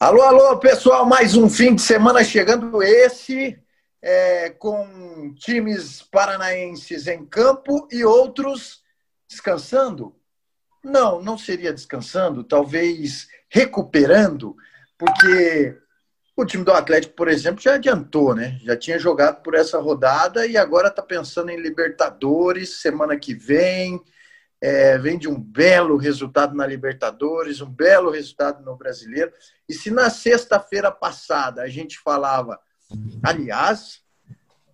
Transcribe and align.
Alô, 0.00 0.22
alô, 0.22 0.56
pessoal, 0.60 1.04
mais 1.04 1.34
um 1.34 1.50
fim 1.50 1.74
de 1.74 1.82
semana 1.82 2.22
chegando 2.22 2.80
esse, 2.80 3.58
é, 4.00 4.48
com 4.48 5.34
times 5.34 6.02
paranaenses 6.02 7.08
em 7.08 7.26
campo 7.26 7.88
e 7.90 8.04
outros 8.04 8.80
descansando. 9.28 10.14
Não, 10.84 11.20
não 11.20 11.36
seria 11.36 11.72
descansando, 11.72 12.44
talvez 12.44 13.26
recuperando, 13.48 14.54
porque 14.96 15.76
o 16.36 16.44
time 16.44 16.62
do 16.62 16.72
Atlético, 16.72 17.16
por 17.16 17.26
exemplo, 17.26 17.60
já 17.60 17.74
adiantou, 17.74 18.36
né? 18.36 18.56
Já 18.62 18.76
tinha 18.76 19.00
jogado 19.00 19.42
por 19.42 19.56
essa 19.56 19.80
rodada 19.80 20.46
e 20.46 20.56
agora 20.56 20.86
está 20.86 21.02
pensando 21.02 21.50
em 21.50 21.60
Libertadores 21.60 22.80
semana 22.80 23.18
que 23.18 23.34
vem 23.34 24.00
é, 24.60 24.98
vem 24.98 25.18
de 25.18 25.28
um 25.28 25.40
belo 25.40 25.96
resultado 25.96 26.54
na 26.54 26.66
Libertadores, 26.66 27.60
um 27.60 27.70
belo 27.70 28.10
resultado 28.10 28.64
no 28.64 28.76
Brasileiro. 28.76 29.32
E 29.68 29.74
se 29.74 29.90
na 29.90 30.10
sexta-feira 30.10 30.90
passada 30.90 31.62
a 31.62 31.68
gente 31.68 31.98
falava, 31.98 32.58
aliás, 33.22 34.02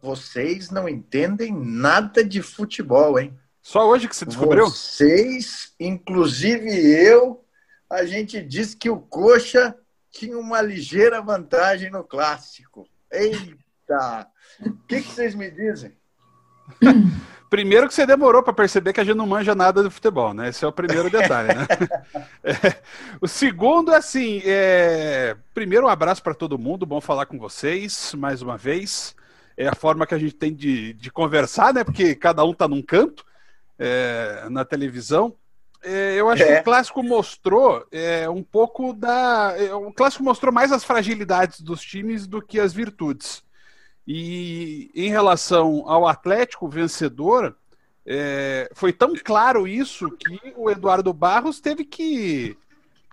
vocês 0.01 0.71
não 0.71 0.89
entendem 0.89 1.53
nada 1.53 2.25
de 2.25 2.43
futebol, 2.43 3.19
hein? 3.19 3.39
Só 3.63 3.89
hoje 3.89 4.09
que 4.09 4.17
se 4.17 4.27
descobriu? 4.27 4.67
Vocês, 4.67 5.75
inclusive 5.81 6.71
eu, 6.71 7.45
a 7.89 8.05
gente 8.05 8.41
disse 8.43 8.77
que 8.77 8.91
o 8.91 9.01
Coxa 9.01 9.75
tinha 10.11 10.39
uma 10.39 10.61
ligeira 10.61 11.21
vantagem 11.23 11.91
no 11.91 12.05
clássico. 12.05 12.87
Eita! 13.11 14.29
O 14.61 14.73
que, 14.87 15.03
que 15.03 15.09
vocês 15.11 15.35
me 15.35 15.51
dizem? 15.51 15.97
Primeiro 17.51 17.87
que 17.87 17.95
você 17.95 18.05
demorou 18.05 18.43
para 18.43 18.53
perceber 18.53 18.93
que 18.93 19.01
a 19.01 19.05
gente 19.05 19.17
não 19.17 19.29
manja 19.29 19.55
nada 19.55 19.81
do 19.81 19.91
futebol, 19.91 20.35
né? 20.35 20.49
Esse 20.49 20.65
é 20.65 20.69
o 20.69 20.73
primeiro 20.73 21.09
detalhe, 21.09 21.55
né? 21.55 21.67
É, 22.43 22.77
o 23.21 23.29
segundo, 23.29 23.95
assim, 23.95 24.43
é... 24.45 25.37
primeiro 25.55 25.87
um 25.87 25.89
abraço 25.89 26.23
para 26.23 26.35
todo 26.35 26.59
mundo, 26.59 26.85
bom 26.85 27.01
falar 27.01 27.27
com 27.27 27.39
vocês 27.39 28.13
mais 28.15 28.43
uma 28.43 28.57
vez. 28.57 29.15
É 29.57 29.69
a 29.69 29.75
forma 29.75 30.07
que 30.07 30.15
a 30.15 30.19
gente 30.19 30.35
tem 30.35 30.53
de, 30.53 30.95
de 30.95 31.11
conversar, 31.11 31.73
né? 31.73 31.85
Porque 31.85 32.15
cada 32.15 32.45
um 32.45 32.51
está 32.51 32.67
num 32.67 32.83
canto 32.83 33.25
é... 33.79 34.47
na 34.51 34.65
televisão. 34.65 35.37
É, 35.85 36.15
eu 36.19 36.29
acho 36.31 36.43
que 36.43 36.51
o 36.51 36.55
é. 36.55 36.63
clássico 36.63 37.03
mostrou 37.03 37.87
é, 37.93 38.29
um 38.29 38.43
pouco 38.43 38.95
da. 38.95 39.55
É, 39.57 39.73
o 39.75 39.93
clássico 39.93 40.25
mostrou 40.25 40.53
mais 40.53 40.73
as 40.73 40.83
fragilidades 40.83 41.61
dos 41.61 41.83
times 41.83 42.27
do 42.27 42.41
que 42.43 42.59
as 42.59 42.73
virtudes. 42.73 43.45
E 44.07 44.91
em 44.95 45.09
relação 45.09 45.85
ao 45.87 46.07
Atlético 46.07 46.69
vencedor, 46.69 47.57
é, 48.07 48.71
foi 48.75 48.93
tão 48.93 49.15
claro 49.15 49.67
isso 49.67 50.11
que 50.11 50.53
o 50.57 50.71
Eduardo 50.71 51.13
Barros 51.13 51.61
teve 51.61 51.85
que 51.85 52.57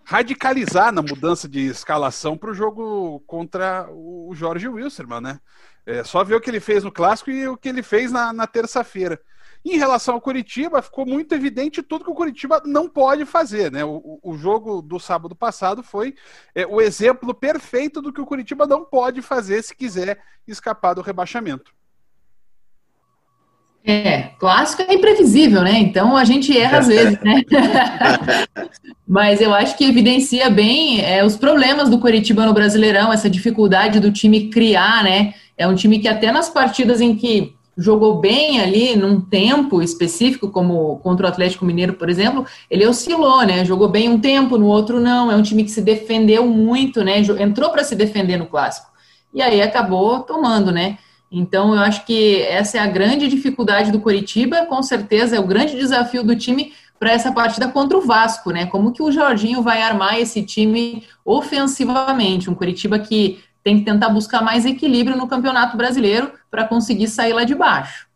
radicalizar 0.04 0.92
na 0.92 1.02
mudança 1.02 1.48
de 1.48 1.68
escalação 1.68 2.38
para 2.38 2.52
o 2.52 2.54
jogo 2.54 3.22
contra 3.26 3.88
o 3.90 4.32
Jorge 4.34 4.68
Wilstermann, 4.68 5.22
né? 5.22 5.40
É, 5.86 6.04
só 6.04 6.24
ver 6.24 6.36
o 6.36 6.42
que 6.42 6.50
ele 6.50 6.60
fez 6.60 6.84
no 6.84 6.92
clássico 6.92 7.32
e 7.32 7.48
o 7.48 7.58
que 7.58 7.70
ele 7.70 7.82
fez 7.82 8.12
na, 8.12 8.34
na 8.34 8.46
terça-feira. 8.46 9.20
Em 9.64 9.78
relação 9.78 10.16
ao 10.16 10.22
Curitiba, 10.22 10.82
ficou 10.82 11.06
muito 11.06 11.36
evidente 11.36 11.84
tudo 11.84 12.04
que 12.04 12.12
o 12.12 12.16
Curitiba 12.16 12.62
não 12.66 12.90
pode 12.90 13.26
fazer. 13.26 13.72
Né? 13.72 13.86
O, 13.86 14.20
o 14.24 14.36
jogo 14.36 14.82
do 14.82 15.00
sábado 15.00 15.36
passado 15.36 15.84
foi 15.84 16.16
é, 16.56 16.66
o 16.66 16.82
exemplo 16.82 17.34
perfeito 17.34 18.02
do 18.02 18.12
que 18.12 18.22
o 18.22 18.26
Curitiba 18.26 18.66
não 18.66 18.84
pode 18.84 19.22
fazer 19.22 19.62
se 19.62 19.76
quiser 19.76 20.20
escapar 20.48 20.96
do 20.96 21.02
rebaixamento. 21.02 21.72
É, 23.84 24.30
clássico 24.40 24.84
é 24.84 24.94
imprevisível, 24.94 25.64
né? 25.64 25.80
Então 25.80 26.16
a 26.16 26.24
gente 26.24 26.56
erra 26.56 26.80
às 26.80 26.88
vezes, 26.88 27.20
né? 27.20 27.42
Mas 29.08 29.42
eu 29.42 29.54
acho 29.54 29.76
que 29.76 29.84
evidencia 29.84 30.52
bem 30.52 31.04
é, 31.04 31.26
os 31.26 31.36
problemas 31.36 31.90
do 31.90 32.00
Curitiba 32.00 32.46
no 32.46 32.54
Brasileirão, 32.54 33.12
essa 33.12 33.30
dificuldade 33.30 34.00
do 34.00 34.12
time 34.12 34.50
criar, 34.50 35.04
né? 35.04 35.34
É 35.58 35.68
um 35.68 35.74
time 35.74 35.98
que 36.00 36.08
até 36.08 36.32
nas 36.32 36.48
partidas 36.48 37.02
em 37.02 37.16
que 37.16 37.56
jogou 37.82 38.20
bem 38.20 38.62
ali 38.62 38.96
num 38.96 39.20
tempo 39.20 39.82
específico, 39.82 40.50
como 40.50 40.98
contra 41.00 41.26
o 41.26 41.30
Atlético 41.30 41.66
Mineiro, 41.66 41.94
por 41.94 42.10
exemplo, 42.10 42.46
ele 42.70 42.86
oscilou, 42.86 43.42
né? 43.44 43.66
Jogou 43.66 43.90
bem 43.90 44.08
um 44.08 44.20
tempo, 44.20 44.58
no 44.58 44.68
outro 44.68 45.00
não. 45.00 45.32
É 45.32 45.36
um 45.36 45.42
time 45.42 45.64
que 45.64 45.72
se 45.72 45.82
defendeu 45.82 46.46
muito, 46.46 47.04
né? 47.04 47.20
Entrou 47.40 47.72
para 47.72 47.84
se 47.84 47.96
defender 47.96 48.38
no 48.38 48.46
clássico. 48.46 48.92
E 49.34 49.42
aí 49.42 49.62
acabou 49.62 50.20
tomando, 50.20 50.72
né? 50.72 50.98
Então, 51.32 51.74
eu 51.74 51.80
acho 51.80 52.06
que 52.06 52.42
essa 52.42 52.78
é 52.78 52.82
a 52.82 52.88
grande 52.88 53.28
dificuldade 53.28 53.92
do 53.92 54.02
Coritiba, 54.02 54.66
com 54.66 54.84
certeza 54.84 55.38
é 55.38 55.40
o 55.40 55.48
grande 55.48 55.78
desafio 55.78 56.24
do 56.24 56.36
time 56.36 56.74
para 57.00 57.14
essa 57.14 57.32
partida 57.32 57.68
contra 57.68 57.98
o 57.98 58.02
Vasco, 58.02 58.52
né? 58.52 58.68
Como 58.68 58.92
que 58.92 59.02
o 59.02 59.12
Jorginho 59.12 59.64
vai 59.64 59.82
armar 59.82 60.20
esse 60.20 60.44
time 60.44 61.04
ofensivamente? 61.26 62.50
Um 62.50 62.54
Coritiba 62.54 63.00
que 63.00 63.40
tem 63.64 63.80
que 63.80 63.86
tentar 63.86 64.10
buscar 64.10 64.42
mais 64.42 64.66
equilíbrio 64.66 65.18
no 65.18 65.28
Campeonato 65.28 65.78
Brasileiro 65.78 66.34
para 66.50 66.68
conseguir 66.68 67.08
sair 67.08 67.34
lá 67.34 67.44
de 67.44 67.56
baixo. 67.56 68.10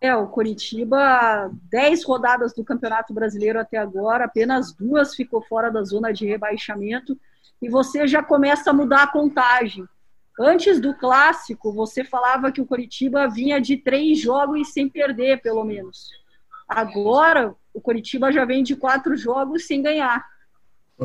É, 0.00 0.14
o 0.16 0.26
Coritiba, 0.26 1.50
10 1.70 2.04
rodadas 2.04 2.52
do 2.52 2.64
Campeonato 2.64 3.14
Brasileiro 3.14 3.60
até 3.60 3.78
agora, 3.78 4.24
apenas 4.24 4.72
duas 4.72 5.14
ficou 5.14 5.40
fora 5.42 5.70
da 5.70 5.84
zona 5.84 6.12
de 6.12 6.26
rebaixamento, 6.26 7.16
e 7.60 7.68
você 7.68 8.06
já 8.06 8.22
começa 8.22 8.70
a 8.70 8.72
mudar 8.72 9.04
a 9.04 9.06
contagem. 9.06 9.86
Antes 10.40 10.80
do 10.80 10.92
clássico, 10.94 11.72
você 11.72 12.02
falava 12.02 12.50
que 12.50 12.60
o 12.60 12.66
Coritiba 12.66 13.28
vinha 13.28 13.60
de 13.60 13.76
três 13.76 14.18
jogos 14.18 14.72
sem 14.72 14.88
perder, 14.88 15.40
pelo 15.40 15.62
menos. 15.62 16.10
Agora, 16.66 17.54
o 17.72 17.80
Coritiba 17.80 18.32
já 18.32 18.44
vem 18.44 18.64
de 18.64 18.74
quatro 18.74 19.16
jogos 19.16 19.66
sem 19.66 19.82
ganhar. 19.82 20.26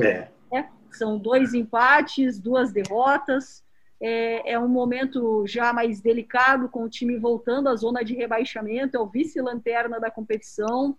É. 0.01 0.27
é 0.51 0.65
são 0.95 1.17
dois 1.17 1.53
empates, 1.53 2.39
duas 2.39 2.71
derrotas. 2.71 3.63
É, 3.99 4.53
é, 4.53 4.59
um 4.59 4.67
momento 4.67 5.45
já 5.47 5.73
mais 5.73 5.99
delicado, 5.99 6.69
com 6.69 6.83
o 6.83 6.89
time 6.89 7.17
voltando 7.17 7.67
à 7.67 7.75
zona 7.75 8.03
de 8.03 8.13
rebaixamento, 8.13 8.95
é 8.95 8.99
o 8.99 9.07
vice-lanterna 9.07 9.99
da 9.99 10.11
competição. 10.11 10.95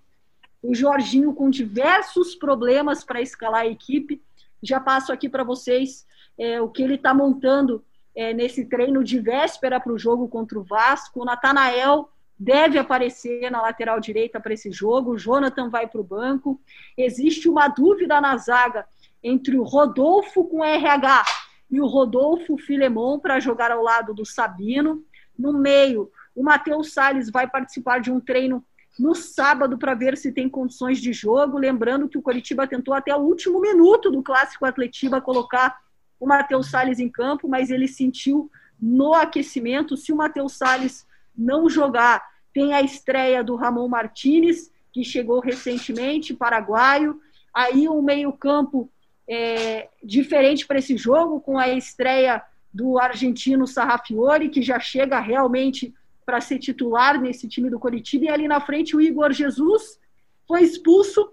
O 0.63 0.75
Jorginho 0.75 1.33
com 1.33 1.49
diversos 1.49 2.35
problemas 2.35 3.05
para 3.05 3.23
escalar 3.23 3.63
a 3.63 3.67
equipe. 3.67 4.21
Já 4.61 4.81
passo 4.81 5.13
aqui 5.13 5.29
para 5.29 5.45
vocês 5.45 6.05
é, 6.37 6.61
o 6.61 6.69
que 6.69 6.83
ele 6.83 6.97
está 6.97 7.15
montando 7.15 7.85
é, 8.15 8.35
nesse 8.35 8.65
treino 8.65 9.05
de 9.05 9.21
véspera 9.21 9.79
para 9.79 9.93
o 9.93 9.99
jogo 9.99 10.27
contra 10.27 10.59
o 10.59 10.65
Vasco. 10.65 11.23
O 11.23 11.25
Natanael 11.25 12.11
deve 12.37 12.79
aparecer 12.79 13.51
na 13.51 13.63
lateral 13.63 14.01
direita 14.01 14.41
para 14.41 14.55
esse 14.55 14.73
jogo. 14.73 15.13
O 15.13 15.19
Jonathan 15.19 15.69
vai 15.69 15.87
para 15.87 16.01
o 16.01 16.05
banco. 16.05 16.61
Existe 16.97 17.49
uma 17.49 17.69
dúvida 17.69 18.21
na 18.21 18.37
zaga 18.37 18.85
entre 19.23 19.57
o 19.57 19.63
Rodolfo 19.63 20.45
com 20.45 20.65
RH 20.65 21.25
e 21.71 21.81
o 21.81 21.87
Rodolfo 21.87 22.57
Filemon 22.57 23.19
para 23.19 23.41
jogar 23.41 23.71
ao 23.71 23.83
lado 23.83 24.15
do 24.15 24.25
Sabino. 24.25 25.05
No 25.39 25.53
meio, 25.53 26.11
o 26.35 26.43
Matheus 26.43 26.93
Salles 26.93 27.31
vai 27.31 27.49
participar 27.49 28.01
de 28.01 28.11
um 28.11 28.21
treino 28.21 28.65
no 28.99 29.15
sábado 29.15 29.79
para 29.79 29.95
ver 29.95 30.17
se 30.17 30.33
tem 30.33 30.49
condições 30.49 31.01
de 31.01 31.13
jogo. 31.13 31.59
Lembrando 31.59 32.09
que 32.09 32.19
o 32.19 32.23
Coritiba 32.23 32.67
tentou 32.67 32.95
até 32.95 33.15
o 33.15 33.21
último 33.21 33.61
minuto 33.61 34.11
do 34.11 34.23
clássico 34.23 34.67
Atletiba 34.67 35.21
colocar 35.21 35.79
o 36.19 36.27
Matheus 36.27 36.71
Salles 36.71 36.99
em 36.99 37.09
campo, 37.09 37.49
mas 37.49 37.71
ele 37.71 37.87
sentiu 37.87 38.51
no 38.81 39.15
aquecimento. 39.15 39.97
Se 39.97 40.13
o 40.13 40.17
Matheus 40.17 40.55
Salles 40.55 41.07
não 41.37 41.69
jogar, 41.69 42.25
tem 42.53 42.75
a 42.75 42.83
estreia 42.83 43.45
do 43.45 43.55
Ramon 43.55 43.89
Martinez, 43.89 44.73
que 44.93 45.05
chegou 45.05 45.39
recentemente, 45.39 46.35
paraguaio. 46.35 47.21
Aí 47.55 47.89
um 47.89 48.03
meio-campo 48.03 48.91
é, 49.29 49.89
diferente 50.03 50.67
para 50.67 50.79
esse 50.79 50.97
jogo, 50.97 51.41
com 51.41 51.59
a 51.59 51.69
estreia 51.69 52.43
do 52.73 52.99
argentino 52.99 53.67
Sarrafiori, 53.67 54.49
que 54.49 54.63
já 54.63 54.81
chega 54.81 55.21
realmente 55.21 55.95
para 56.25 56.41
ser 56.41 56.59
titular 56.59 57.21
nesse 57.21 57.49
time 57.49 57.71
do 57.71 57.79
Coritiba, 57.79 58.27
e 58.27 58.29
ali 58.29 58.49
na 58.49 58.61
frente 58.61 58.97
o 58.97 59.01
Igor 59.01 59.33
Jesus 59.33 59.99
foi 60.47 60.63
expulso 60.63 61.31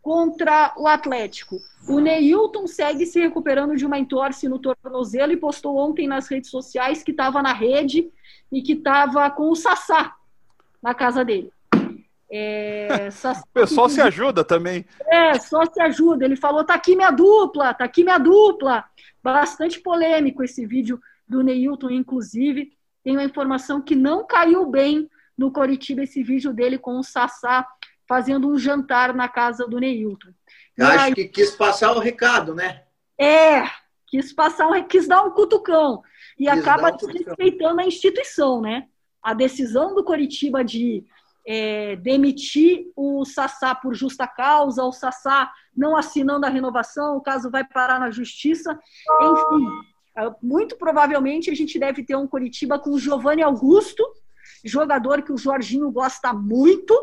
contra 0.00 0.74
o 0.76 0.86
Atlético. 0.86 1.58
O 1.86 1.98
Neilton 1.98 2.66
segue 2.66 3.04
se 3.04 3.20
recuperando 3.20 3.76
de 3.76 3.84
uma 3.84 3.98
entorse 3.98 4.48
no 4.48 4.58
tornozelo 4.58 5.32
e 5.32 5.36
postou 5.36 5.76
ontem 5.76 6.06
nas 6.06 6.28
redes 6.28 6.50
sociais 6.50 7.02
que 7.02 7.10
estava 7.10 7.42
na 7.42 7.52
rede 7.52 8.10
e 8.50 8.62
que 8.62 8.72
estava 8.72 9.30
com 9.30 9.50
o 9.50 9.56
Sassá 9.56 10.16
na 10.82 10.94
casa 10.94 11.24
dele. 11.24 11.52
É, 12.30 13.08
o 13.42 13.52
pessoal 13.52 13.88
se 13.88 14.00
ajuda 14.00 14.44
também. 14.44 14.84
É, 15.06 15.38
só 15.38 15.64
se 15.64 15.80
ajuda. 15.80 16.24
Ele 16.24 16.36
falou: 16.36 16.64
tá 16.64 16.74
aqui 16.74 16.94
minha 16.94 17.10
dupla, 17.10 17.74
tá 17.74 17.84
aqui 17.84 18.02
minha 18.02 18.18
dupla. 18.18 18.84
Bastante 19.22 19.80
polêmico 19.80 20.42
esse 20.42 20.66
vídeo 20.66 21.00
do 21.26 21.42
Neilton, 21.42 21.90
inclusive. 21.90 22.72
Tem 23.02 23.14
uma 23.14 23.24
informação 23.24 23.80
que 23.80 23.94
não 23.94 24.26
caiu 24.26 24.66
bem 24.66 25.08
no 25.36 25.52
Coritiba 25.52 26.02
esse 26.02 26.22
vídeo 26.22 26.52
dele 26.52 26.78
com 26.78 26.98
o 26.98 27.04
Sassá 27.04 27.66
fazendo 28.06 28.48
um 28.48 28.58
jantar 28.58 29.14
na 29.14 29.28
casa 29.28 29.66
do 29.66 29.78
Neilton. 29.78 30.30
Acho 30.80 30.98
aí, 30.98 31.14
que 31.14 31.24
quis 31.26 31.50
passar 31.54 31.92
o 31.92 31.98
recado, 31.98 32.54
né? 32.54 32.82
É, 33.18 33.64
quis 34.06 34.32
passar 34.32 34.68
um, 34.68 34.82
quis 34.84 35.06
dar 35.06 35.22
um 35.22 35.30
cutucão. 35.30 36.02
E 36.38 36.44
quis 36.44 36.58
acaba 36.58 36.92
um 36.92 36.96
desrespeitando 36.96 37.80
a 37.80 37.86
instituição, 37.86 38.60
né? 38.60 38.86
A 39.22 39.34
decisão 39.34 39.94
do 39.94 40.04
Coritiba 40.04 40.64
de 40.64 41.04
é, 41.50 41.96
demitir 41.96 42.92
o 42.94 43.24
Sassá 43.24 43.74
por 43.74 43.94
justa 43.94 44.26
causa, 44.26 44.84
o 44.84 44.92
Sassá 44.92 45.50
não 45.74 45.96
assinando 45.96 46.44
a 46.44 46.50
renovação, 46.50 47.16
o 47.16 47.22
caso 47.22 47.50
vai 47.50 47.64
parar 47.64 47.98
na 47.98 48.10
justiça. 48.10 48.78
Enfim, 49.22 49.66
é, 50.18 50.30
muito 50.42 50.76
provavelmente 50.76 51.50
a 51.50 51.54
gente 51.54 51.78
deve 51.78 52.04
ter 52.04 52.16
um 52.16 52.28
Curitiba 52.28 52.78
com 52.78 52.90
o 52.90 52.98
Giovanni 52.98 53.42
Augusto, 53.42 54.06
jogador 54.62 55.22
que 55.22 55.32
o 55.32 55.38
Jorginho 55.38 55.90
gosta 55.90 56.34
muito, 56.34 56.94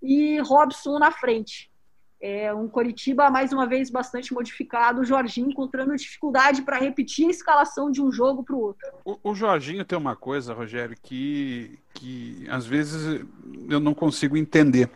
e 0.00 0.38
Robson 0.38 0.96
na 1.00 1.10
frente. 1.10 1.69
É 2.20 2.52
um 2.52 2.68
Coritiba, 2.68 3.30
mais 3.30 3.50
uma 3.50 3.66
vez, 3.66 3.88
bastante 3.88 4.34
modificado. 4.34 5.00
O 5.00 5.04
Jorginho 5.04 5.48
encontrando 5.48 5.96
dificuldade 5.96 6.60
para 6.60 6.78
repetir 6.78 7.26
a 7.26 7.30
escalação 7.30 7.90
de 7.90 8.02
um 8.02 8.12
jogo 8.12 8.42
para 8.44 8.54
o 8.54 8.60
outro. 8.60 8.86
O 9.22 9.34
Jorginho 9.34 9.84
tem 9.84 9.96
uma 9.96 10.14
coisa, 10.14 10.52
Rogério, 10.52 10.94
que, 11.02 11.78
que 11.94 12.46
às 12.50 12.66
vezes 12.66 13.24
eu 13.68 13.80
não 13.80 13.94
consigo 13.94 14.36
entender. 14.36 14.90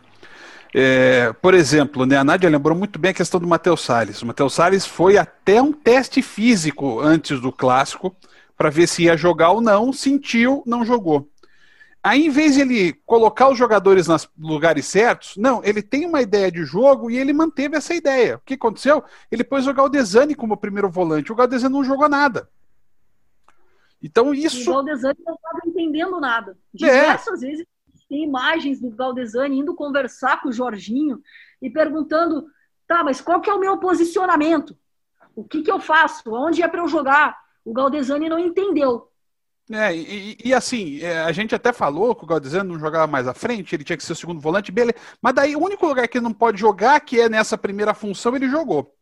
É, 0.77 1.31
por 1.41 1.53
exemplo, 1.53 2.05
né, 2.05 2.17
a 2.17 2.23
Nádia 2.23 2.49
lembrou 2.49 2.77
muito 2.77 2.99
bem 2.99 3.11
a 3.11 3.13
questão 3.13 3.39
do 3.39 3.47
Matheus 3.47 3.81
Salles. 3.81 4.21
O 4.21 4.25
Matheus 4.25 4.53
Salles 4.53 4.85
foi 4.85 5.17
até 5.17 5.61
um 5.61 5.71
teste 5.71 6.21
físico 6.21 6.99
antes 6.99 7.39
do 7.39 7.51
clássico 7.51 8.15
para 8.57 8.69
ver 8.69 8.87
se 8.87 9.03
ia 9.03 9.17
jogar 9.17 9.51
ou 9.51 9.61
não, 9.61 9.91
sentiu, 9.91 10.61
não 10.65 10.85
jogou. 10.85 11.29
Aí, 12.05 12.27
em 12.27 12.29
vez 12.29 12.53
de 12.53 12.61
ele 12.61 12.93
colocar 13.03 13.49
os 13.49 13.57
jogadores 13.57 14.07
nos 14.07 14.29
lugares 14.37 14.85
certos, 14.85 15.35
não, 15.37 15.63
ele 15.63 15.81
tem 15.81 16.05
uma 16.05 16.21
ideia 16.21 16.51
de 16.51 16.63
jogo 16.63 17.09
e 17.09 17.17
ele 17.17 17.33
manteve 17.33 17.75
essa 17.75 17.95
ideia. 17.95 18.35
O 18.35 18.41
que 18.41 18.53
aconteceu? 18.53 19.03
Ele 19.31 19.43
pôs 19.43 19.65
o 19.65 19.73
Galdesani 19.73 20.35
como 20.35 20.55
primeiro 20.55 20.87
volante. 20.87 21.31
O 21.31 21.35
Galdesani 21.35 21.73
não 21.73 21.83
jogou 21.83 22.07
nada. 22.07 22.47
Então, 24.03 24.35
isso. 24.35 24.69
O 24.69 24.73
Galdesani 24.75 25.17
não 25.25 25.33
estava 25.33 25.59
entendendo 25.65 26.19
nada. 26.19 26.51
É. 26.51 26.77
Diversas 26.77 27.41
é. 27.41 27.47
vezes 27.47 27.65
tem 28.07 28.23
imagens 28.23 28.79
do 28.79 28.91
Galdesani 28.91 29.57
indo 29.57 29.73
conversar 29.73 30.43
com 30.43 30.49
o 30.49 30.53
Jorginho 30.53 31.19
e 31.59 31.71
perguntando: 31.71 32.45
tá, 32.87 33.03
mas 33.03 33.19
qual 33.19 33.41
que 33.41 33.49
é 33.49 33.53
o 33.55 33.59
meu 33.59 33.79
posicionamento? 33.79 34.77
O 35.35 35.43
que, 35.43 35.63
que 35.63 35.71
eu 35.71 35.79
faço? 35.79 36.21
Onde 36.31 36.61
é 36.61 36.67
para 36.67 36.81
eu 36.81 36.87
jogar? 36.87 37.35
O 37.65 37.73
Galdesani 37.73 38.29
não 38.29 38.37
entendeu. 38.37 39.09
É, 39.71 39.95
e, 39.95 40.37
e, 40.45 40.53
assim, 40.53 41.01
é, 41.01 41.21
a 41.21 41.31
gente 41.31 41.55
até 41.55 41.73
falou 41.73 42.15
que 42.15 42.23
o 42.23 42.27
Galdesano 42.27 42.73
não 42.73 42.79
jogava 42.79 43.07
mais 43.07 43.27
à 43.27 43.33
frente, 43.33 43.73
ele 43.75 43.83
tinha 43.83 43.97
que 43.97 44.03
ser 44.03 44.13
o 44.13 44.15
segundo 44.15 44.39
volante, 44.39 44.71
beleza. 44.71 44.97
Mas 45.19 45.33
daí 45.33 45.55
o 45.55 45.63
único 45.63 45.87
lugar 45.87 46.07
que 46.07 46.19
ele 46.19 46.23
não 46.23 46.33
pode 46.33 46.59
jogar, 46.59 46.99
que 46.99 47.19
é 47.19 47.27
nessa 47.27 47.57
primeira 47.57 47.93
função, 47.93 48.35
ele 48.35 48.47
jogou. 48.47 48.93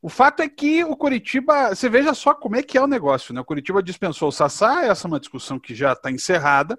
O 0.00 0.08
fato 0.08 0.40
é 0.40 0.48
que 0.48 0.84
o 0.84 0.96
Curitiba, 0.96 1.74
você 1.74 1.88
veja 1.88 2.14
só 2.14 2.32
como 2.32 2.56
é 2.56 2.62
que 2.62 2.78
é 2.78 2.82
o 2.82 2.86
negócio, 2.86 3.34
né? 3.34 3.40
O 3.40 3.44
Curitiba 3.44 3.82
dispensou 3.82 4.28
o 4.28 4.32
Sassá, 4.32 4.84
essa 4.84 5.06
é 5.06 5.08
uma 5.08 5.20
discussão 5.20 5.58
que 5.58 5.74
já 5.74 5.92
está 5.92 6.10
encerrada. 6.10 6.78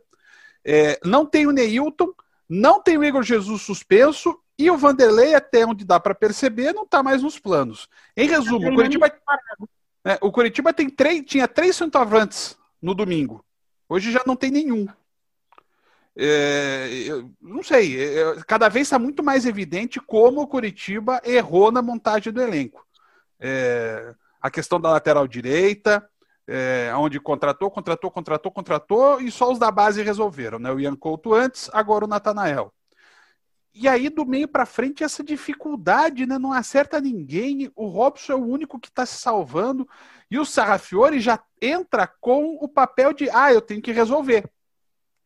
É, 0.63 0.99
não 1.03 1.25
tem 1.25 1.45
o 1.45 1.51
Neilton, 1.51 2.13
não 2.49 2.81
tem 2.81 2.97
o 2.97 3.03
Igor 3.03 3.23
Jesus 3.23 3.61
suspenso 3.61 4.39
e 4.57 4.71
o 4.71 4.77
Vanderlei, 4.77 5.35
até 5.35 5.65
onde 5.65 5.83
dá 5.83 5.99
para 5.99 6.15
perceber, 6.15 6.73
não 6.73 6.83
está 6.83 7.03
mais 7.03 7.21
nos 7.21 7.37
planos. 7.37 7.89
Em 8.15 8.27
resumo, 8.27 8.69
o 8.69 8.75
Curitiba, 8.75 9.11
é, 10.05 10.17
o 10.21 10.31
Curitiba 10.31 10.73
tem 10.73 10.89
três, 10.89 11.23
tinha 11.25 11.47
três 11.47 11.75
centroavantes 11.75 12.57
no 12.81 12.93
domingo. 12.93 13.45
Hoje 13.87 14.11
já 14.11 14.23
não 14.25 14.35
tem 14.35 14.49
nenhum. 14.51 14.87
É, 16.15 16.87
não 17.41 17.63
sei, 17.63 17.99
é, 17.99 18.21
é 18.21 18.43
cada 18.45 18.67
vez 18.67 18.87
está 18.87 18.99
muito 18.99 19.23
mais 19.23 19.45
evidente 19.45 19.99
como 19.99 20.41
o 20.41 20.47
Curitiba 20.47 21.21
errou 21.23 21.71
na 21.71 21.81
montagem 21.81 22.33
do 22.33 22.41
elenco. 22.41 22.85
É, 23.39 24.13
a 24.41 24.49
questão 24.49 24.79
da 24.79 24.91
lateral 24.91 25.27
direita, 25.27 26.07
é, 26.47 26.91
onde 26.95 27.19
contratou, 27.19 27.71
contratou, 27.71 28.11
contratou, 28.11 28.51
contratou, 28.51 29.21
e 29.21 29.31
só 29.31 29.51
os 29.51 29.59
da 29.59 29.71
base 29.71 30.01
resolveram. 30.01 30.59
Né? 30.59 30.71
O 30.71 30.79
Ian 30.79 30.95
Couto 30.95 31.33
antes, 31.33 31.69
agora 31.71 32.05
o 32.05 32.07
Natanael. 32.07 32.73
E 33.73 33.87
aí, 33.87 34.09
do 34.09 34.25
meio 34.25 34.47
para 34.47 34.65
frente, 34.65 35.03
essa 35.03 35.23
dificuldade, 35.23 36.25
né? 36.25 36.37
Não 36.37 36.51
acerta 36.51 36.99
ninguém. 36.99 37.71
O 37.75 37.87
Robson 37.87 38.33
é 38.33 38.35
o 38.35 38.45
único 38.45 38.79
que 38.79 38.89
está 38.89 39.05
se 39.05 39.17
salvando. 39.17 39.87
E 40.29 40.37
o 40.37 40.45
Sarrafiore 40.45 41.19
já 41.19 41.41
entra 41.61 42.05
com 42.05 42.57
o 42.61 42.67
papel 42.67 43.13
de, 43.13 43.29
ah, 43.29 43.53
eu 43.53 43.61
tenho 43.61 43.81
que 43.81 43.91
resolver. 43.91 44.49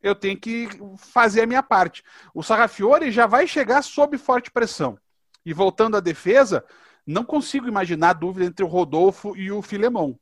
Eu 0.00 0.14
tenho 0.14 0.38
que 0.38 0.68
fazer 0.98 1.42
a 1.42 1.46
minha 1.46 1.62
parte. 1.62 2.04
O 2.32 2.42
Sarrafiore 2.42 3.10
já 3.10 3.26
vai 3.26 3.46
chegar 3.48 3.82
sob 3.82 4.16
forte 4.16 4.50
pressão. 4.50 4.96
E 5.44 5.52
voltando 5.52 5.96
à 5.96 6.00
defesa, 6.00 6.64
não 7.06 7.24
consigo 7.24 7.66
imaginar 7.66 8.12
dúvida 8.12 8.46
entre 8.46 8.64
o 8.64 8.68
Rodolfo 8.68 9.36
e 9.36 9.50
o 9.50 9.62
Filemão. 9.62 10.18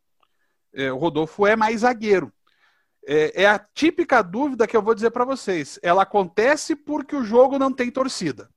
É, 0.73 0.93
o 0.93 0.97
Rodolfo 0.97 1.47
é 1.47 1.57
mais 1.57 1.81
zagueiro. 1.81 2.33
É, 3.07 3.43
é 3.43 3.47
a 3.47 3.59
típica 3.59 4.23
dúvida 4.23 4.67
que 4.67 4.77
eu 4.77 4.83
vou 4.83 4.95
dizer 4.95 5.11
para 5.11 5.25
vocês. 5.25 5.79
Ela 5.83 6.03
acontece 6.03 6.75
porque 6.75 7.15
o 7.15 7.25
jogo 7.25 7.59
não 7.59 7.73
tem 7.73 7.91
torcida. 7.91 8.49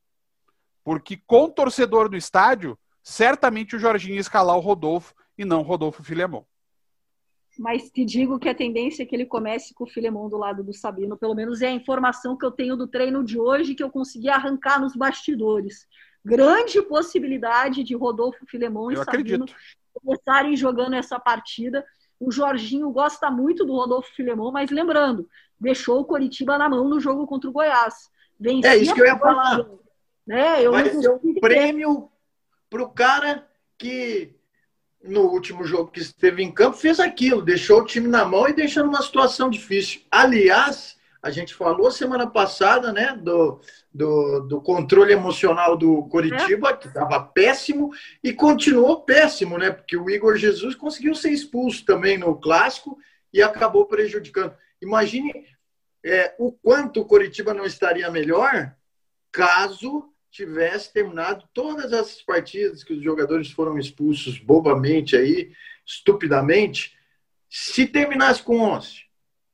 Porque 0.84 1.18
com 1.28 1.50
torcedor 1.50 2.10
no 2.10 2.16
estádio, 2.16 2.78
certamente 3.04 3.76
o 3.76 3.80
Jorginho 3.80 4.16
ia 4.16 4.22
escalar 4.22 4.56
o 4.56 4.62
Rodolfo 4.62 5.14
e 5.38 5.44
não 5.44 5.60
o 5.60 5.64
Rodolfo 5.64 6.04
Filemon. 6.04 6.44
Mas 7.60 7.90
te 7.90 8.06
digo 8.06 8.40
que 8.40 8.48
a 8.48 8.56
tendência 8.56 9.04
é 9.04 9.06
que 9.06 9.16
ele 9.16 9.26
comece 9.26 9.74
com 9.74 9.84
o 9.84 9.88
Filemon 9.88 10.30
do 10.30 10.38
lado 10.38 10.64
do 10.64 10.74
Sabino. 10.74 11.18
Pelo 11.18 11.34
menos 11.34 11.62
é 11.62 11.68
a 11.68 11.72
informação 11.72 12.38
que 12.38 12.46
eu 12.46 12.52
tenho 12.52 12.78
do 12.78 12.88
treino 12.88 13.24
de 13.24 13.40
hoje 13.40 13.76
que 13.76 13.84
eu 13.84 13.90
consegui 13.90 14.30
arrancar 14.30 14.80
nos 14.80 14.96
bastidores. 14.96 15.88
Grande 16.24 16.82
possibilidade 16.82 17.84
de 17.84 17.96
Rodolfo 17.96 18.46
Filemon 18.46 18.92
e 18.92 18.98
Sabino 18.98 19.46
começarem 19.94 20.56
jogando 20.56 20.96
essa 20.96 21.20
partida. 21.20 21.86
O 22.20 22.32
Jorginho 22.32 22.90
gosta 22.92 23.30
muito 23.30 23.66
do 23.66 23.74
Rodolfo 23.74 24.14
Filemon, 24.16 24.52
mas 24.52 24.72
lembrando, 24.72 25.30
deixou 25.60 26.00
o 26.00 26.06
Coritiba 26.06 26.58
na 26.58 26.70
mão 26.70 26.88
no 26.88 27.00
jogo 27.00 27.28
contra 27.28 27.50
o 27.50 27.54
Goiás. 27.54 28.10
Vencia 28.40 28.74
é 28.74 28.78
isso 28.78 28.94
que 28.94 29.02
eu 29.02 29.06
ia 29.06 29.18
falar. 29.18 29.66
Né? 30.26 30.66
Eu 30.66 30.72
Vai 30.72 30.90
ser 30.90 31.10
um 31.10 31.34
prêmio 31.40 32.10
para 32.70 32.84
o 32.84 32.90
cara 32.90 33.48
que 33.78 34.36
no 35.04 35.22
último 35.22 35.64
jogo 35.64 35.92
que 35.92 36.00
esteve 36.00 36.44
em 36.44 36.52
campo 36.52 36.76
fez 36.76 37.00
aquilo, 37.00 37.42
deixou 37.42 37.82
o 37.82 37.86
time 37.86 38.08
na 38.08 38.26
mão 38.26 38.48
e 38.48 38.54
deixou 38.54 38.84
numa 38.84 39.02
situação 39.02 39.50
difícil. 39.50 40.02
Aliás, 40.12 40.97
a 41.22 41.30
gente 41.30 41.54
falou 41.54 41.92
semana 41.92 42.28
passada, 42.28 42.94
né, 42.94 43.18
do, 43.22 43.60
do, 43.94 44.40
do 44.42 44.62
controle 44.62 45.14
emocional 45.14 45.76
do 45.76 46.04
Coritiba, 46.04 46.76
que 46.76 46.88
estava 46.88 47.20
péssimo, 47.20 47.92
e 48.24 48.34
continuou 48.34 49.02
péssimo, 49.02 49.58
né? 49.58 49.72
Porque 49.72 49.98
o 49.98 50.10
Igor 50.10 50.38
Jesus 50.38 50.76
conseguiu 50.76 51.16
ser 51.16 51.32
expulso 51.32 51.84
também 51.86 52.18
no 52.18 52.36
clássico 52.40 52.98
e 53.34 53.42
acabou 53.42 53.86
prejudicando. 53.86 54.56
Imagine 54.82 55.46
é, 56.06 56.36
o 56.38 56.52
quanto 56.52 57.02
o 57.02 57.06
Coritiba 57.06 57.54
não 57.54 57.66
estaria 57.66 58.10
melhor 58.12 58.74
caso 59.32 60.12
tivesse 60.30 60.94
terminado 60.94 61.46
todas 61.54 61.92
essas 61.92 62.22
partidas 62.22 62.84
que 62.84 62.94
os 62.94 63.04
jogadores 63.04 63.50
foram 63.50 63.78
expulsos 63.80 64.38
bobamente 64.38 65.16
aí, 65.16 65.52
estupidamente, 65.86 66.96
se 67.50 67.88
terminasse 67.88 68.44
com 68.44 68.60
11, 68.60 69.07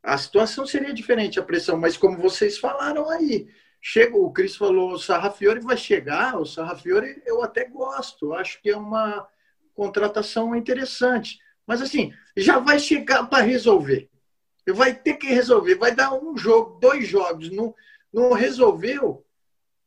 a 0.03 0.17
situação 0.17 0.67
seria 0.67 0.93
diferente, 0.93 1.39
a 1.39 1.43
pressão, 1.43 1.77
mas 1.77 1.95
como 1.95 2.17
vocês 2.17 2.57
falaram 2.57 3.09
aí, 3.09 3.47
chega, 3.81 4.17
o 4.17 4.31
Cris 4.31 4.55
falou, 4.55 4.91
o 4.91 4.99
Sarrafiore 4.99 5.61
vai 5.61 5.77
chegar, 5.77 6.37
o 6.37 6.45
Sarrafiore 6.45 7.23
eu 7.25 7.41
até 7.41 7.63
gosto, 7.63 8.33
acho 8.33 8.61
que 8.61 8.69
é 8.69 8.75
uma 8.75 9.25
contratação 9.73 10.53
interessante. 10.53 11.39
Mas 11.65 11.81
assim, 11.81 12.13
já 12.35 12.59
vai 12.59 12.79
chegar 12.79 13.25
para 13.27 13.43
resolver. 13.43 14.09
Vai 14.67 14.93
ter 14.93 15.15
que 15.15 15.27
resolver, 15.27 15.75
vai 15.75 15.95
dar 15.95 16.13
um 16.13 16.37
jogo, 16.37 16.79
dois 16.79 17.07
jogos, 17.07 17.49
não, 17.49 17.73
não 18.11 18.33
resolveu, 18.33 19.25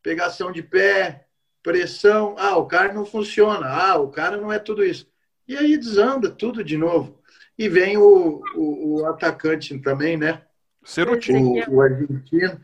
pegação 0.03 0.51
de 0.51 0.63
pé, 0.63 1.27
pressão, 1.63 2.35
ah, 2.39 2.57
o 2.57 2.67
cara 2.67 2.93
não 2.93 3.05
funciona, 3.05 3.67
ah, 3.69 3.99
o 3.99 4.11
cara 4.11 4.37
não 4.37 4.53
é 4.53 4.59
tudo 4.59 4.85
isso. 4.85 5.11
E 5.49 5.57
aí 5.57 5.77
desanda 5.77 6.31
tudo 6.31 6.65
de 6.65 6.77
novo. 6.77 7.19
E 7.59 7.69
vem 7.69 7.97
o, 7.97 8.43
o, 8.55 9.01
o 9.01 9.07
atacante 9.07 9.79
também, 9.79 10.17
né? 10.17 10.43
Cerutino. 10.85 11.53
O, 11.69 11.77
o 11.77 11.81
argentino 11.81 12.61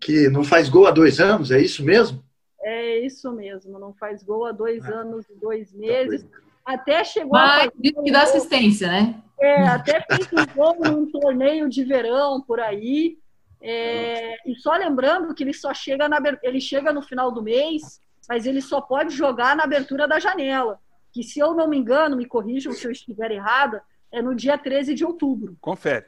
que 0.00 0.28
não 0.28 0.42
faz 0.42 0.68
gol 0.68 0.86
há 0.86 0.90
dois 0.90 1.20
anos, 1.20 1.50
é 1.50 1.60
isso 1.60 1.84
mesmo? 1.84 2.24
É 2.62 2.98
isso 2.98 3.30
mesmo, 3.32 3.78
não 3.78 3.92
faz 3.92 4.22
gol 4.22 4.46
há 4.46 4.52
dois 4.52 4.84
ah. 4.84 5.00
anos 5.00 5.28
e 5.28 5.34
dois 5.34 5.72
meses. 5.72 6.22
Tá 6.22 6.28
até 6.64 7.04
chegou 7.04 7.32
Mas, 7.32 7.68
a. 7.68 7.72
Mas 7.74 8.04
que 8.04 8.12
dá 8.12 8.22
assistência, 8.22 8.88
né? 8.88 9.22
É, 9.40 9.66
até 9.66 10.00
fez 10.02 10.28
um 10.32 10.54
gol 10.54 10.76
num 10.78 11.10
torneio 11.10 11.68
de 11.68 11.84
verão 11.84 12.40
por 12.40 12.60
aí. 12.60 13.18
É, 13.62 14.36
e 14.48 14.54
só 14.56 14.74
lembrando 14.74 15.34
que 15.34 15.42
ele 15.42 15.52
só 15.52 15.74
chega 15.74 16.08
na, 16.08 16.18
ele 16.42 16.60
chega 16.60 16.92
no 16.92 17.02
final 17.02 17.30
do 17.30 17.42
mês, 17.42 18.00
mas 18.28 18.46
ele 18.46 18.60
só 18.60 18.80
pode 18.80 19.14
jogar 19.14 19.56
na 19.56 19.64
abertura 19.64 20.06
da 20.06 20.18
janela. 20.18 20.78
Que 21.12 21.22
se 21.22 21.38
eu 21.38 21.54
não 21.54 21.68
me 21.68 21.76
engano, 21.76 22.16
me 22.16 22.26
corrijam 22.26 22.72
se 22.72 22.86
eu 22.86 22.90
estiver 22.90 23.30
errada, 23.30 23.82
é 24.12 24.20
no 24.22 24.34
dia 24.34 24.56
13 24.56 24.94
de 24.94 25.04
outubro. 25.04 25.56
Confere 25.60 26.06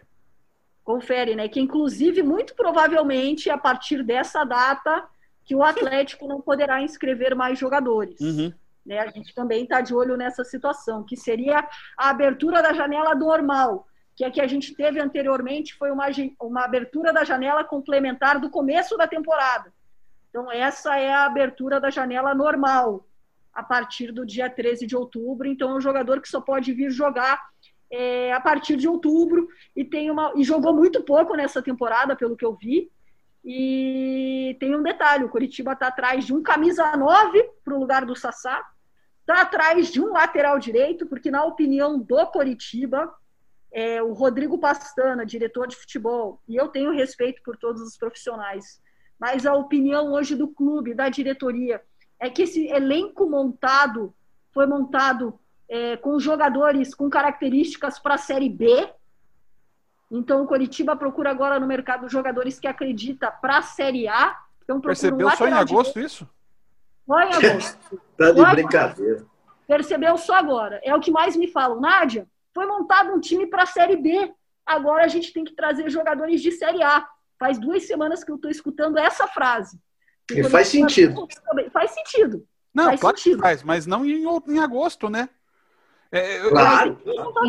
confere, 0.85 1.37
né? 1.37 1.49
Que 1.49 1.61
inclusive, 1.61 2.23
muito 2.23 2.55
provavelmente, 2.55 3.51
a 3.51 3.59
partir 3.59 4.03
dessa 4.03 4.45
data, 4.45 5.05
que 5.45 5.55
o 5.55 5.63
Atlético 5.63 6.27
não 6.27 6.41
poderá 6.41 6.83
inscrever 6.83 7.35
mais 7.35 7.59
jogadores. 7.59 8.21
Uhum. 8.21 8.53
Né? 8.85 8.99
A 8.99 9.09
gente 9.09 9.35
também 9.35 9.65
está 9.65 9.81
de 9.81 9.95
olho 9.95 10.17
nessa 10.17 10.45
situação, 10.45 11.03
que 11.03 11.17
seria 11.17 11.67
a 11.97 12.11
abertura 12.11 12.63
da 12.63 12.73
janela 12.73 13.15
normal. 13.15 13.87
que 14.15 14.25
a 14.25 14.31
que 14.31 14.41
a 14.41 14.47
gente 14.47 14.75
teve 14.75 15.01
anteriormente 15.01 15.75
foi 15.75 15.91
uma, 15.91 16.07
uma 16.41 16.65
abertura 16.65 17.13
da 17.13 17.25
janela 17.25 17.65
complementar 17.65 18.39
do 18.39 18.51
começo 18.51 18.97
da 18.97 19.09
temporada. 19.09 19.73
Então, 20.29 20.51
essa 20.51 20.99
é 20.99 21.13
a 21.13 21.25
abertura 21.25 21.81
da 21.81 21.91
janela 21.91 22.35
normal, 22.35 23.07
a 23.53 23.63
partir 23.63 24.13
do 24.13 24.25
dia 24.25 24.49
13 24.49 24.87
de 24.87 24.97
outubro. 24.97 25.49
Então, 25.49 25.71
é 25.71 25.75
um 25.75 25.81
jogador 25.81 26.21
que 26.21 26.29
só 26.29 26.41
pode 26.41 26.73
vir 26.73 26.91
jogar 26.91 27.41
é, 27.91 28.33
a 28.33 28.41
partir 28.41 28.77
de 28.77 28.89
outubro 28.89 29.47
e 29.77 29.85
tem 29.85 30.11
uma 30.11 30.33
e 30.35 30.43
jogou 30.43 30.75
muito 30.75 31.03
pouco 31.03 31.35
nessa 31.35 31.61
temporada, 31.61 32.17
pelo 32.17 32.37
que 32.37 32.45
eu 32.45 32.55
vi. 32.55 32.91
E 33.45 34.57
tem 34.59 34.75
um 34.75 34.83
detalhe: 34.83 35.25
o 35.25 35.29
Curitiba 35.29 35.73
está 35.73 35.89
atrás 35.89 36.25
de 36.25 36.33
um 36.33 36.43
camisa 36.43 36.97
9 36.97 37.43
para 37.65 37.75
o 37.75 37.79
lugar 37.79 38.07
do 38.07 38.17
Sassá, 38.17 38.65
está 39.21 39.43
atrás 39.43 39.91
de 39.93 40.01
um 40.01 40.13
lateral 40.13 40.59
direito, 40.59 41.07
porque, 41.07 41.31
na 41.31 41.45
opinião 41.45 41.99
do 41.99 42.27
Curitiba, 42.29 43.13
é, 43.73 44.03
o 44.03 44.13
Rodrigo 44.13 44.59
Pastana, 44.59 45.27
diretor 45.27 45.67
de 45.67 45.77
futebol, 45.77 46.41
e 46.49 46.57
eu 46.57 46.69
tenho 46.69 46.93
respeito 46.93 47.43
por 47.43 47.57
todos 47.57 47.83
os 47.83 47.97
profissionais, 47.97 48.81
mas 49.19 49.45
a 49.45 49.55
opinião 49.55 50.13
hoje 50.13 50.35
do 50.35 50.49
clube, 50.49 50.95
da 50.95 51.09
diretoria, 51.09 51.83
é 52.23 52.31
que 52.31 52.43
esse 52.43 52.69
elenco 52.69 53.29
montado 53.29 54.15
foi 54.53 54.65
montado 54.65 55.37
é, 55.69 55.97
com 55.97 56.21
jogadores 56.21 56.95
com 56.95 57.11
características 57.11 57.99
para 57.99 58.15
a 58.15 58.19
Série 58.19 58.49
B. 58.49 58.89
Então, 60.09 60.45
o 60.45 60.47
Coritiba 60.47 60.95
procura 60.95 61.31
agora 61.31 61.59
no 61.59 61.67
mercado 61.67 62.09
jogadores 62.09 62.61
que 62.61 62.69
acredita 62.69 63.29
para 63.29 63.59
a 63.59 63.63
Série 63.63 64.07
A. 64.07 64.39
Então, 64.63 64.81
Percebeu 64.81 65.27
um 65.27 65.31
só 65.31 65.49
em 65.49 65.53
agosto 65.53 65.95
direito. 65.95 66.13
isso? 66.13 66.29
Só 67.05 67.21
em 67.23 67.33
agosto. 67.33 68.01
tá 68.17 68.31
de 68.31 68.45
brincadeira. 68.53 69.27
Percebeu 69.67 70.17
só 70.17 70.35
agora. 70.37 70.81
É 70.85 70.95
o 70.95 71.01
que 71.01 71.11
mais 71.11 71.35
me 71.35 71.49
falam. 71.49 71.81
Nádia, 71.81 72.29
foi 72.55 72.67
montado 72.67 73.13
um 73.13 73.19
time 73.19 73.49
para 73.49 73.65
a 73.65 73.67
Série 73.67 73.97
B. 73.97 74.33
Agora 74.65 75.05
a 75.05 75.09
gente 75.09 75.33
tem 75.33 75.43
que 75.43 75.57
trazer 75.57 75.91
jogadores 75.91 76.41
de 76.41 76.53
Série 76.53 76.85
A. 76.85 77.05
Faz 77.37 77.59
duas 77.59 77.85
semanas 77.85 78.23
que 78.23 78.31
eu 78.31 78.37
estou 78.37 78.51
escutando 78.51 78.97
essa 78.97 79.27
frase. 79.27 79.81
E 80.41 80.45
faz 80.45 80.69
sentido. 80.69 81.27
Faz 81.73 81.91
sentido. 81.93 82.45
Não, 82.75 82.85
faz 82.87 83.01
claro 83.01 83.19
sentido. 83.19 83.41
faz, 83.41 83.63
mas 83.63 83.87
não 83.87 84.05
em, 84.05 84.25
em 84.49 84.59
agosto, 84.59 85.09
né? 85.09 85.29
É, 86.11 86.41
claro. 86.51 86.99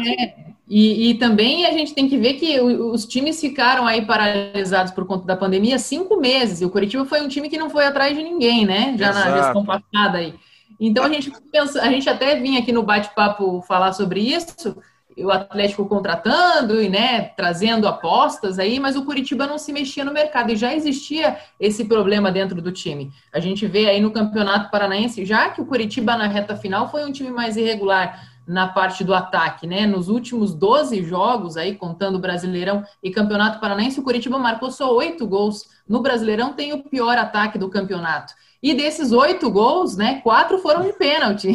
É, 0.08 0.36
e, 0.68 1.10
e, 1.10 1.14
também 1.16 1.66
a 1.66 1.72
gente 1.72 1.94
tem 1.94 2.08
que 2.08 2.18
ver 2.18 2.36
que 2.36 2.62
os 2.62 3.06
times 3.06 3.40
ficaram 3.42 3.86
aí 3.86 4.06
paralisados 4.06 4.94
por 4.94 5.06
conta 5.06 5.26
da 5.26 5.36
pandemia 5.36 5.78
cinco 5.78 6.18
meses. 6.18 6.62
E 6.62 6.66
o 6.66 6.70
Curitiba 6.70 7.06
foi 7.06 7.22
um 7.22 7.28
time 7.28 7.50
que 7.50 7.58
não 7.58 7.70
foi 7.70 7.86
atrás 7.86 8.16
de 8.16 8.24
ninguém, 8.24 8.66
né? 8.66 8.96
Já 8.98 9.10
Exato. 9.10 9.30
na 9.30 9.38
gestão 9.38 9.66
passada 9.66 10.18
aí. 10.18 10.34
Então 10.80 11.04
a 11.04 11.10
gente 11.10 11.32
pensa, 11.52 11.82
a 11.82 11.90
gente 11.90 12.10
até 12.10 12.40
vinha 12.40 12.60
aqui 12.60 12.72
no 12.72 12.84
bate-papo 12.84 13.62
falar 13.64 13.92
sobre 13.92 14.22
isso, 14.22 14.78
o 15.18 15.30
Atlético 15.32 15.86
contratando 15.86 16.82
e 16.82 16.90
né, 16.90 17.22
trazendo 17.36 17.88
apostas 17.88 18.60
aí, 18.60 18.80
mas 18.80 18.96
o 18.96 19.06
Curitiba 19.06 19.46
não 19.46 19.58
se 19.58 19.74
mexia 19.74 20.06
no 20.06 20.14
mercado 20.14 20.52
e 20.52 20.56
já 20.56 20.74
existia 20.74 21.38
esse 21.60 21.86
problema 21.86 22.32
dentro 22.32 22.62
do 22.62 22.72
time. 22.72 23.12
A 23.32 23.40
gente 23.40 23.66
vê 23.68 23.90
aí 23.90 24.00
no 24.00 24.12
Campeonato 24.12 24.72
Paranaense, 24.72 25.26
já 25.26 25.50
que 25.50 25.62
o 25.62 25.66
Curitiba 25.66 26.16
na 26.16 26.28
reta 26.28 26.56
final 26.56 26.90
foi 26.90 27.06
um 27.06 27.12
time 27.12 27.32
mais 27.32 27.58
irregular 27.58 28.34
na 28.48 28.68
parte 28.68 29.04
do 29.04 29.14
ataque, 29.14 29.66
né? 29.66 29.86
Nos 29.86 30.10
últimos 30.10 30.54
12 30.54 31.04
jogos 31.04 31.56
aí, 31.56 31.76
contando 31.76 32.20
Brasileirão 32.20 32.84
e 33.02 33.10
Campeonato 33.10 33.60
Paranaense, 33.60 34.00
o 34.00 34.04
Curitiba 34.04 34.38
marcou 34.38 34.70
só 34.70 34.94
oito 34.94 35.26
gols. 35.26 35.70
No 35.88 36.02
Brasileirão 36.02 36.54
tem 36.54 36.74
o 36.74 36.84
pior 36.84 37.18
ataque 37.18 37.58
do 37.58 37.70
campeonato. 37.70 38.34
E 38.64 38.74
desses 38.74 39.12
oito 39.12 39.52
gols, 39.52 39.98
né, 39.98 40.22
quatro 40.22 40.58
foram 40.58 40.84
de 40.84 40.94
pênalti. 40.94 41.52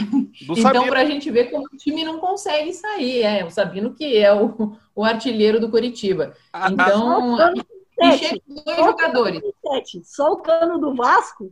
Do 0.47 0.59
então, 0.59 0.87
para 0.89 1.01
a 1.01 1.05
gente 1.07 1.31
ver 1.31 1.51
como 1.51 1.65
o 1.65 1.77
time 1.79 2.05
não 2.05 2.19
consegue 2.19 2.71
sair. 2.75 3.23
É, 3.23 3.47
o 3.47 3.51
Sabino 3.51 3.95
que 3.95 4.19
é 4.19 4.31
o, 4.31 4.77
o 4.95 5.03
artilheiro 5.03 5.59
do 5.59 5.71
Curitiba. 5.71 6.35
Ah, 6.53 6.69
então, 6.71 7.41
ah, 7.41 7.55
e 7.99 8.19
chega 8.19 8.43
dois 8.47 8.77
só 8.77 8.85
jogadores. 8.85 9.43
Sete. 9.67 10.03
Só 10.05 10.33
o 10.33 10.37
cano 10.37 10.79
do 10.79 10.95
Vasco 10.95 11.51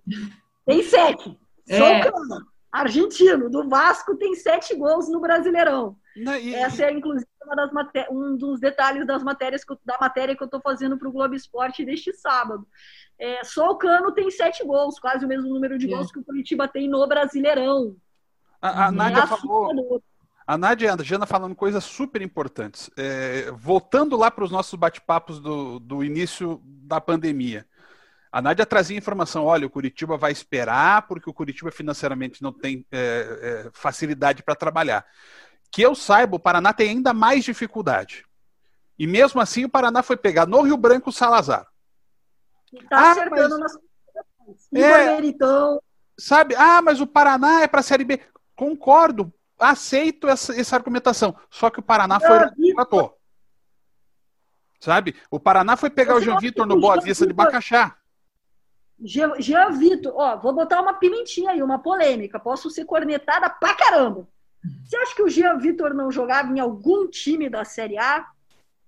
tem 0.67 0.83
sete. 0.83 1.35
É. 1.67 1.79
Só 1.79 1.85
o 1.85 2.13
cano. 2.13 2.47
Argentino, 2.71 3.49
do 3.49 3.67
Vasco, 3.67 4.15
tem 4.17 4.35
sete 4.35 4.75
gols 4.75 5.09
no 5.09 5.21
Brasileirão. 5.21 5.97
Não, 6.17 6.37
e... 6.37 6.55
Essa 6.55 6.87
é, 6.87 6.93
inclusive, 6.93 7.27
um 8.11 8.37
dos 8.37 8.59
detalhes 8.59 9.07
das 9.07 9.23
matérias 9.23 9.63
da 9.85 9.99
matéria 10.01 10.35
que 10.35 10.43
eu 10.43 10.47
estou 10.47 10.61
fazendo 10.61 10.99
para 10.99 11.09
o 11.09 11.13
Globo 11.13 11.35
Esporte 11.35 11.85
deste 11.85 12.13
sábado. 12.13 12.67
É, 13.19 13.45
só 13.45 13.71
o 13.71 13.77
Cano 13.77 14.13
tem 14.13 14.31
sete 14.31 14.65
gols, 14.65 14.99
quase 14.99 15.25
o 15.25 15.29
mesmo 15.29 15.49
número 15.49 15.79
de 15.79 15.87
gols 15.87 16.11
que 16.11 16.19
o 16.19 16.25
Curitiba 16.25 16.67
tem 16.67 16.89
no 16.89 17.07
Brasileirão. 17.07 17.97
A, 18.61 18.87
a 18.87 18.93
Nádia 18.93 19.23
é 19.23 19.27
falou. 19.27 20.03
A 20.47 20.57
Nádia 20.57 20.87
e 20.87 20.89
a 20.89 21.03
Jana 21.03 21.27
falando 21.27 21.55
coisas 21.55 21.85
super 21.85 22.23
importantes. 22.23 22.89
É, 22.97 23.51
voltando 23.53 24.17
lá 24.17 24.31
para 24.31 24.45
os 24.45 24.51
nossos 24.51 24.75
bate-papos 24.75 25.41
do, 25.41 25.79
do 25.79 26.05
início 26.05 26.61
da 26.65 27.01
pandemia. 27.01 27.67
A 28.31 28.41
Nádia 28.43 28.67
trazia 28.67 28.97
informação: 28.97 29.45
olha, 29.45 29.67
o 29.67 29.71
Curitiba 29.71 30.17
vai 30.17 30.31
esperar, 30.31 31.07
porque 31.09 31.29
o 31.29 31.35
Curitiba 31.35 31.71
financeiramente 31.73 32.43
não 32.43 32.53
tem 32.53 32.87
é, 32.93 33.65
é, 33.67 33.71
facilidade 33.73 34.43
para 34.43 34.55
trabalhar. 34.55 35.05
Que 35.77 35.83
eu 35.83 35.95
saiba, 35.95 36.37
o 36.37 36.41
Paraná 36.41 36.73
tem 36.73 36.89
ainda 36.89 37.13
mais 37.13 37.45
dificuldade. 37.45 38.25
E 38.99 39.07
mesmo 39.07 39.43
assim, 39.43 39.67
o 39.67 39.69
Paraná 39.69 40.03
foi 40.03 40.17
pegar 40.17 40.47
no 40.47 40.63
Rio 40.63 40.79
Branco 40.79 41.11
o 41.11 41.13
Salazar. 41.13 41.67
Está 42.73 42.99
ah, 42.99 43.11
acertando 43.11 43.59
mas... 43.61 43.75
nas 43.75 44.83
é, 44.83 45.21
então. 45.21 45.79
Sabe? 46.19 46.55
Ah, 46.57 46.81
mas 46.81 46.99
o 46.99 47.07
Paraná 47.07 47.61
é 47.61 47.69
para 47.69 47.81
a 47.81 47.83
Série 47.83 48.05
B. 48.05 48.19
Concordo, 48.55 49.31
aceito 49.59 50.27
essa, 50.29 50.59
essa 50.59 50.77
argumentação. 50.77 51.37
Só 51.51 51.69
que 51.69 51.81
o 51.81 51.83
Paraná 51.83 52.19
foi 52.21 52.39
o 52.39 53.13
Sabe? 54.81 55.15
O 55.31 55.39
Paraná 55.39 55.77
foi 55.77 55.91
pegar 55.91 56.17
o 56.17 56.23
Jean 56.23 56.39
Vitor 56.39 56.65
no 56.65 56.81
Boa 56.81 56.99
Vista 57.03 57.27
de 57.27 57.35
Bacaxá. 57.35 57.95
Jean 58.99 59.73
Vitor, 59.73 60.15
ó, 60.17 60.39
vou 60.39 60.55
botar 60.55 60.81
uma 60.81 60.95
pimentinha 60.95 61.51
aí, 61.51 61.63
uma 61.63 61.79
polêmica. 61.79 62.41
Posso 62.41 62.71
ser 62.71 62.87
cornetada 62.87 63.51
pra 63.51 63.75
caramba. 63.75 64.27
Você 64.85 64.97
acha 64.97 65.15
que 65.15 65.23
o 65.23 65.29
Jean 65.29 65.59
Vitor 65.59 65.95
não 65.95 66.11
jogava 66.11 66.53
em 66.53 66.61
algum 66.61 67.09
time 67.09 67.49
da 67.49 67.65
Série 67.65 67.99
A? 67.99 68.27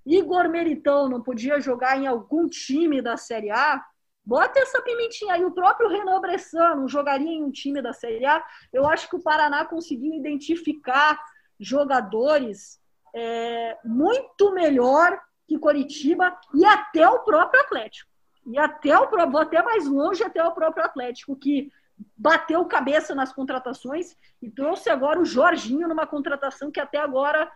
Igor 0.04 0.48
Meritão 0.48 1.08
não 1.08 1.22
podia 1.22 1.60
jogar 1.60 1.98
em 1.98 2.06
algum 2.06 2.48
time 2.48 3.02
da 3.02 3.16
Série 3.16 3.50
A? 3.50 3.84
Bota 4.25 4.60
essa 4.60 4.82
pimentinha 4.82 5.34
aí. 5.34 5.44
O 5.44 5.50
próprio 5.50 5.88
Renan 5.88 6.20
Bressan 6.20 6.75
não 6.76 6.88
jogaria 6.88 7.30
em 7.30 7.42
um 7.42 7.50
time 7.50 7.80
da 7.80 7.92
Série 7.92 8.26
A? 8.26 8.44
Eu 8.72 8.87
acho 8.87 9.08
que 9.08 9.16
o 9.16 9.22
Paraná 9.22 9.64
conseguiu 9.64 10.14
identificar 10.14 11.18
jogadores 11.58 12.80
é, 13.14 13.76
muito 13.84 14.52
melhor 14.52 15.20
que 15.46 15.58
Coritiba 15.58 16.38
e 16.54 16.64
até 16.64 17.08
o 17.08 17.20
próprio 17.20 17.60
Atlético. 17.60 18.10
E 18.46 18.58
até 18.58 18.98
o 18.98 19.08
vou 19.30 19.40
até 19.40 19.62
mais 19.62 19.87
longe, 19.87 20.22
até 20.22 20.42
o 20.42 20.52
próprio 20.52 20.84
Atlético, 20.84 21.37
que 21.37 21.70
bateu 22.16 22.64
cabeça 22.64 23.14
nas 23.14 23.32
contratações 23.32 24.16
e 24.42 24.50
trouxe 24.50 24.90
agora 24.90 25.20
o 25.20 25.24
Jorginho 25.24 25.88
numa 25.88 26.06
contratação 26.06 26.70
que 26.70 26.80
até 26.80 26.98
agora 26.98 27.50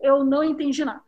eu 0.00 0.24
não 0.24 0.42
entendi 0.42 0.84
nada. 0.84 1.02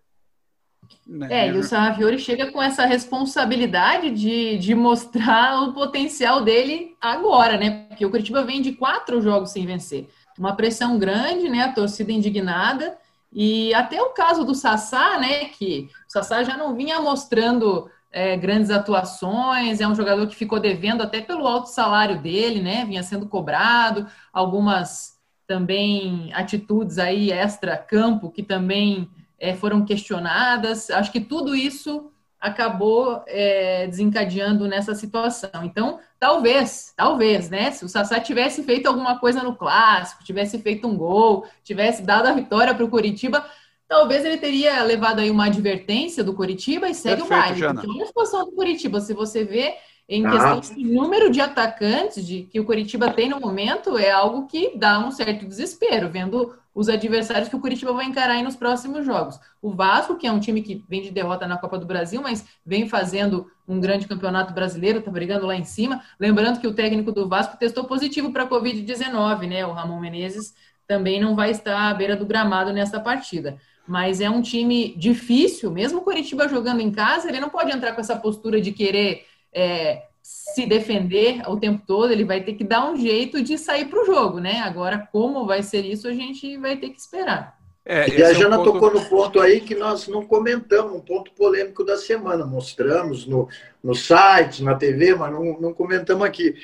Né? 1.06 1.28
É, 1.30 1.48
e 1.48 1.56
o 1.56 1.62
Sarrafiori 1.62 2.18
chega 2.18 2.50
com 2.50 2.62
essa 2.62 2.84
responsabilidade 2.84 4.10
de, 4.10 4.58
de 4.58 4.74
mostrar 4.74 5.62
o 5.62 5.72
potencial 5.72 6.42
dele 6.42 6.96
agora, 7.00 7.56
né? 7.56 7.86
Porque 7.88 8.04
o 8.04 8.10
Curitiba 8.10 8.42
vem 8.42 8.60
de 8.60 8.72
quatro 8.72 9.20
jogos 9.20 9.50
sem 9.50 9.66
vencer. 9.66 10.08
Uma 10.38 10.56
pressão 10.56 10.98
grande, 10.98 11.48
né? 11.48 11.62
A 11.62 11.72
torcida 11.72 12.10
indignada. 12.12 12.96
E 13.32 13.72
até 13.74 14.02
o 14.02 14.10
caso 14.10 14.44
do 14.44 14.54
Sassá, 14.54 15.18
né? 15.18 15.46
Que 15.46 15.88
o 16.08 16.12
Sassá 16.12 16.42
já 16.42 16.56
não 16.56 16.74
vinha 16.74 17.00
mostrando 17.00 17.88
é, 18.12 18.36
grandes 18.36 18.70
atuações, 18.70 19.80
é 19.80 19.86
um 19.86 19.94
jogador 19.94 20.26
que 20.26 20.34
ficou 20.34 20.58
devendo 20.58 21.02
até 21.02 21.20
pelo 21.20 21.46
alto 21.46 21.68
salário 21.68 22.20
dele, 22.20 22.60
né? 22.60 22.84
Vinha 22.84 23.02
sendo 23.02 23.26
cobrado, 23.26 24.06
algumas 24.32 25.18
também 25.46 26.30
atitudes 26.32 26.98
aí 26.98 27.30
extra-campo 27.32 28.30
que 28.30 28.42
também 28.42 29.08
é, 29.38 29.54
foram 29.54 29.84
questionadas. 29.84 30.90
Acho 30.90 31.10
que 31.10 31.20
tudo 31.20 31.54
isso 31.54 32.10
acabou 32.40 33.22
é, 33.26 33.86
desencadeando 33.86 34.66
nessa 34.66 34.94
situação. 34.94 35.50
Então, 35.62 36.00
talvez, 36.18 36.94
talvez, 36.96 37.50
né? 37.50 37.70
Se 37.70 37.84
o 37.84 37.88
Sassá 37.88 38.18
tivesse 38.18 38.62
feito 38.62 38.86
alguma 38.86 39.18
coisa 39.18 39.42
no 39.42 39.54
clássico, 39.54 40.24
tivesse 40.24 40.58
feito 40.58 40.88
um 40.88 40.96
gol, 40.96 41.44
tivesse 41.62 42.02
dado 42.02 42.26
a 42.26 42.32
vitória 42.32 42.74
para 42.74 42.84
o 42.84 42.88
Curitiba, 42.88 43.44
talvez 43.90 44.24
ele 44.24 44.38
teria 44.38 44.84
levado 44.84 45.18
aí 45.18 45.32
uma 45.32 45.46
advertência 45.46 46.22
do 46.22 46.32
Curitiba 46.32 46.88
e 46.88 46.94
segue 46.94 47.22
Perfeito, 47.22 47.34
o 47.34 47.42
baile. 47.42 47.58
Jana. 47.58 47.82
Porque 47.82 48.02
a 48.02 48.06
situação 48.06 48.44
do 48.44 48.52
Curitiba, 48.52 49.00
se 49.00 49.12
você 49.12 49.44
vê 49.44 49.74
em 50.08 50.24
ah. 50.24 50.30
questão 50.30 50.76
de 50.76 50.84
número 50.84 51.28
de 51.28 51.40
atacantes 51.40 52.24
de, 52.24 52.44
que 52.44 52.60
o 52.60 52.64
Curitiba 52.64 53.10
tem 53.10 53.28
no 53.28 53.40
momento, 53.40 53.98
é 53.98 54.12
algo 54.12 54.46
que 54.46 54.76
dá 54.76 55.00
um 55.00 55.10
certo 55.10 55.44
desespero, 55.44 56.08
vendo 56.08 56.54
os 56.72 56.88
adversários 56.88 57.48
que 57.48 57.56
o 57.56 57.60
Curitiba 57.60 57.92
vai 57.92 58.04
encarar 58.04 58.34
aí 58.34 58.44
nos 58.44 58.54
próximos 58.54 59.04
jogos. 59.04 59.40
O 59.60 59.72
Vasco, 59.72 60.16
que 60.16 60.24
é 60.24 60.30
um 60.30 60.38
time 60.38 60.62
que 60.62 60.84
vem 60.88 61.02
de 61.02 61.10
derrota 61.10 61.48
na 61.48 61.58
Copa 61.58 61.76
do 61.76 61.84
Brasil, 61.84 62.22
mas 62.22 62.46
vem 62.64 62.88
fazendo 62.88 63.50
um 63.66 63.80
grande 63.80 64.06
campeonato 64.06 64.54
brasileiro, 64.54 65.02
tá 65.02 65.10
brigando 65.10 65.46
lá 65.46 65.56
em 65.56 65.64
cima. 65.64 66.00
Lembrando 66.18 66.60
que 66.60 66.66
o 66.68 66.72
técnico 66.72 67.10
do 67.10 67.28
Vasco 67.28 67.56
testou 67.56 67.84
positivo 67.84 68.32
para 68.32 68.44
a 68.44 68.48
Covid-19, 68.48 69.48
né? 69.48 69.66
O 69.66 69.72
Ramon 69.72 69.98
Menezes 69.98 70.54
também 70.86 71.20
não 71.20 71.34
vai 71.34 71.50
estar 71.50 71.90
à 71.90 71.94
beira 71.94 72.14
do 72.14 72.24
gramado 72.24 72.72
nessa 72.72 73.00
partida. 73.00 73.58
Mas 73.86 74.20
é 74.20 74.30
um 74.30 74.42
time 74.42 74.94
difícil, 74.96 75.70
mesmo 75.70 75.98
o 75.98 76.02
Curitiba 76.02 76.48
jogando 76.48 76.80
em 76.80 76.90
casa, 76.90 77.28
ele 77.28 77.40
não 77.40 77.48
pode 77.48 77.72
entrar 77.72 77.92
com 77.92 78.00
essa 78.00 78.16
postura 78.16 78.60
de 78.60 78.72
querer 78.72 79.26
é, 79.52 80.04
se 80.22 80.66
defender 80.66 81.42
o 81.48 81.56
tempo 81.56 81.82
todo, 81.86 82.12
ele 82.12 82.24
vai 82.24 82.40
ter 82.42 82.54
que 82.54 82.64
dar 82.64 82.90
um 82.90 82.96
jeito 82.96 83.42
de 83.42 83.58
sair 83.58 83.86
para 83.86 84.00
o 84.00 84.06
jogo, 84.06 84.38
né? 84.38 84.60
Agora, 84.60 85.08
como 85.10 85.46
vai 85.46 85.62
ser 85.62 85.84
isso, 85.84 86.06
a 86.06 86.12
gente 86.12 86.56
vai 86.56 86.76
ter 86.76 86.90
que 86.90 87.00
esperar. 87.00 87.58
É, 87.84 88.08
e 88.08 88.22
a 88.22 88.32
Jana 88.32 88.56
é 88.56 88.58
um 88.58 88.64
ponto... 88.64 88.72
tocou 88.72 88.94
no 88.94 89.08
ponto 89.08 89.40
aí 89.40 89.60
que 89.60 89.74
nós 89.74 90.06
não 90.06 90.24
comentamos, 90.24 90.92
um 90.92 91.00
ponto 91.00 91.32
polêmico 91.32 91.82
da 91.82 91.96
semana. 91.96 92.46
Mostramos 92.46 93.26
no, 93.26 93.48
no 93.82 93.94
site, 93.94 94.62
na 94.62 94.74
TV, 94.74 95.14
mas 95.14 95.32
não, 95.32 95.58
não 95.60 95.74
comentamos 95.74 96.24
aqui. 96.24 96.54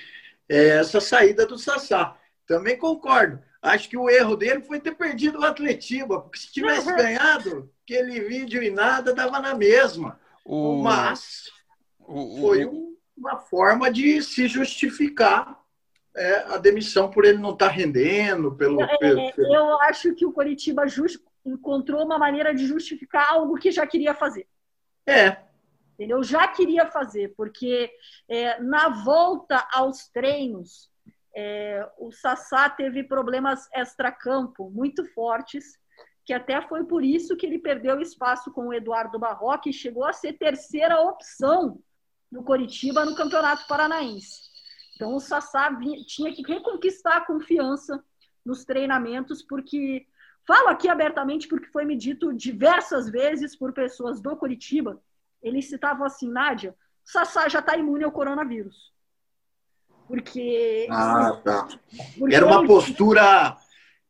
É 0.48 0.78
essa 0.78 1.00
saída 1.00 1.46
do 1.46 1.58
Sassá. 1.58 2.16
Também 2.46 2.76
concordo. 2.76 3.40
Acho 3.62 3.88
que 3.88 3.96
o 3.96 4.08
erro 4.08 4.36
dele 4.36 4.60
foi 4.60 4.78
ter 4.78 4.94
perdido 4.94 5.40
o 5.40 5.44
Atletiba, 5.44 6.20
porque 6.20 6.38
se 6.38 6.52
tivesse 6.52 6.88
uhum. 6.88 6.96
ganhado, 6.96 7.70
aquele 7.84 8.20
vídeo 8.20 8.62
e 8.62 8.70
nada 8.70 9.14
dava 9.14 9.40
na 9.40 9.54
mesma. 9.54 10.20
O... 10.44 10.82
Mas 10.82 11.50
o... 11.98 12.40
foi 12.40 12.70
uma 13.16 13.38
forma 13.38 13.90
de 13.90 14.22
se 14.22 14.46
justificar 14.46 15.60
é, 16.16 16.54
a 16.54 16.58
demissão 16.58 17.10
por 17.10 17.24
ele 17.24 17.38
não 17.38 17.52
estar 17.52 17.68
tá 17.68 17.72
rendendo. 17.72 18.54
Pelo, 18.54 18.82
é, 18.82 18.98
pelo, 18.98 19.20
é, 19.20 19.32
Eu 19.36 19.80
acho 19.82 20.14
que 20.14 20.24
o 20.24 20.32
Coritiba 20.32 20.86
just, 20.86 21.20
encontrou 21.44 22.04
uma 22.04 22.18
maneira 22.18 22.54
de 22.54 22.66
justificar 22.66 23.32
algo 23.32 23.56
que 23.56 23.70
já 23.70 23.86
queria 23.86 24.14
fazer. 24.14 24.46
É. 25.06 25.38
Entendeu? 25.94 26.22
Já 26.22 26.46
queria 26.48 26.86
fazer, 26.86 27.32
porque 27.36 27.90
é, 28.28 28.60
na 28.60 28.88
volta 28.88 29.66
aos 29.72 30.08
treinos, 30.08 30.90
é, 31.38 31.86
o 31.98 32.10
Sassá 32.10 32.70
teve 32.70 33.04
problemas 33.04 33.68
extracampo 33.74 34.70
muito 34.70 35.04
fortes, 35.12 35.78
que 36.24 36.32
até 36.32 36.62
foi 36.62 36.84
por 36.84 37.04
isso 37.04 37.36
que 37.36 37.44
ele 37.44 37.58
perdeu 37.58 38.00
espaço 38.00 38.50
com 38.50 38.68
o 38.68 38.72
Eduardo 38.72 39.18
Barroca 39.18 39.68
e 39.68 39.72
chegou 39.72 40.06
a 40.06 40.14
ser 40.14 40.32
terceira 40.32 40.98
opção 40.98 41.78
do 42.32 42.42
Coritiba 42.42 43.04
no 43.04 43.14
Campeonato 43.14 43.66
Paranaense. 43.68 44.48
Então 44.94 45.14
o 45.14 45.20
Sassá 45.20 45.68
vinha, 45.68 46.02
tinha 46.06 46.34
que 46.34 46.42
reconquistar 46.42 47.18
a 47.18 47.26
confiança 47.26 48.02
nos 48.42 48.64
treinamentos, 48.64 49.42
porque 49.42 50.06
falo 50.46 50.68
aqui 50.68 50.88
abertamente 50.88 51.46
porque 51.48 51.66
foi 51.66 51.84
me 51.84 51.96
dito 51.96 52.32
diversas 52.32 53.10
vezes 53.10 53.54
por 53.54 53.74
pessoas 53.74 54.22
do 54.22 54.34
Coritiba. 54.36 55.02
Eles 55.42 55.68
citavam 55.68 56.06
assim, 56.06 56.30
Nádia, 56.30 56.74
Sassá 57.04 57.46
já 57.46 57.58
está 57.58 57.76
imune 57.76 58.04
ao 58.04 58.10
coronavírus. 58.10 58.95
Porque. 60.06 60.86
Ah, 60.90 61.40
tá. 61.44 61.68
Porque 62.18 62.34
Era 62.34 62.46
uma 62.46 62.58
ele... 62.58 62.66
postura 62.66 63.56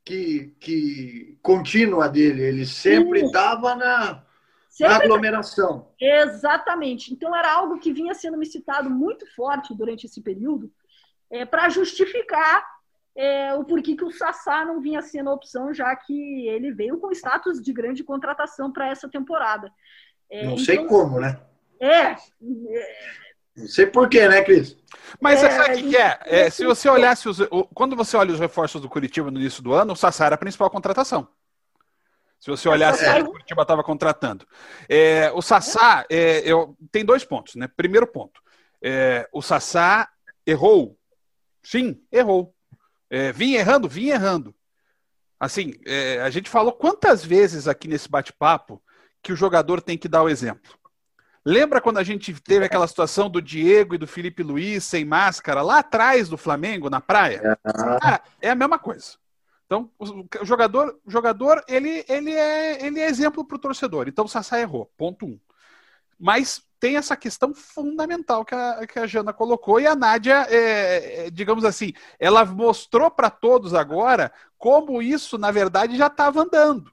que, 0.05 0.55
que 0.61 1.39
contínua 1.43 2.09
dele. 2.09 2.43
Ele 2.43 2.67
sempre 2.67 3.25
estava 3.25 3.75
na, 3.75 4.25
sempre... 4.69 4.95
na 4.95 5.05
aglomeração. 5.05 5.89
Exatamente. 6.01 7.13
Então 7.13 7.35
era 7.35 7.53
algo 7.53 7.79
que 7.79 7.93
vinha 7.93 8.15
sendo 8.15 8.37
me 8.37 8.47
citado 8.47 8.89
muito 8.91 9.27
forte 9.35 9.75
durante 9.75 10.07
esse 10.07 10.21
período 10.21 10.71
é, 11.31 11.45
para 11.45 11.69
justificar 11.69 12.65
é, 13.17 13.55
o 13.55 13.65
porquê 13.65 13.97
que 13.97 14.05
o 14.05 14.11
Sassá 14.11 14.65
não 14.65 14.81
vinha 14.81 15.01
sendo 15.01 15.31
a 15.31 15.35
opção, 15.35 15.73
já 15.73 15.95
que 15.97 16.47
ele 16.47 16.73
veio 16.73 16.99
com 16.99 17.11
status 17.11 17.61
de 17.61 17.73
grande 17.73 18.05
contratação 18.05 18.71
para 18.71 18.89
essa 18.89 19.09
temporada. 19.09 19.73
É, 20.31 20.45
não 20.45 20.53
então, 20.53 20.65
sei 20.65 20.85
como, 20.85 21.19
né? 21.19 21.41
É, 21.81 22.11
é 22.13 22.17
não 23.57 23.67
sei 23.67 23.87
porquê, 23.87 24.29
né, 24.29 24.43
Cris? 24.43 24.77
Mas 25.21 25.43
é, 25.43 25.51
sabe 25.51 25.71
o 25.71 25.77
que, 25.77 25.91
que 25.91 25.97
é? 25.97 26.19
é? 26.25 26.51
Se 26.51 26.65
você 26.65 26.89
olhasse 26.89 27.29
os, 27.29 27.39
quando 27.75 27.97
você 27.97 28.17
olha 28.17 28.33
os 28.33 28.41
reforços 28.41 28.83
do 28.83 28.89
Curitiba 28.89 29.31
no 29.31 29.41
início 29.41 29.63
do 29.63 29.73
ano, 29.73 29.95
o 29.95 29.97
Sassá 29.97 30.27
era 30.27 30.35
a 30.35 30.39
principal 30.39 30.69
contratação. 30.71 31.29
Se 32.39 32.51
você 32.51 32.69
olhasse 32.69 33.05
é. 33.05 33.23
o 33.23 33.31
Curitiba 33.31 33.63
estava 33.63 33.83
contratando. 33.83 34.47
É, 34.89 35.33
o 35.33 35.41
Sassá, 35.41 36.05
é, 36.11 36.41
eu, 36.45 36.77
tem 36.93 37.05
dois 37.05 37.25
pontos, 37.25 37.55
né? 37.55 37.67
Primeiro 37.67 38.07
ponto, 38.07 38.41
é, 38.83 39.29
o 39.33 39.41
Sassá 39.41 40.09
errou. 40.47 40.99
Sim, 41.63 42.01
errou. 42.13 42.55
É, 43.09 43.33
vim 43.33 43.55
errando, 43.55 43.89
vim 43.89 44.09
errando. 44.09 44.55
Assim, 45.39 45.75
é, 45.87 46.21
a 46.21 46.31
gente 46.31 46.51
falou 46.51 46.73
quantas 46.73 47.25
vezes 47.25 47.69
aqui 47.69 47.89
nesse 47.89 48.09
bate-papo 48.09 48.83
que 49.23 49.33
o 49.33 49.37
jogador 49.37 49.81
tem 49.81 49.99
que 49.99 50.09
dar 50.09 50.23
o 50.23 50.29
exemplo. 50.29 50.79
Lembra 51.49 51.81
quando 51.81 51.99
a 51.99 52.03
gente 52.03 52.35
teve 52.41 52.65
aquela 52.65 52.89
situação 52.89 53.31
do 53.31 53.41
Diego 53.41 53.95
e 53.95 53.99
do 53.99 54.07
Felipe 54.09 54.43
Luiz 54.43 54.83
sem 54.83 55.05
máscara 55.05 55.63
lá 55.63 55.79
atrás 55.79 56.29
do 56.29 56.37
Flamengo, 56.37 56.91
na 56.91 57.01
praia? 57.01 57.57
Ah, 58.03 58.21
é 58.43 58.51
a 58.51 58.55
mesma 58.57 58.81
coisa. 58.81 59.13
Então, 59.65 59.89
o 59.97 60.45
jogador, 60.45 60.99
o 61.07 61.11
jogador 61.11 61.63
ele, 61.69 62.05
ele, 62.09 62.33
é, 62.35 62.85
ele 62.85 62.99
é 62.99 63.07
exemplo 63.07 63.45
para 63.45 63.55
o 63.55 63.61
torcedor. 63.61 64.09
Então, 64.09 64.25
o 64.25 64.29
Sassá 64.29 64.59
errou, 64.59 64.91
ponto 64.97 65.25
um. 65.25 65.39
Mas 66.19 66.65
tem 66.81 66.97
essa 66.97 67.17
questão 67.17 67.55
fundamental 67.55 68.45
que 68.45 68.55
a, 68.55 68.85
que 68.85 68.99
a 68.99 69.07
Jana 69.07 69.33
colocou, 69.33 69.79
e 69.79 69.87
a 69.87 69.95
Nádia, 69.95 70.49
é, 70.51 71.27
é, 71.27 71.31
digamos 71.31 71.65
assim, 71.65 71.93
ela 72.19 72.45
mostrou 72.45 73.09
para 73.09 73.31
todos 73.31 73.73
agora 73.73 74.33
como 74.59 75.01
isso, 75.01 75.39
na 75.39 75.53
verdade, 75.53 75.97
já 75.97 76.09
estava 76.09 76.43
andando. 76.43 76.91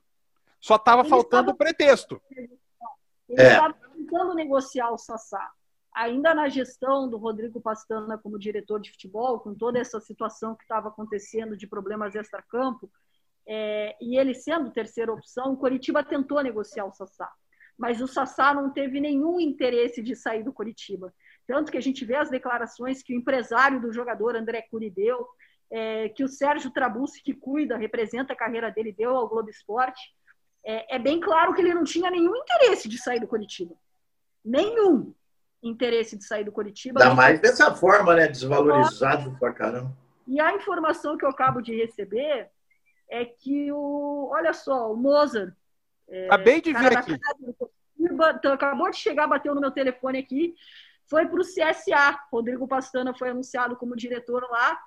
Só 0.60 0.76
estava 0.76 1.04
faltando 1.04 1.50
o 1.50 1.56
pretexto. 1.56 2.22
Ele 2.30 2.50
estava 3.30 3.70
é 3.70 3.84
tentando 4.04 4.34
negociar 4.34 4.92
o 4.92 4.98
Sassá. 4.98 5.52
Ainda 5.96 6.34
na 6.34 6.50
gestão 6.50 7.10
do 7.10 7.18
Rodrigo 7.18 7.62
Pastana 7.62 8.18
como 8.18 8.40
diretor 8.40 8.80
de 8.80 8.92
futebol, 8.92 9.40
com 9.40 9.54
toda 9.54 9.80
essa 9.80 10.00
situação 10.00 10.56
que 10.56 10.64
estava 10.64 10.90
acontecendo 10.90 11.56
de 11.56 11.68
problemas 11.68 12.16
extra-campo, 12.16 12.92
é, 13.48 13.96
e 14.02 14.18
ele 14.18 14.34
sendo 14.34 14.72
terceira 14.72 15.14
opção, 15.14 15.54
o 15.54 15.58
Coritiba 15.58 16.04
tentou 16.04 16.42
negociar 16.42 16.86
o 16.86 16.92
Sassá. 16.92 17.32
Mas 17.78 18.02
o 18.02 18.08
Sassá 18.08 18.54
não 18.54 18.72
teve 18.72 19.00
nenhum 19.00 19.40
interesse 19.40 20.02
de 20.02 20.16
sair 20.16 20.44
do 20.44 20.54
Coritiba. 20.54 21.14
Tanto 21.46 21.72
que 21.72 21.78
a 21.78 21.82
gente 21.82 22.06
vê 22.06 22.16
as 22.16 22.30
declarações 22.30 23.04
que 23.04 23.14
o 23.14 23.18
empresário 23.18 23.82
do 23.82 23.92
jogador, 23.92 24.36
André 24.36 24.64
Curi, 24.70 24.90
deu, 24.90 25.28
é, 25.72 26.10
que 26.10 26.24
o 26.24 26.28
Sérgio 26.28 26.72
Trabucci, 26.72 27.22
que 27.22 27.34
cuida, 27.34 27.78
representa 27.78 28.34
a 28.34 28.36
carreira 28.36 28.72
dele, 28.72 28.94
deu 28.94 29.16
ao 29.16 29.28
Globo 29.28 29.50
Esporte. 29.50 30.02
É, 30.66 30.96
é 30.96 31.00
bem 31.00 31.20
claro 31.20 31.54
que 31.54 31.62
ele 31.62 31.74
não 31.74 31.84
tinha 31.84 32.10
nenhum 32.10 32.36
interesse 32.36 32.88
de 32.88 32.98
sair 32.98 33.20
do 33.20 33.28
Coritiba 33.28 33.76
nenhum 34.44 35.14
interesse 35.62 36.18
de 36.18 36.26
sair 36.26 36.44
do 36.44 36.52
Curitiba. 36.52 37.02
Ainda 37.02 37.16
mais 37.16 37.40
dessa 37.40 37.74
forma, 37.74 38.16
né? 38.16 38.28
Desvalorizado 38.28 39.38
pra 39.40 39.54
caramba. 39.54 39.96
E 40.28 40.40
a 40.40 40.54
informação 40.54 41.18
que 41.18 41.26
eu 41.26 41.30
acabo 41.30 41.62
de 41.62 41.76
receber 41.76 42.50
é 43.10 43.26
que 43.26 43.72
o. 43.72 44.30
Olha 44.32 44.54
só, 44.54 44.92
o 44.92 44.98
Mozart. 44.98 45.54
É, 46.10 46.26
Acabei 46.26 46.62
de 46.62 46.74
ver 46.74 46.98
aqui. 46.98 47.18
Curitiba, 47.58 48.32
então, 48.38 48.54
acabou 48.54 48.90
de 48.92 48.98
chegar, 48.98 49.28
bateu 49.28 49.56
no 49.56 49.62
meu 49.62 49.72
telefone 49.72 50.20
aqui. 50.20 50.54
Foi 51.06 51.26
para 51.26 51.40
o 51.40 51.44
CSA. 51.44 52.20
Rodrigo 52.32 52.68
Pastana 52.68 53.14
foi 53.14 53.30
anunciado 53.30 53.76
como 53.76 53.96
diretor 53.96 54.46
lá. 54.50 54.78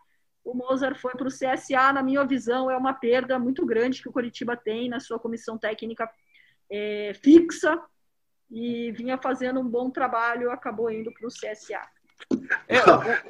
O 0.45 0.55
Mozart 0.55 0.99
foi 0.99 1.13
para 1.13 1.27
o 1.27 1.31
CSA. 1.31 1.93
Na 1.93 2.03
minha 2.03 2.25
visão, 2.25 2.71
é 2.71 2.77
uma 2.77 2.93
perda 2.93 3.39
muito 3.39 3.65
grande 3.65 4.03
que 4.03 4.09
o 4.09 4.13
Curitiba 4.13 4.57
tem 4.57 4.89
na 4.89 5.01
sua 5.01 5.19
comissão 5.19 5.59
técnica 5.59 6.11
é, 6.71 7.13
fixa 7.15 7.81
e 8.51 8.93
vinha 8.93 9.19
fazendo 9.19 9.61
um 9.61 9.69
bom 9.69 9.91
trabalho, 9.91 10.51
acabou 10.51 10.91
indo 10.91 11.13
para 11.13 11.27
o 11.27 11.31
CSA. 11.31 11.81
É, 12.69 12.81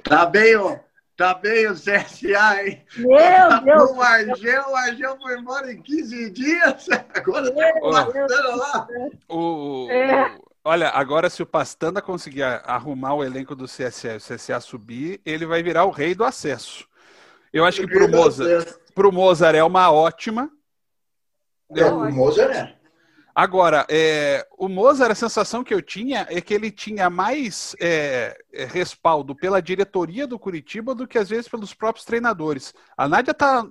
tá 0.02 0.26
bem, 0.26 0.56
ó. 0.56 0.78
Tá 1.16 1.32
bem 1.32 1.66
o 1.68 1.74
CSA, 1.74 2.62
hein? 2.62 2.84
Meu 2.98 3.62
Deus! 3.64 3.90
O 3.90 4.02
Argel, 4.02 4.64
o 4.68 4.76
Argel 4.76 5.16
foi 5.16 5.38
embora 5.38 5.72
em 5.72 5.80
15 5.80 6.30
dias. 6.30 6.88
Agora 7.14 7.50
tá 7.50 8.54
lá. 8.54 8.86
O, 9.26 9.88
é. 9.90 10.38
Olha, 10.62 10.88
agora 10.88 11.30
se 11.30 11.40
o 11.40 11.46
Pastanda 11.46 12.02
conseguir 12.02 12.42
arrumar 12.42 13.14
o 13.14 13.22
elenco 13.22 13.54
do 13.54 13.66
CSA 13.66 14.14
e 14.14 14.16
o 14.16 14.20
CSA 14.20 14.58
subir, 14.58 15.20
ele 15.24 15.46
vai 15.46 15.62
virar 15.62 15.84
o 15.84 15.90
rei 15.90 16.12
do 16.12 16.24
acesso. 16.24 16.88
Eu 17.52 17.64
acho 17.64 17.82
que 17.82 17.86
pro 17.86 18.08
Mozart, 18.10 18.76
pro 18.92 19.12
Mozart 19.12 19.56
é 19.56 19.62
uma 19.62 19.92
ótima. 19.92 20.50
É, 21.70 21.84
o 21.84 22.12
Mozart 22.12 22.52
é. 22.52 22.76
Agora, 23.38 23.84
é, 23.90 24.48
o 24.56 24.66
Mozart, 24.66 25.12
a 25.12 25.14
sensação 25.14 25.62
que 25.62 25.74
eu 25.74 25.82
tinha 25.82 26.26
é 26.30 26.40
que 26.40 26.54
ele 26.54 26.70
tinha 26.70 27.10
mais 27.10 27.76
é, 27.78 28.34
é, 28.50 28.64
respaldo 28.64 29.36
pela 29.36 29.60
diretoria 29.60 30.26
do 30.26 30.38
Curitiba 30.38 30.94
do 30.94 31.06
que 31.06 31.18
às 31.18 31.28
vezes 31.28 31.46
pelos 31.46 31.74
próprios 31.74 32.06
treinadores. 32.06 32.72
A 32.96 33.06
Nádia 33.06 33.34
tá, 33.34 33.68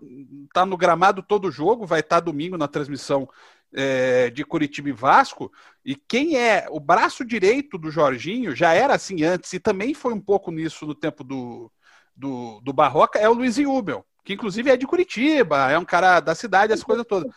tá 0.54 0.68
no 0.68 0.78
gramado 0.78 1.24
todo 1.24 1.50
jogo, 1.50 1.84
vai 1.84 2.02
estar 2.02 2.18
tá 2.18 2.20
domingo 2.20 2.60
na 2.60 2.68
transmissão 2.68 3.28
é, 3.74 4.30
de 4.30 4.46
Curitiba 4.46 4.90
e 4.90 4.92
Vasco. 4.92 5.52
E 5.84 5.96
quem 5.96 6.38
é 6.38 6.68
o 6.70 6.80
braço 6.80 7.26
direito 7.26 7.76
do 7.80 7.90
Jorginho, 7.90 8.56
já 8.56 8.72
era 8.72 8.94
assim 8.94 9.24
antes, 9.24 9.52
e 9.52 9.60
também 9.60 9.96
foi 9.96 10.14
um 10.14 10.22
pouco 10.22 10.52
nisso 10.52 10.86
no 10.86 10.94
tempo 10.94 11.24
do, 11.24 11.72
do, 12.16 12.62
do 12.62 12.72
Barroca, 12.72 13.18
é 13.18 13.28
o 13.28 13.34
Luiz 13.34 13.58
Ubel, 13.58 14.06
que 14.24 14.34
inclusive 14.34 14.70
é 14.70 14.78
de 14.78 14.86
Curitiba, 14.86 15.72
é 15.72 15.80
um 15.80 15.86
cara 15.86 16.20
da 16.20 16.36
cidade, 16.36 16.72
essa 16.72 16.86
coisa 16.86 17.04
toda. 17.04 17.28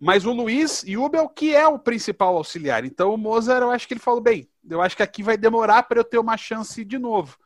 Mas 0.00 0.26
o 0.26 0.32
Luiz 0.32 0.84
Jubel, 0.86 1.28
que 1.28 1.54
é 1.54 1.66
o 1.66 1.78
principal 1.78 2.36
auxiliar. 2.36 2.84
Então 2.84 3.14
o 3.14 3.18
Mozart, 3.18 3.62
eu 3.62 3.70
acho 3.70 3.88
que 3.88 3.94
ele 3.94 4.00
falou, 4.00 4.20
bem, 4.20 4.48
eu 4.68 4.82
acho 4.82 4.96
que 4.96 5.02
aqui 5.02 5.22
vai 5.22 5.36
demorar 5.36 5.82
para 5.84 5.98
eu 5.98 6.04
ter 6.04 6.18
uma 6.18 6.36
chance 6.36 6.84
de 6.84 6.98
novo. 6.98 7.38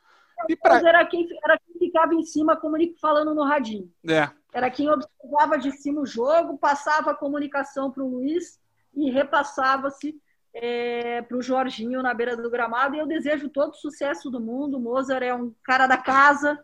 E 0.49 0.57
pra... 0.57 0.79
era, 0.79 1.05
quem, 1.07 1.29
era 1.45 1.59
quem 1.59 1.79
ficava 1.79 2.15
em 2.15 2.25
cima, 2.25 2.61
falando 3.01 3.35
no 3.35 3.45
radinho. 3.45 3.91
É. 4.09 4.29
era 4.53 4.71
quem 4.71 4.89
observava 4.89 5.59
de 5.59 5.71
cima 5.73 6.01
o 6.01 6.07
jogo, 6.07 6.59
passava 6.59 7.11
a 7.11 7.15
comunicação 7.15 7.91
para 7.91 8.03
o 8.03 8.09
Luiz 8.09 8.59
e 8.95 9.11
repassava-se 9.11 10.19
é, 10.53 11.23
para 11.23 11.37
o 11.37 11.43
Jorginho 11.43 12.03
na 12.03 12.15
beira 12.15 12.37
do 12.37 12.51
gramado. 12.51 12.97
E 12.97 12.99
eu 12.99 13.07
desejo 13.07 13.49
todo 13.49 13.73
o 13.73 13.77
sucesso 13.77 14.31
do 14.31 14.41
mundo. 14.41 14.77
O 14.77 14.81
Mozart 14.81 15.23
é 15.23 15.35
um 15.35 15.55
cara 15.63 15.87
da 15.87 15.97
casa, 15.97 16.59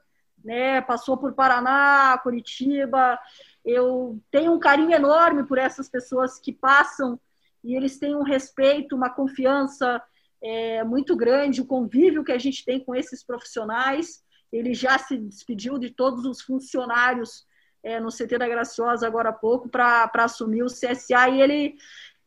né? 0.44 0.80
passou 0.80 1.16
por 1.16 1.34
Paraná, 1.34 2.18
Curitiba. 2.22 3.18
Eu 3.66 4.20
tenho 4.30 4.52
um 4.52 4.60
carinho 4.60 4.92
enorme 4.92 5.44
por 5.44 5.58
essas 5.58 5.88
pessoas 5.88 6.38
que 6.38 6.52
passam 6.52 7.18
e 7.64 7.74
eles 7.74 7.98
têm 7.98 8.14
um 8.14 8.22
respeito, 8.22 8.94
uma 8.94 9.10
confiança 9.10 10.00
é, 10.40 10.84
muito 10.84 11.16
grande, 11.16 11.60
o 11.60 11.66
convívio 11.66 12.22
que 12.22 12.30
a 12.30 12.38
gente 12.38 12.64
tem 12.64 12.78
com 12.78 12.94
esses 12.94 13.24
profissionais. 13.24 14.22
Ele 14.52 14.72
já 14.72 14.96
se 14.98 15.16
despediu 15.16 15.76
de 15.78 15.90
todos 15.90 16.24
os 16.24 16.40
funcionários 16.40 17.44
é, 17.82 17.98
no 17.98 18.08
CT 18.08 18.38
da 18.38 18.48
Graciosa 18.48 19.06
agora 19.06 19.30
há 19.30 19.32
pouco 19.32 19.68
para 19.68 20.10
assumir 20.14 20.62
o 20.62 20.66
CSA 20.66 21.28
e 21.28 21.40
ele 21.40 21.76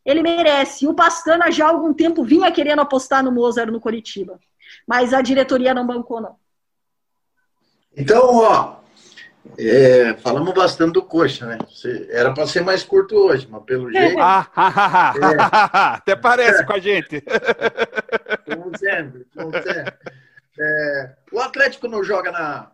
ele 0.06 0.24
merece. 0.24 0.88
O 0.88 0.94
Pastana 0.94 1.52
já 1.52 1.68
há 1.68 1.70
algum 1.70 1.94
tempo 1.94 2.24
vinha 2.24 2.52
querendo 2.52 2.80
apostar 2.80 3.24
no 3.24 3.32
Mozart 3.32 3.70
no 3.70 3.80
Coritiba, 3.80 4.40
mas 4.88 5.14
a 5.14 5.22
diretoria 5.22 5.74
não 5.74 5.86
bancou, 5.86 6.20
não. 6.22 6.36
Então, 7.96 8.38
ó, 8.38 8.79
é, 9.58 10.14
falamos 10.18 10.54
bastante 10.54 10.94
do 10.94 11.04
Coxa, 11.04 11.46
né? 11.46 11.58
Era 12.10 12.34
para 12.34 12.48
ser 12.48 12.62
mais 12.62 12.84
curto 12.84 13.16
hoje, 13.16 13.48
mas 13.50 13.64
pelo 13.64 13.92
jeito. 13.92 14.20
Ah, 14.20 15.14
é. 15.16 15.98
Até 15.98 16.16
parece 16.16 16.66
com 16.66 16.74
a 16.74 16.80
gente. 16.80 17.24
Como 18.46 18.78
sempre, 18.78 19.26
como 19.36 19.52
sempre. 19.52 19.94
É, 20.60 21.16
o 21.32 21.40
Atlético 21.40 21.88
não 21.88 22.04
joga 22.04 22.32
na, 22.32 22.72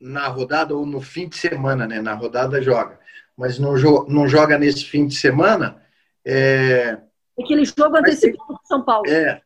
na 0.00 0.28
rodada 0.28 0.74
ou 0.74 0.84
no 0.84 1.00
fim 1.00 1.28
de 1.28 1.36
semana, 1.36 1.86
né? 1.86 2.00
Na 2.00 2.14
rodada 2.14 2.60
joga, 2.60 2.98
mas 3.36 3.58
não, 3.58 3.76
jo 3.76 4.06
não 4.08 4.28
joga 4.28 4.58
nesse 4.58 4.84
fim 4.84 5.06
de 5.06 5.14
semana 5.14 5.82
é... 6.24 6.98
Aquele 7.38 7.64
jogo 7.64 7.96
antecipado 7.96 8.54
de 8.54 8.68
São 8.68 8.82
Paulo. 8.82 9.08
É, 9.10 9.42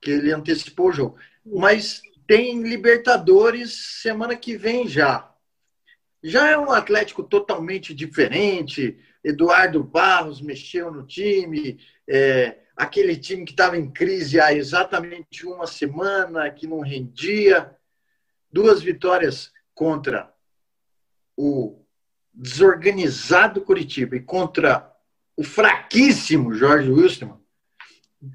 que 0.00 0.10
ele 0.10 0.32
antecipou 0.32 0.88
o 0.88 0.92
jogo. 0.92 1.16
Mas 1.44 2.00
tem 2.26 2.62
Libertadores 2.62 4.00
semana 4.02 4.36
que 4.36 4.56
vem 4.56 4.86
já. 4.86 5.30
Já 6.26 6.48
é 6.48 6.56
um 6.56 6.72
Atlético 6.72 7.22
totalmente 7.22 7.92
diferente. 7.92 8.98
Eduardo 9.22 9.84
Barros 9.84 10.40
mexeu 10.40 10.90
no 10.90 11.06
time. 11.06 11.78
É, 12.08 12.60
aquele 12.74 13.14
time 13.14 13.44
que 13.44 13.50
estava 13.50 13.76
em 13.76 13.90
crise 13.90 14.40
há 14.40 14.50
exatamente 14.50 15.46
uma 15.46 15.66
semana, 15.66 16.50
que 16.50 16.66
não 16.66 16.80
rendia. 16.80 17.76
Duas 18.50 18.80
vitórias 18.80 19.52
contra 19.74 20.32
o 21.36 21.84
desorganizado 22.32 23.60
Curitiba 23.60 24.16
e 24.16 24.20
contra 24.20 24.90
o 25.36 25.44
fraquíssimo 25.44 26.54
Jorge 26.54 26.90
Wilson, 26.90 27.38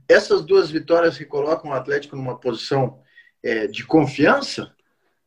essas 0.08 0.45
duas 0.45 0.69
vitórias 0.69 1.17
que 1.17 1.25
colocam 1.25 1.71
o 1.71 1.73
Atlético 1.73 2.15
numa 2.15 2.39
posição 2.39 3.02
é, 3.41 3.65
de 3.65 3.84
confiança? 3.84 4.75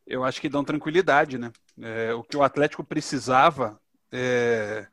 Eu 0.07 0.25
acho 0.25 0.41
que 0.41 0.49
dão 0.49 0.65
tranquilidade, 0.65 1.39
né? 1.39 1.53
É, 1.81 2.13
o 2.15 2.23
que 2.23 2.37
o 2.37 2.43
Atlético 2.43 2.85
precisava, 2.85 3.81
é, 4.11 4.87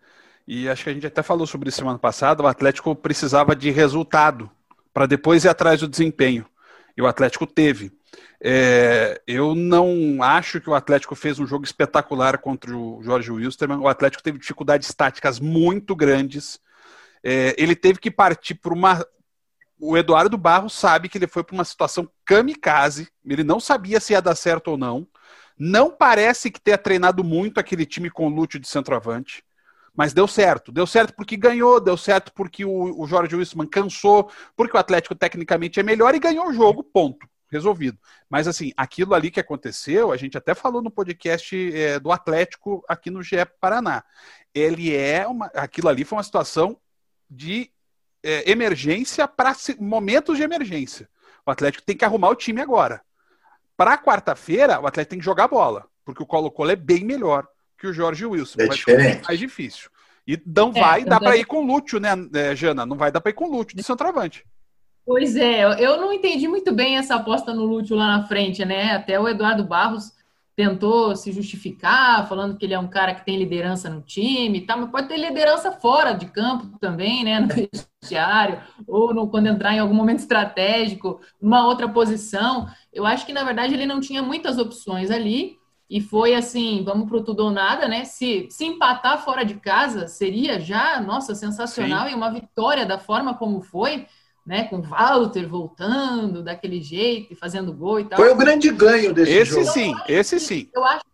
e 0.48 0.70
acho 0.70 0.84
que 0.84 0.90
a 0.90 0.94
gente 0.94 1.08
até 1.08 1.22
falou 1.22 1.46
sobre 1.46 1.70
isso 1.70 1.78
semana 1.78 2.00
passada, 2.00 2.44
o 2.44 2.48
Atlético 2.48 2.96
precisava 2.96 3.56
de 3.56 3.70
resultado 3.72 4.50
para 4.94 5.06
depois 5.06 5.46
ir 5.46 5.50
atrás 5.50 5.80
do 5.80 5.88
desempenho. 5.88 6.46
E 6.96 7.02
o 7.02 7.08
Atlético 7.08 7.46
teve. 7.46 7.92
É, 8.42 9.22
eu 9.28 9.56
não 9.56 10.22
acho 10.22 10.60
que 10.62 10.70
o 10.70 10.74
Atlético 10.74 11.16
fez 11.16 11.40
um 11.40 11.46
jogo 11.46 11.66
espetacular 11.66 12.38
contra 12.38 12.76
o 12.76 13.02
Jorge 13.04 13.32
Wilstermann. 13.32 13.80
O 13.80 13.88
Atlético 13.88 14.24
teve 14.24 14.38
dificuldades 14.38 14.94
táticas 14.94 15.40
muito 15.40 15.96
grandes 15.96 16.60
é, 17.24 17.54
ele 17.58 17.76
teve 17.76 18.00
que 18.00 18.12
partir 18.12 18.56
por 18.56 18.74
uma. 18.74 19.06
O 19.80 19.98
Eduardo 19.98 20.38
Barros 20.38 20.74
sabe 20.74 21.08
que 21.08 21.18
ele 21.18 21.28
foi 21.28 21.44
para 21.44 21.54
uma 21.54 21.64
situação 21.64 22.10
kamikaze, 22.26 23.08
ele 23.26 23.44
não 23.44 23.60
sabia 23.60 24.00
se 24.00 24.14
ia 24.14 24.22
dar 24.22 24.36
certo 24.36 24.70
ou 24.70 24.78
não. 24.78 25.08
Não 25.58 25.90
parece 25.90 26.52
que 26.52 26.60
tenha 26.60 26.78
treinado 26.78 27.24
muito 27.24 27.60
aquele 27.60 27.86
time 27.86 28.10
com 28.10 28.30
Lúcio 28.30 28.60
de 28.60 28.68
centroavante, 28.68 29.44
mas 29.96 30.14
deu 30.14 30.28
certo. 30.28 30.72
Deu 30.72 30.88
certo 30.88 31.14
porque 31.14 31.36
ganhou, 31.36 31.80
deu 31.80 31.98
certo 31.98 32.32
porque 32.34 32.64
o, 32.66 33.02
o 33.02 33.08
Jorge 33.08 33.36
Wilson 33.36 33.66
cansou, 33.68 34.32
porque 34.56 34.76
o 34.76 34.80
Atlético 34.80 35.16
tecnicamente 35.16 35.80
é 35.80 35.84
melhor 35.84 36.14
e 36.16 36.20
ganhou 36.20 36.48
o 36.48 36.54
jogo, 36.54 36.84
ponto 36.84 37.28
resolvido. 37.52 37.98
Mas 38.30 38.48
assim, 38.48 38.72
aquilo 38.78 39.14
ali 39.14 39.32
que 39.32 39.40
aconteceu, 39.40 40.12
a 40.12 40.18
gente 40.18 40.38
até 40.38 40.54
falou 40.54 40.82
no 40.82 40.92
podcast 40.92 41.76
é, 41.76 42.00
do 42.00 42.12
Atlético 42.12 42.84
aqui 42.88 43.10
no 43.10 43.24
GE 43.24 43.38
Paraná. 43.60 44.04
Ele 44.54 44.96
é 44.96 45.28
uma. 45.28 45.48
Aquilo 45.48 45.90
ali 45.90 46.06
foi 46.06 46.18
uma 46.18 46.24
situação 46.24 46.80
de 47.30 47.72
é, 48.24 48.50
emergência 48.50 49.28
para 49.28 49.56
momentos 49.80 50.38
de 50.38 50.44
emergência. 50.44 51.10
O 51.46 51.52
Atlético 51.52 51.84
tem 51.84 51.96
que 51.96 52.06
arrumar 52.06 52.30
o 52.30 52.36
time 52.36 52.62
agora. 52.62 53.02
Para 53.76 53.98
quarta-feira, 53.98 54.80
o 54.80 54.88
Atlético 54.88 55.12
tem 55.12 55.20
que 55.20 55.26
jogar 55.26 55.48
bola, 55.48 55.86
porque 56.04 56.22
o 56.22 56.26
Colo-Colo 56.26 56.72
é 56.72 56.76
bem 56.76 57.04
melhor 57.04 57.48
que 57.78 57.88
o 57.88 57.94
Jorge 57.94 58.26
Wilson. 58.26 58.62
É 58.62 58.68
diferente. 58.68 59.26
mais 59.26 59.40
difícil. 59.40 59.90
E 60.28 60.40
não 60.46 60.72
é, 60.76 60.80
vai 60.80 61.06
dar 61.06 61.20
para 61.20 61.38
ir 61.38 61.46
com 61.46 61.64
o 61.64 61.66
Lúcio, 61.66 62.00
né, 62.00 62.10
é, 62.36 62.56
Jana? 62.56 62.86
Não 62.86 62.98
vai 62.98 63.12
dar 63.12 63.22
para 63.22 63.32
ir 63.32 63.34
com 63.34 63.46
o 63.46 63.52
Lúcio 63.52 63.76
de 63.76 63.82
centroavante. 63.82 64.46
Pois 65.06 65.36
é, 65.36 65.64
eu 65.84 65.98
não 65.98 66.14
entendi 66.14 66.48
muito 66.48 66.72
bem 66.72 66.98
essa 66.98 67.16
aposta 67.16 67.52
no 67.52 67.64
Lúcio 67.64 67.96
lá 67.96 68.18
na 68.18 68.28
frente, 68.28 68.64
né? 68.64 68.92
Até 68.92 69.20
o 69.20 69.28
Eduardo 69.28 69.64
Barros 69.64 70.12
tentou 70.60 71.16
se 71.16 71.32
justificar, 71.32 72.28
falando 72.28 72.58
que 72.58 72.66
ele 72.66 72.74
é 72.74 72.80
um 72.80 72.90
cara 72.90 73.16
que 73.16 73.24
tem 73.24 73.38
liderança 73.38 73.90
no 73.90 74.02
time 74.02 74.58
e 74.58 74.66
tal, 74.66 74.78
mas 74.78 74.92
pode 74.92 75.08
ter 75.08 75.16
liderança 75.16 75.72
fora 75.72 76.12
de 76.12 76.26
campo 76.26 76.78
também, 76.82 77.24
né, 77.24 77.40
no 77.40 77.48
vestiário, 78.04 78.62
ou 78.86 79.14
no, 79.14 79.30
quando 79.30 79.48
entrar 79.48 79.74
em 79.74 79.80
algum 79.80 79.94
momento 79.94 80.20
estratégico, 80.20 81.22
numa 81.42 81.66
outra 81.66 81.88
posição. 81.88 82.68
Eu 82.92 83.06
acho 83.06 83.26
que, 83.26 83.32
na 83.32 83.46
verdade, 83.46 83.74
ele 83.74 83.86
não 83.86 84.02
tinha 84.02 84.22
muitas 84.22 84.58
opções 84.58 85.10
ali, 85.10 85.56
e 85.90 86.02
foi 86.02 86.36
assim, 86.36 86.84
vamos 86.84 87.08
para 87.08 87.18
o 87.20 87.24
tudo 87.24 87.46
ou 87.46 87.52
nada, 87.52 87.88
né? 87.88 88.04
Se, 88.04 88.50
se 88.52 88.66
empatar 88.66 89.24
fora 89.24 89.46
de 89.46 89.54
casa 89.56 90.10
seria 90.10 90.60
já, 90.60 91.00
nossa, 91.00 91.34
sensacional 91.34 92.06
Sim. 92.06 92.12
e 92.12 92.16
uma 92.16 92.34
vitória 92.34 92.86
da 92.86 93.00
forma 93.00 93.34
como 93.34 93.62
foi 93.62 94.06
né, 94.50 94.64
com 94.64 94.78
o 94.78 94.82
Walter 94.82 95.48
voltando 95.48 96.42
daquele 96.42 96.82
jeito 96.82 97.32
e 97.32 97.36
fazendo 97.36 97.72
gol 97.72 98.00
e 98.00 98.06
tal. 98.06 98.18
Foi 98.18 98.32
o 98.32 98.36
grande 98.36 98.72
ganho 98.72 99.14
desse 99.14 99.32
esse 99.32 99.52
jogo. 99.52 99.66
Sim, 99.68 99.94
esse 100.08 100.38
que, 100.38 100.42
sim, 100.42 100.70
eu 100.74 100.84
acho, 100.84 101.06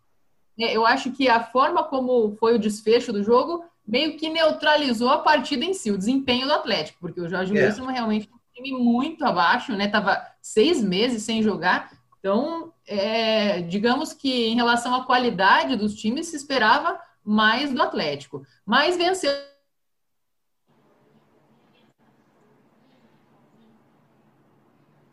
é, 0.57 0.77
eu 0.77 0.85
acho 0.85 1.11
que 1.11 1.27
a 1.27 1.43
forma 1.43 1.83
como 1.83 2.33
foi 2.39 2.55
o 2.55 2.59
desfecho 2.59 3.11
do 3.11 3.21
jogo 3.21 3.65
meio 3.85 4.15
que 4.15 4.29
neutralizou 4.29 5.09
a 5.09 5.17
partida 5.17 5.65
em 5.65 5.73
si, 5.73 5.91
o 5.91 5.97
desempenho 5.97 6.47
do 6.47 6.53
Atlético, 6.53 6.97
porque 7.01 7.19
o 7.19 7.27
Jorge 7.27 7.57
é. 7.57 7.65
Wilson 7.65 7.87
realmente 7.87 8.29
um 8.33 8.39
time 8.53 8.71
muito 8.71 9.25
abaixo, 9.25 9.73
né? 9.73 9.89
Tava 9.89 10.17
seis 10.41 10.81
meses 10.81 11.23
sem 11.23 11.43
jogar, 11.43 11.91
então 12.17 12.71
é, 12.87 13.59
digamos 13.63 14.13
que 14.13 14.47
em 14.47 14.55
relação 14.55 14.95
à 14.95 15.03
qualidade 15.03 15.75
dos 15.75 15.93
times 15.93 16.27
se 16.27 16.37
esperava 16.37 16.97
mais 17.21 17.73
do 17.73 17.81
Atlético, 17.81 18.45
mas 18.65 18.95
venceu 18.95 19.29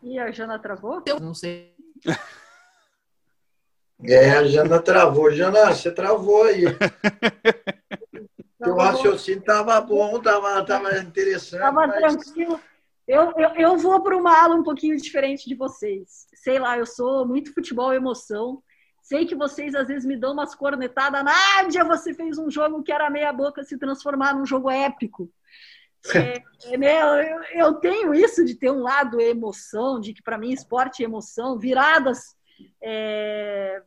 E 0.03 0.19
a 0.19 0.29
Jana 0.31 0.59
travou? 0.59 1.01
Eu 1.05 1.19
não 1.19 1.33
sei. 1.33 1.73
É, 4.05 4.31
a 4.31 4.43
Jana 4.43 4.81
travou. 4.81 5.31
Jana, 5.31 5.73
você 5.73 5.89
travou 5.89 6.43
aí. 6.43 6.65
Teu 8.61 8.75
raciocínio 8.75 9.39
estava 9.39 9.79
bom, 9.79 10.17
estava 10.17 10.65
tava 10.65 10.97
interessante. 10.97 11.61
Estava 11.61 11.87
mas... 11.87 11.95
tranquilo. 11.95 12.59
Eu, 13.07 13.31
eu, 13.37 13.49
eu 13.55 13.77
vou 13.77 14.01
para 14.01 14.17
uma 14.17 14.37
ala 14.37 14.55
um 14.55 14.63
pouquinho 14.63 14.97
diferente 14.97 15.47
de 15.47 15.55
vocês. 15.55 16.27
Sei 16.35 16.59
lá, 16.59 16.77
eu 16.77 16.85
sou 16.85 17.25
muito 17.25 17.53
futebol 17.53 17.93
emoção. 17.93 18.61
Sei 19.01 19.25
que 19.25 19.35
vocês 19.35 19.75
às 19.75 19.87
vezes 19.87 20.05
me 20.05 20.17
dão 20.17 20.33
umas 20.33 20.55
cornetadas. 20.55 21.23
Nádia, 21.23 21.85
você 21.85 22.13
fez 22.13 22.37
um 22.37 22.49
jogo 22.49 22.83
que 22.83 22.91
era 22.91 23.09
meia 23.09 23.31
boca 23.31 23.63
se 23.63 23.77
transformar 23.77 24.33
num 24.33 24.45
jogo 24.45 24.69
épico. 24.69 25.29
É, 26.13 26.43
é, 26.73 26.77
né, 26.77 27.01
eu, 27.01 27.43
eu, 27.65 27.73
tenho 27.75 28.13
isso 28.13 28.43
de 28.43 28.55
ter 28.55 28.69
um 28.69 28.81
lado 28.81 29.21
emoção, 29.21 29.99
de 29.99 30.13
que 30.13 30.21
para 30.21 30.37
mim 30.37 30.51
esporte 30.51 31.01
é 31.01 31.05
emoção, 31.05 31.57
viradas, 31.57 32.35
é, 32.81 33.81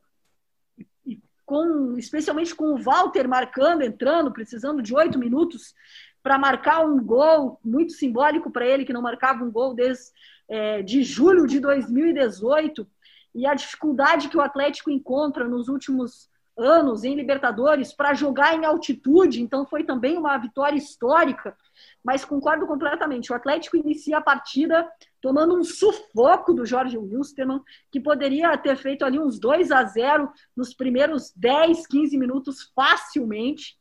com, 1.44 1.94
especialmente 1.98 2.54
com 2.54 2.72
o 2.72 2.78
Walter 2.78 3.28
marcando, 3.28 3.82
entrando, 3.82 4.32
precisando 4.32 4.82
de 4.82 4.94
oito 4.94 5.18
minutos 5.18 5.74
para 6.22 6.38
marcar 6.38 6.84
um 6.84 7.00
gol 7.02 7.60
muito 7.64 7.92
simbólico 7.92 8.50
para 8.50 8.66
ele, 8.66 8.84
que 8.84 8.92
não 8.92 9.02
marcava 9.02 9.44
um 9.44 9.50
gol 9.50 9.74
desde 9.74 10.10
é, 10.48 10.82
de 10.82 11.02
julho 11.02 11.46
de 11.46 11.60
2018, 11.60 12.86
e 13.34 13.46
a 13.46 13.54
dificuldade 13.54 14.28
que 14.28 14.36
o 14.36 14.40
Atlético 14.40 14.90
encontra 14.90 15.46
nos 15.46 15.68
últimos 15.68 16.28
anos 16.56 17.04
em 17.04 17.14
Libertadores 17.14 17.92
para 17.92 18.14
jogar 18.14 18.54
em 18.54 18.64
altitude, 18.64 19.42
então 19.42 19.66
foi 19.66 19.84
também 19.84 20.16
uma 20.16 20.36
vitória 20.38 20.76
histórica. 20.76 21.56
Mas 22.06 22.24
concordo 22.24 22.68
completamente. 22.68 23.32
O 23.32 23.34
Atlético 23.34 23.76
inicia 23.76 24.18
a 24.18 24.20
partida 24.20 24.88
tomando 25.20 25.58
um 25.58 25.64
sufoco 25.64 26.54
do 26.54 26.64
Jorge 26.64 26.96
Wilstermann, 26.96 27.60
que 27.90 27.98
poderia 27.98 28.56
ter 28.56 28.76
feito 28.76 29.04
ali 29.04 29.18
uns 29.18 29.40
2 29.40 29.72
a 29.72 29.82
0 29.82 30.30
nos 30.54 30.72
primeiros 30.72 31.32
10, 31.34 31.84
15 31.88 32.16
minutos 32.16 32.70
facilmente. 32.76 33.76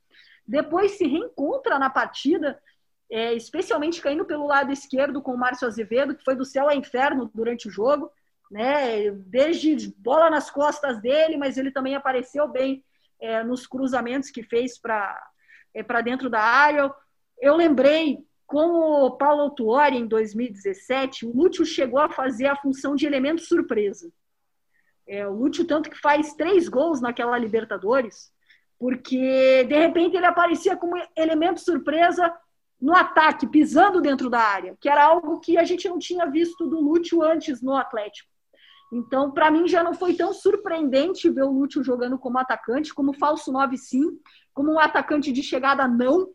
Depois 0.47 0.93
se 0.93 1.05
reencontra 1.05 1.77
na 1.77 1.91
partida, 1.91 2.59
é, 3.11 3.35
especialmente 3.35 4.01
caindo 4.01 4.25
pelo 4.25 4.47
lado 4.47 4.71
esquerdo 4.71 5.21
com 5.21 5.33
o 5.33 5.37
Márcio 5.37 5.67
Azevedo, 5.67 6.15
que 6.15 6.23
foi 6.23 6.35
do 6.35 6.43
céu 6.43 6.67
ao 6.67 6.75
inferno 6.75 7.29
durante 7.31 7.67
o 7.67 7.71
jogo 7.71 8.11
né? 8.49 9.11
Desde 9.11 9.93
bola 9.97 10.29
nas 10.29 10.49
costas 10.49 11.01
dele, 11.01 11.37
mas 11.37 11.57
ele 11.57 11.71
também 11.71 11.95
apareceu 11.95 12.47
bem 12.47 12.83
é, 13.19 13.43
nos 13.43 13.65
cruzamentos 13.65 14.29
que 14.29 14.43
fez 14.43 14.77
para 14.77 15.21
é, 15.73 15.83
para 15.83 16.01
dentro 16.01 16.29
da 16.29 16.41
área. 16.41 16.93
Eu 17.39 17.55
lembrei 17.55 18.19
com 18.45 19.05
o 19.05 19.11
Paulo 19.11 19.41
Autuori 19.41 19.97
em 19.97 20.07
2017, 20.07 21.25
o 21.25 21.35
Lúcio 21.35 21.65
chegou 21.65 21.99
a 21.99 22.09
fazer 22.09 22.45
a 22.45 22.55
função 22.55 22.95
de 22.95 23.05
elemento 23.05 23.41
surpresa. 23.41 24.11
É, 25.07 25.27
o 25.27 25.33
Lúcio 25.33 25.65
tanto 25.65 25.89
que 25.89 25.99
faz 25.99 26.33
três 26.33 26.67
gols 26.67 27.01
naquela 27.01 27.37
Libertadores, 27.37 28.31
porque 28.79 29.63
de 29.63 29.75
repente 29.75 30.15
ele 30.15 30.25
aparecia 30.25 30.75
como 30.75 30.95
elemento 31.15 31.59
surpresa 31.59 32.33
no 32.79 32.93
ataque, 32.93 33.47
pisando 33.47 34.01
dentro 34.01 34.29
da 34.29 34.39
área, 34.39 34.77
que 34.79 34.89
era 34.89 35.03
algo 35.03 35.39
que 35.39 35.57
a 35.57 35.63
gente 35.63 35.87
não 35.87 35.97
tinha 35.97 36.25
visto 36.25 36.67
do 36.67 36.79
Lúcio 36.79 37.21
antes 37.23 37.61
no 37.61 37.75
Atlético. 37.75 38.29
Então, 38.91 39.31
para 39.31 39.49
mim, 39.49 39.67
já 39.67 39.83
não 39.83 39.93
foi 39.93 40.13
tão 40.13 40.33
surpreendente 40.33 41.29
ver 41.29 41.43
o 41.43 41.51
Lúcio 41.51 41.83
jogando 41.83 42.17
como 42.17 42.37
atacante, 42.37 42.93
como 42.93 43.17
falso 43.17 43.51
9, 43.51 43.77
sim, 43.77 44.19
como 44.53 44.73
um 44.73 44.79
atacante 44.79 45.31
de 45.31 45.41
chegada, 45.41 45.87
não. 45.87 46.29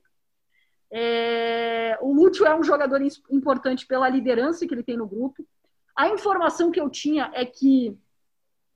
É... 0.92 1.98
O 2.00 2.12
Lúcio 2.12 2.46
é 2.46 2.54
um 2.54 2.64
jogador 2.64 3.00
importante 3.30 3.86
pela 3.86 4.08
liderança 4.08 4.66
que 4.66 4.74
ele 4.74 4.82
tem 4.82 4.96
no 4.96 5.06
grupo. 5.06 5.46
A 5.96 6.08
informação 6.08 6.70
que 6.70 6.80
eu 6.80 6.88
tinha 6.88 7.30
é 7.34 7.44
que 7.44 7.96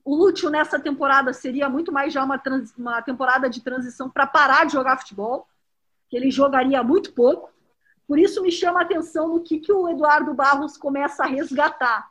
o 0.03 0.15
Lúcio, 0.15 0.49
nessa 0.49 0.79
temporada, 0.79 1.33
seria 1.33 1.67
muito 1.67 1.91
mais 1.91 2.13
já 2.13 2.23
uma, 2.23 2.37
trans... 2.37 2.73
uma 2.77 3.01
temporada 3.01 3.49
de 3.49 3.61
transição 3.61 4.09
para 4.09 4.27
parar 4.27 4.65
de 4.65 4.73
jogar 4.73 4.99
futebol, 4.99 5.47
que 6.09 6.15
ele 6.15 6.29
jogaria 6.29 6.83
muito 6.83 7.11
pouco. 7.13 7.51
Por 8.07 8.19
isso, 8.19 8.41
me 8.41 8.51
chama 8.51 8.81
a 8.81 8.83
atenção 8.83 9.29
no 9.29 9.41
que, 9.41 9.59
que 9.59 9.73
o 9.73 9.89
Eduardo 9.89 10.33
Barros 10.33 10.77
começa 10.77 11.23
a 11.23 11.27
resgatar 11.27 12.07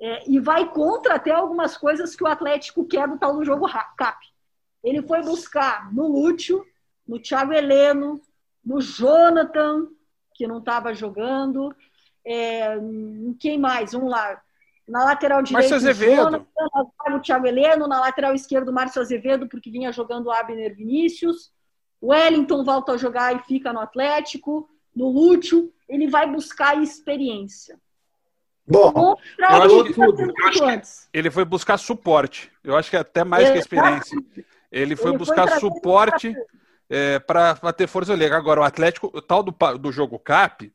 é, 0.00 0.30
e 0.30 0.38
vai 0.38 0.70
contra 0.70 1.14
até 1.14 1.30
algumas 1.30 1.76
coisas 1.76 2.14
que 2.14 2.22
o 2.22 2.26
Atlético 2.26 2.84
quer 2.84 3.08
do 3.08 3.18
tal 3.18 3.34
do 3.34 3.44
jogo 3.44 3.66
CAP. 3.96 4.18
Ele 4.84 5.02
foi 5.02 5.22
buscar 5.22 5.92
no 5.92 6.06
Lúcio, 6.06 6.64
no 7.06 7.18
Thiago 7.18 7.52
Heleno, 7.52 8.20
no 8.68 8.82
Jonathan, 8.82 9.86
que 10.34 10.46
não 10.46 10.58
estava 10.58 10.92
jogando. 10.92 11.74
É, 12.24 12.76
quem 13.40 13.58
mais? 13.58 13.92
Vamos 13.92 14.10
lá. 14.10 14.38
Na 14.86 15.04
lateral 15.04 15.42
direita, 15.42 15.70
Márcio 15.70 15.76
Azevedo. 15.76 16.16
Jonathan, 16.16 17.16
o 17.16 17.20
Thiago 17.20 17.46
Heleno. 17.46 17.88
Na 17.88 17.98
lateral 17.98 18.34
esquerda, 18.34 18.70
o 18.70 18.74
Márcio 18.74 19.00
Azevedo, 19.00 19.48
porque 19.48 19.70
vinha 19.70 19.90
jogando 19.90 20.26
o 20.26 20.30
Abner 20.30 20.76
Vinícius. 20.76 21.50
O 21.98 22.08
Wellington 22.08 22.62
volta 22.62 22.92
a 22.92 22.96
jogar 22.98 23.34
e 23.34 23.38
fica 23.44 23.72
no 23.72 23.80
Atlético. 23.80 24.68
No 24.94 25.08
Lúcio, 25.08 25.72
ele 25.88 26.06
vai 26.06 26.30
buscar 26.30 26.76
experiência. 26.82 27.80
Bom, 28.66 29.16
eu 29.38 29.46
acho, 29.46 29.84
que, 29.84 29.98
eu 29.98 30.46
acho 30.46 30.82
que 30.82 31.18
ele 31.18 31.30
foi 31.30 31.46
buscar 31.46 31.78
suporte. 31.78 32.52
Eu 32.62 32.76
acho 32.76 32.90
que 32.90 32.96
é 32.96 33.00
até 33.00 33.24
mais 33.24 33.48
é, 33.48 33.52
que 33.52 33.58
experiência. 33.60 34.18
Ele 34.70 34.94
foi 34.94 35.12
ele 35.12 35.18
buscar 35.18 35.48
foi 35.48 35.60
suporte 35.60 36.36
é, 36.88 37.18
para 37.18 37.72
ter 37.72 37.86
força 37.86 38.12
olímpica. 38.12 38.36
Agora, 38.36 38.60
o 38.60 38.64
Atlético, 38.64 39.10
o 39.12 39.20
tal 39.20 39.42
do, 39.42 39.52
do 39.78 39.92
jogo 39.92 40.18
CAP, 40.18 40.72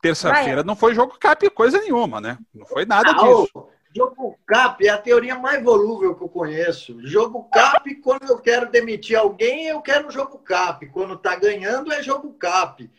terça-feira, 0.00 0.62
não 0.62 0.76
foi 0.76 0.94
jogo 0.94 1.18
CAP 1.18 1.50
coisa 1.50 1.80
nenhuma, 1.80 2.20
né? 2.20 2.38
Não 2.54 2.66
foi 2.66 2.84
nada 2.84 3.12
não, 3.12 3.42
disso. 3.42 3.68
Jogo 3.94 4.38
CAP 4.46 4.86
é 4.86 4.90
a 4.90 4.98
teoria 4.98 5.38
mais 5.38 5.62
volúvel 5.62 6.14
que 6.14 6.22
eu 6.22 6.28
conheço. 6.28 6.98
Jogo 7.06 7.48
CAP, 7.50 7.96
quando 7.96 8.28
eu 8.28 8.38
quero 8.38 8.70
demitir 8.70 9.18
alguém, 9.18 9.66
eu 9.66 9.80
quero 9.80 10.10
jogo 10.10 10.38
CAP. 10.38 10.86
Quando 10.88 11.18
tá 11.18 11.34
ganhando, 11.36 11.92
é 11.92 12.02
jogo 12.02 12.32
CAP. 12.34 12.90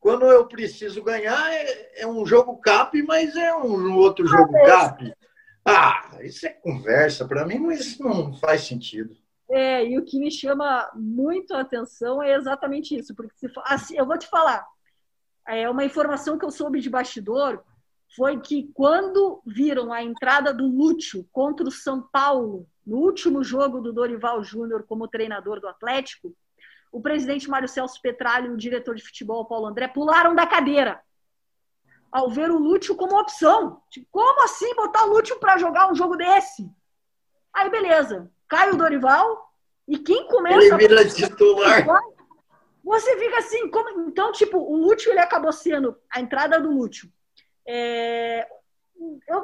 Quando 0.00 0.26
eu 0.26 0.46
preciso 0.46 1.02
ganhar, 1.02 1.52
é, 1.52 2.02
é 2.02 2.06
um 2.06 2.24
jogo 2.24 2.56
cap, 2.58 3.00
mas 3.02 3.34
é 3.36 3.54
um 3.54 3.96
outro 3.96 4.24
ah, 4.26 4.30
jogo 4.30 4.52
cap. 4.64 5.14
Ah, 5.64 6.18
isso 6.22 6.46
é 6.46 6.50
conversa. 6.50 7.26
Para 7.26 7.44
mim, 7.44 7.70
isso 7.72 8.02
não 8.02 8.32
faz 8.34 8.62
sentido. 8.62 9.16
É, 9.50 9.86
e 9.86 9.98
o 9.98 10.04
que 10.04 10.18
me 10.18 10.30
chama 10.30 10.90
muito 10.94 11.54
a 11.54 11.60
atenção 11.60 12.22
é 12.22 12.34
exatamente 12.34 12.96
isso. 12.96 13.14
Porque 13.14 13.34
se, 13.36 13.50
assim, 13.64 13.96
eu 13.96 14.06
vou 14.06 14.18
te 14.18 14.26
falar, 14.28 14.66
é 15.46 15.68
uma 15.68 15.84
informação 15.84 16.38
que 16.38 16.44
eu 16.44 16.50
soube 16.50 16.80
de 16.80 16.90
bastidor 16.90 17.62
foi 18.16 18.40
que 18.40 18.70
quando 18.74 19.42
viram 19.46 19.92
a 19.92 20.02
entrada 20.02 20.52
do 20.52 20.66
Lúcio 20.66 21.28
contra 21.30 21.66
o 21.66 21.70
São 21.70 22.02
Paulo, 22.02 22.66
no 22.86 22.98
último 22.98 23.44
jogo 23.44 23.80
do 23.80 23.92
Dorival 23.92 24.42
Júnior 24.42 24.84
como 24.84 25.08
treinador 25.08 25.60
do 25.60 25.68
Atlético, 25.68 26.34
o 26.90 27.02
presidente 27.02 27.48
Mário 27.50 27.68
Celso 27.68 28.00
Petralha 28.00 28.46
e 28.46 28.50
o 28.50 28.56
diretor 28.56 28.94
de 28.94 29.02
futebol 29.02 29.44
Paulo 29.44 29.66
André 29.66 29.88
pularam 29.88 30.34
da 30.34 30.46
cadeira 30.46 31.00
ao 32.10 32.30
ver 32.30 32.50
o 32.50 32.58
Lúcio 32.58 32.96
como 32.96 33.18
opção. 33.18 33.82
Tipo, 33.90 34.06
como 34.10 34.42
assim 34.42 34.74
botar 34.74 35.04
o 35.04 35.10
Lúcio 35.10 35.38
para 35.38 35.58
jogar 35.58 35.90
um 35.92 35.94
jogo 35.94 36.16
desse? 36.16 36.66
Aí, 37.52 37.68
beleza. 37.68 38.30
Cai 38.48 38.70
o 38.70 38.76
Dorival 38.76 39.52
e 39.86 39.98
quem 39.98 40.26
começa... 40.26 40.58
Ele 40.58 40.76
vira 40.76 41.08
titular. 41.08 41.86
Você 42.82 43.18
fica 43.18 43.38
assim, 43.38 43.68
como... 43.70 44.08
então, 44.08 44.32
tipo, 44.32 44.58
o 44.58 44.76
Lúcio 44.76 45.10
ele 45.10 45.20
acabou 45.20 45.52
sendo 45.52 45.96
a 46.10 46.20
entrada 46.20 46.60
do 46.60 46.70
Lúcio. 46.70 47.10
É... 47.66 48.46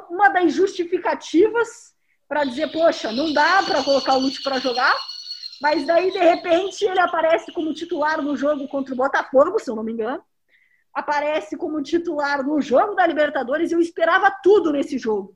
Uma 0.09 0.29
das 0.29 0.53
justificativas 0.53 1.95
para 2.27 2.43
dizer, 2.43 2.71
poxa, 2.71 3.11
não 3.11 3.31
dá 3.31 3.61
para 3.63 3.83
colocar 3.83 4.15
o 4.15 4.19
Lúcio 4.19 4.43
para 4.43 4.59
jogar, 4.59 4.95
mas 5.61 5.85
daí, 5.85 6.11
de 6.11 6.17
repente, 6.17 6.83
ele 6.83 6.99
aparece 6.99 7.51
como 7.53 7.73
titular 7.73 8.21
no 8.21 8.35
jogo 8.35 8.67
contra 8.67 8.93
o 8.93 8.97
Botafogo, 8.97 9.59
se 9.59 9.69
eu 9.69 9.75
não 9.75 9.83
me 9.83 9.93
engano. 9.93 10.23
Aparece 10.93 11.55
como 11.57 11.81
titular 11.81 12.45
no 12.45 12.59
jogo 12.61 12.95
da 12.95 13.05
Libertadores. 13.05 13.71
Eu 13.71 13.79
esperava 13.79 14.35
tudo 14.43 14.71
nesse 14.71 14.97
jogo. 14.97 15.35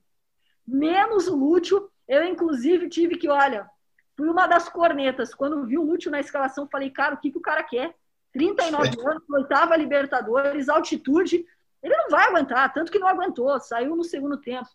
Menos 0.68 1.28
o 1.28 1.36
Lúcio. 1.36 1.90
Eu, 2.10 2.26
inclusive, 2.26 2.90
tive 2.90 3.18
que, 3.18 3.30
olha, 3.30 3.70
fui 4.18 4.28
uma 4.28 4.48
das 4.48 4.68
cornetas. 4.68 5.36
Quando 5.36 5.64
vi 5.68 5.78
o 5.78 5.84
Lúcio 5.84 6.10
na 6.10 6.20
escalação, 6.20 6.68
falei, 6.68 6.90
cara, 6.90 7.14
o 7.14 7.20
que, 7.20 7.32
que 7.32 7.38
o 7.38 7.42
cara 7.42 7.62
quer? 7.62 7.94
39 8.34 8.88
anos, 9.08 9.24
oitava 9.30 9.78
Libertadores, 9.78 10.70
altitude. 10.70 11.46
Ele 11.84 11.96
não 11.96 12.10
vai 12.10 12.28
aguentar, 12.28 12.74
tanto 12.74 12.92
que 12.92 12.98
não 12.98 13.08
aguentou, 13.08 13.60
saiu 13.60 13.96
no 13.96 14.04
segundo 14.04 14.38
tempo. 14.38 14.68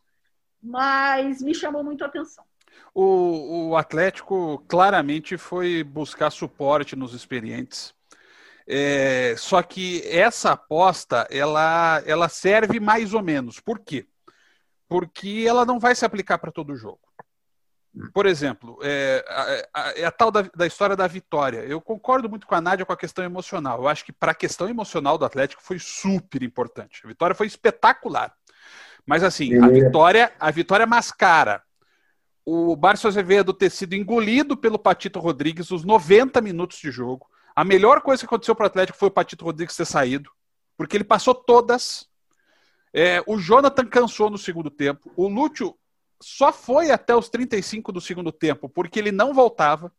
Mas 0.62 1.42
me 1.42 1.52
chamou 1.52 1.82
muito 1.82 2.04
a 2.04 2.06
atenção. 2.06 2.44
O, 2.94 3.70
o 3.70 3.76
Atlético 3.76 4.64
claramente 4.68 5.36
foi 5.36 5.82
buscar 5.82 6.30
suporte 6.30 6.94
nos 6.94 7.12
experientes. 7.14 7.92
É, 8.66 9.34
só 9.36 9.60
que 9.60 10.02
essa 10.08 10.52
aposta 10.52 11.26
ela, 11.30 12.00
ela 12.06 12.28
serve 12.28 12.78
mais 12.78 13.12
ou 13.12 13.22
menos. 13.22 13.58
Por 13.58 13.80
quê? 13.80 14.06
Porque 14.88 15.44
ela 15.46 15.66
não 15.66 15.80
vai 15.80 15.96
se 15.96 16.04
aplicar 16.04 16.38
para 16.38 16.52
todo 16.52 16.76
jogo. 16.76 17.03
Por 18.12 18.26
exemplo, 18.26 18.78
é, 18.82 19.24
a, 19.72 19.92
é 19.96 20.04
a, 20.04 20.10
tal 20.10 20.30
da, 20.30 20.42
da, 20.42 20.66
história 20.66 20.96
da 20.96 21.06
vitória. 21.06 21.58
Eu 21.60 21.80
concordo 21.80 22.28
muito 22.28 22.46
com 22.46 22.54
a 22.54 22.60
Nádia 22.60 22.84
com 22.84 22.92
a 22.92 22.96
questão 22.96 23.24
emocional. 23.24 23.80
Eu 23.80 23.88
acho 23.88 24.04
que 24.04 24.12
para 24.12 24.32
a 24.32 24.34
questão 24.34 24.68
emocional 24.68 25.16
do 25.16 25.24
Atlético 25.24 25.62
foi 25.62 25.78
super 25.78 26.42
importante. 26.42 27.02
A 27.04 27.08
vitória 27.08 27.34
foi 27.36 27.46
espetacular. 27.46 28.34
Mas 29.06 29.22
assim, 29.22 29.56
a 29.62 29.68
vitória, 29.68 30.32
a 30.40 30.50
vitória 30.50 30.86
mascara 30.86 31.62
o 32.44 32.76
Márcio 32.76 33.08
Azevedo 33.08 33.54
ter 33.54 33.70
sido 33.70 33.94
engolido 33.94 34.56
pelo 34.56 34.78
Patito 34.78 35.18
Rodrigues 35.18 35.70
os 35.70 35.84
90 35.84 36.40
minutos 36.40 36.78
de 36.78 36.90
jogo. 36.90 37.26
A 37.56 37.64
melhor 37.64 38.02
coisa 38.02 38.20
que 38.20 38.26
aconteceu 38.26 38.54
para 38.54 38.64
o 38.64 38.66
Atlético 38.66 38.98
foi 38.98 39.08
o 39.08 39.12
Patito 39.12 39.44
Rodrigues 39.44 39.76
ter 39.76 39.86
saído, 39.86 40.30
porque 40.76 40.96
ele 40.96 41.04
passou 41.04 41.34
todas. 41.34 42.08
É, 42.92 43.22
o 43.26 43.38
Jonathan 43.38 43.86
cansou 43.86 44.28
no 44.28 44.36
segundo 44.36 44.70
tempo. 44.70 45.10
O 45.16 45.26
Lúcio 45.26 45.74
só 46.20 46.52
foi 46.52 46.90
até 46.90 47.14
os 47.14 47.28
35 47.28 47.92
do 47.92 48.00
segundo 48.00 48.32
tempo, 48.32 48.68
porque 48.68 48.98
ele 48.98 49.12
não 49.12 49.34
voltava. 49.34 49.92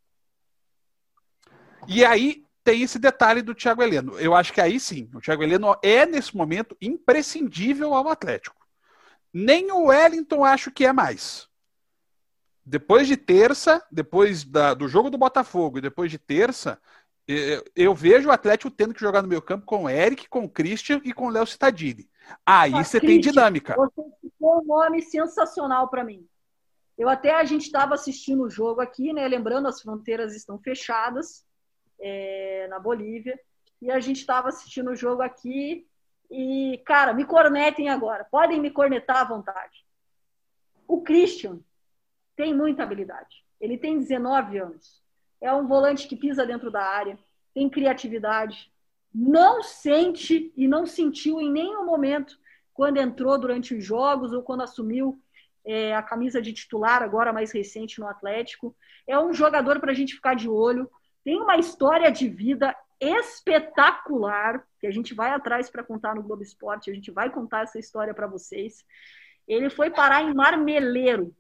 E 1.88 2.04
aí 2.04 2.44
tem 2.64 2.82
esse 2.82 2.98
detalhe 2.98 3.42
do 3.42 3.54
Thiago 3.54 3.84
Heleno. 3.84 4.20
Eu 4.20 4.34
acho 4.34 4.52
que 4.52 4.62
aí 4.62 4.80
sim, 4.80 5.10
o 5.14 5.22
Thiago 5.22 5.44
Heleno 5.44 5.76
é, 5.84 6.06
nesse 6.06 6.36
momento, 6.36 6.76
imprescindível 6.82 7.94
ao 7.94 8.10
Atlético. 8.10 8.66
Nem 9.34 9.72
o 9.72 9.86
Wellington 9.86 10.44
acho 10.44 10.72
que 10.72 10.86
é 10.86 10.94
mais 10.94 11.48
depois 12.66 13.08
de 13.08 13.16
terça, 13.16 13.86
depois 13.92 14.44
da, 14.44 14.74
do 14.74 14.88
jogo 14.88 15.10
do 15.10 15.18
Botafogo 15.18 15.78
e 15.78 15.82
depois 15.82 16.10
de 16.10 16.18
terça, 16.18 16.82
eu, 17.28 17.64
eu 17.76 17.94
vejo 17.94 18.30
o 18.30 18.32
Atlético 18.32 18.72
tendo 18.72 18.94
que 18.94 19.00
jogar 19.00 19.22
no 19.22 19.28
meio 19.28 19.42
campo 19.42 19.66
com 19.66 19.84
o 19.84 19.90
Eric, 19.90 20.28
com 20.28 20.46
o 20.46 20.50
Christian 20.50 21.00
e 21.04 21.14
com 21.14 21.28
o 21.28 21.30
Léo 21.30 21.46
Cittadini. 21.46 22.10
Aí 22.46 22.72
você 22.72 23.00
tem 23.00 23.20
dinâmica. 23.20 23.76
Você 23.76 24.04
ficou 24.22 24.62
um 24.62 24.66
nome 24.66 25.02
sensacional 25.02 25.88
para 25.90 26.04
mim. 26.04 26.28
Eu 26.98 27.10
até 27.10 27.36
a 27.36 27.44
gente 27.44 27.64
estava 27.64 27.94
assistindo 27.94 28.44
o 28.44 28.50
jogo 28.50 28.82
aqui, 28.82 29.12
né? 29.12 29.28
Lembrando, 29.28 29.68
as 29.68 29.82
fronteiras 29.82 30.36
estão 30.36 30.58
fechadas 30.58 31.46
é, 32.00 32.68
na 32.70 32.80
Bolívia. 32.80 33.40
E 33.82 33.92
a 33.92 34.00
gente 34.00 34.20
estava 34.20 34.50
assistindo 34.50 34.92
o 34.92 34.96
jogo 34.96 35.22
aqui. 35.22 35.88
E, 36.30 36.82
cara, 36.86 37.14
me 37.14 37.26
cornetem 37.26 37.90
agora. 37.90 38.26
Podem 38.26 38.60
me 38.60 38.72
cornetar 38.72 39.18
à 39.18 39.24
vontade. 39.26 39.86
O 40.88 41.02
Christian 41.02 41.60
tem 42.36 42.54
muita 42.54 42.84
habilidade. 42.84 43.44
Ele 43.60 43.78
tem 43.78 44.00
19 44.00 44.58
anos. 44.58 45.02
É 45.42 45.54
um 45.54 45.68
volante 45.68 46.08
que 46.08 46.16
pisa 46.16 46.46
dentro 46.46 46.72
da 46.72 46.82
área, 46.82 47.18
tem 47.54 47.70
criatividade, 47.70 48.72
não 49.18 49.64
sente 49.64 50.52
e 50.58 50.68
não 50.68 50.86
sentiu 50.86 51.40
em 51.40 51.50
nenhum 51.50 51.86
momento 51.86 52.38
quando 52.74 52.98
entrou 52.98 53.38
durante 53.38 53.74
os 53.74 53.82
jogos 53.82 54.34
ou 54.34 54.44
quando 54.44 54.64
assumiu 54.64 55.18
é, 55.64 55.96
a 55.96 56.04
camisa 56.04 56.42
de 56.42 56.52
titular, 56.52 57.02
agora 57.02 57.32
mais 57.32 57.54
recente 57.54 57.98
no 57.98 58.10
Atlético. 58.10 58.76
É 59.08 59.18
um 59.18 59.34
jogador 59.34 59.80
para 59.80 59.92
a 59.92 59.96
gente 59.96 60.16
ficar 60.16 60.36
de 60.36 60.50
olho. 60.50 60.92
Tem 61.24 61.42
uma 61.42 61.56
história 61.56 62.12
de 62.12 62.28
vida 62.28 62.76
espetacular 63.00 64.62
que 64.82 64.86
a 64.86 64.92
gente 64.92 65.14
vai 65.14 65.32
atrás 65.32 65.70
para 65.70 65.84
contar 65.84 66.14
no 66.14 66.22
Globo 66.22 66.44
Esporte. 66.44 66.92
A 66.92 66.94
gente 66.94 67.10
vai 67.10 67.30
contar 67.30 67.64
essa 67.64 67.80
história 67.80 68.14
para 68.14 68.28
vocês. 68.28 68.84
Ele 69.48 69.70
foi 69.70 69.90
parar 69.90 70.24
em 70.24 70.34
Marmeleiro. 70.34 71.34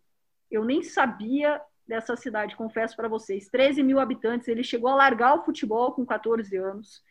Eu 0.49 0.63
nem 0.63 0.81
sabia 0.81 1.61
dessa 1.85 2.15
cidade, 2.15 2.55
confesso 2.55 2.95
para 2.95 3.09
vocês. 3.09 3.49
13 3.49 3.83
mil 3.83 3.99
habitantes. 3.99 4.47
Ele 4.47 4.63
chegou 4.63 4.89
a 4.89 4.95
largar 4.95 5.35
o 5.35 5.43
futebol 5.43 5.91
com 5.91 6.05
14 6.05 6.55
anos 6.55 7.03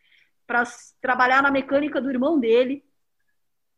para 0.47 0.65
trabalhar 1.01 1.43
na 1.43 1.51
mecânica 1.51 2.01
do 2.01 2.11
irmão 2.11 2.39
dele. 2.39 2.85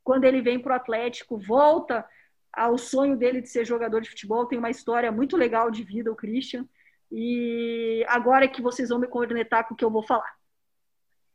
Quando 0.02 0.24
ele 0.24 0.40
vem 0.40 0.58
para 0.58 0.72
o 0.72 0.76
Atlético, 0.76 1.38
volta 1.38 2.06
ao 2.52 2.78
sonho 2.78 3.16
dele 3.16 3.40
de 3.40 3.48
ser 3.48 3.64
jogador 3.64 4.00
de 4.00 4.08
futebol. 4.08 4.46
Tem 4.46 4.58
uma 4.58 4.70
história 4.70 5.12
muito 5.12 5.36
legal 5.36 5.70
de 5.70 5.82
vida, 5.82 6.10
o 6.10 6.16
Christian. 6.16 6.66
E 7.10 8.04
agora 8.08 8.44
é 8.44 8.48
que 8.48 8.62
vocês 8.62 8.88
vão 8.88 8.98
me 8.98 9.06
cornetar 9.06 9.66
com 9.66 9.74
o 9.74 9.76
que 9.76 9.84
eu 9.84 9.90
vou 9.90 10.02
falar. 10.02 10.34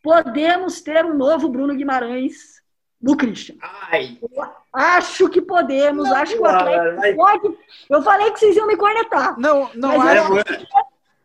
Podemos 0.01 0.81
ter 0.81 1.05
um 1.05 1.13
novo 1.13 1.47
Bruno 1.47 1.75
Guimarães 1.75 2.61
no 2.99 3.15
Christian. 3.15 3.55
Ai. 3.61 4.19
acho 4.73 5.29
que 5.29 5.41
podemos, 5.41 6.07
não, 6.07 6.15
acho 6.15 6.33
que 6.33 6.39
o 6.39 6.45
Atlético 6.45 7.15
pode. 7.15 7.57
Eu 7.89 8.01
falei 8.01 8.31
que 8.31 8.39
vocês 8.39 8.55
iam 8.55 8.67
me 8.67 8.75
cornetar. 8.75 9.39
Não, 9.39 9.69
não 9.75 10.01
acho. 10.01 10.33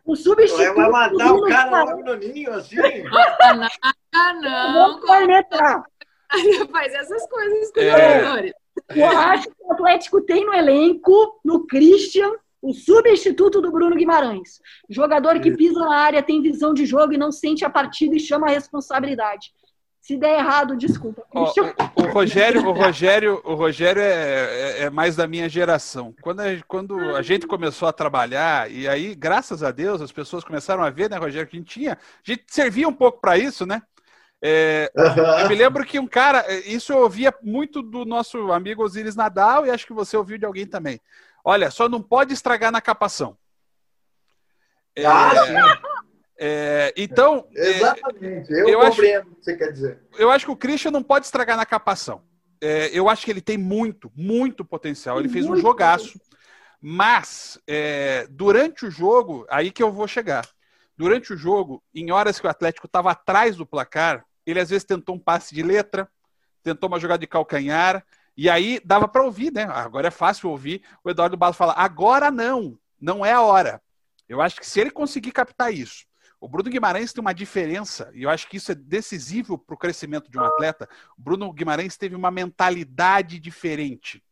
O 0.05 0.15
substituto. 0.15 0.75
Vai 0.75 0.89
matar 0.89 1.33
o 1.33 1.43
cara 1.47 1.85
logo 1.85 2.03
no 2.03 2.15
ninho, 2.15 2.53
assim? 2.53 2.77
Ah, 4.17 4.33
não. 4.35 5.01
Cornetar. 5.01 5.85
Faz 6.73 6.95
essas 6.95 7.27
coisas 7.29 7.73
com 7.73 7.81
é. 7.81 8.53
Eu 8.95 9.07
acho 9.07 9.49
que 9.49 9.55
o 9.63 9.73
Atlético 9.73 10.21
tem 10.21 10.45
no 10.45 10.53
elenco, 10.53 11.41
no 11.45 11.67
Christian, 11.67 12.33
o 12.61 12.73
substituto 12.73 13.61
do 13.61 13.71
Bruno 13.71 13.97
Guimarães. 13.97 14.61
Jogador 14.89 15.41
que 15.41 15.51
pisa 15.51 15.81
na 15.81 15.97
área, 15.97 16.23
tem 16.23 16.43
visão 16.43 16.75
de 16.75 16.85
jogo 16.85 17.13
e 17.13 17.19
não 17.19 17.33
sente 17.33 17.65
a 17.65 17.71
partida 17.71 18.17
e 18.17 18.21
chama 18.21 18.47
a 18.47 18.51
responsabilidade. 18.51 19.53
Se 20.01 20.17
der 20.17 20.39
errado, 20.39 20.77
desculpa. 20.77 21.25
Oh, 21.35 21.43
o, 21.43 22.05
o, 22.05 22.13
Rogério, 22.13 22.65
o 22.65 22.73
Rogério, 22.73 23.41
o 23.45 23.55
Rogério 23.55 24.01
é, 24.01 24.07
é, 24.07 24.83
é, 24.83 24.91
mais 24.91 25.17
da 25.17 25.27
minha 25.27 25.49
geração. 25.49 26.15
Quando 26.23 26.41
a, 26.41 26.45
quando 26.69 26.97
a 27.17 27.23
gente 27.23 27.45
começou 27.45 27.89
a 27.89 27.93
trabalhar, 27.93 28.71
e 28.71 28.87
aí, 28.87 29.17
graças 29.17 29.65
a 29.65 29.73
Deus, 29.73 30.01
as 30.01 30.13
pessoas 30.13 30.45
começaram 30.45 30.85
a 30.85 30.91
ver, 30.91 31.11
né, 31.11 31.17
Rogério, 31.17 31.49
que 31.49 31.57
a 31.57 31.59
gente 31.59 31.73
tinha. 31.73 31.95
A 31.95 31.99
gente 32.23 32.45
servia 32.47 32.89
um 32.89 32.93
pouco 32.93 33.21
para 33.21 33.37
isso, 33.37 33.67
né? 33.67 33.83
É, 34.49 34.93
uhum. 34.95 35.41
Eu 35.41 35.49
me 35.49 35.57
lembro 35.57 35.85
que 35.85 35.99
um 35.99 36.07
cara, 36.07 36.45
é, 36.47 36.61
isso 36.69 36.93
eu 36.93 36.99
ouvia 36.99 37.35
muito 37.43 37.83
do 37.83 38.05
nosso 38.05 38.53
amigo 38.53 38.85
Osiris 38.85 39.17
Nadal, 39.17 39.67
e 39.67 39.71
acho 39.71 39.85
que 39.85 39.93
você 39.93 40.17
ouviu 40.17 40.39
de 40.39 40.47
alguém 40.47 40.65
também. 40.65 41.01
Olha, 41.45 41.69
só 41.69 41.89
não 41.89 42.01
pode 42.01 42.33
estragar 42.33 42.71
na 42.71 42.81
capação. 42.81 43.37
Ah, 45.05 45.33
é, 46.39 46.47
é, 46.47 46.95
então. 46.97 47.49
É, 47.57 47.71
Exatamente, 47.71 48.53
eu, 48.53 48.69
eu 48.69 48.81
compreendo 48.83 49.23
acho, 49.23 49.31
o 49.31 49.35
que 49.35 49.45
você 49.45 49.57
quer 49.57 49.73
dizer. 49.73 50.01
Eu 50.17 50.31
acho 50.31 50.45
que 50.45 50.53
o 50.53 50.57
Christian 50.57 50.93
não 50.93 51.03
pode 51.03 51.27
estragar 51.27 51.57
na 51.57 51.67
capação. 51.67 52.23
É, 52.61 52.89
eu 52.97 53.09
acho 53.09 53.25
que 53.25 53.33
ele 53.33 53.41
tem 53.41 53.59
muito, 53.59 54.13
muito 54.15 54.65
potencial. 54.65 55.19
Ele 55.19 55.29
fez 55.29 55.45
um 55.45 55.57
jogaço. 55.57 56.21
Mas, 56.81 57.59
é, 57.67 58.29
durante 58.31 58.87
o 58.87 58.93
jogo, 58.93 59.45
aí 59.51 59.73
que 59.73 59.83
eu 59.83 59.91
vou 59.91 60.07
chegar. 60.07 60.49
Durante 60.97 61.33
o 61.33 61.37
jogo, 61.37 61.83
em 61.93 62.13
horas 62.13 62.39
que 62.39 62.47
o 62.47 62.51
Atlético 62.51 62.87
estava 62.87 63.11
atrás 63.11 63.57
do 63.57 63.67
placar, 63.67 64.25
ele 64.47 64.61
às 64.61 64.71
vezes 64.71 64.85
tentou 64.85 65.17
um 65.17 65.19
passe 65.19 65.55
de 65.55 65.63
letra, 65.63 66.09
tentou 66.63 66.89
uma 66.89 67.01
jogada 67.01 67.19
de 67.19 67.27
calcanhar, 67.27 68.05
e 68.37 68.49
aí 68.49 68.81
dava 68.85 69.09
para 69.09 69.25
ouvir, 69.25 69.53
né? 69.53 69.65
Agora 69.65 70.09
é 70.09 70.11
fácil 70.11 70.51
ouvir 70.51 70.83
o 71.03 71.11
Eduardo 71.11 71.37
Barros 71.37 71.57
falar: 71.57 71.75
agora 71.75 72.31
não, 72.31 72.79
não 73.01 73.25
é 73.25 73.33
a 73.33 73.41
hora. 73.41 73.83
Eu 74.29 74.41
acho 74.41 74.59
que 74.61 74.67
se 74.67 74.81
ele 74.81 74.91
conseguir 74.91 75.33
captar 75.33 75.73
isso, 75.73 76.05
o 76.41 76.49
Bruno 76.49 76.69
Guimarães 76.69 77.13
tem 77.13 77.21
uma 77.21 77.33
diferença, 77.33 78.11
e 78.15 78.25
eu 78.25 78.31
acho 78.31 78.49
que 78.49 78.59
isso 78.59 78.71
é 78.71 78.75
decisivo 78.75 79.57
para 79.57 79.75
o 79.75 79.79
crescimento 79.79 80.31
de 80.31 80.39
um 80.39 80.45
atleta. 80.45 80.89
O 81.17 81.23
Bruno 81.23 81.53
Guimarães 81.53 81.97
teve 81.97 82.15
uma 82.15 82.31
mentalidade 82.31 83.39
diferente. 83.39 84.23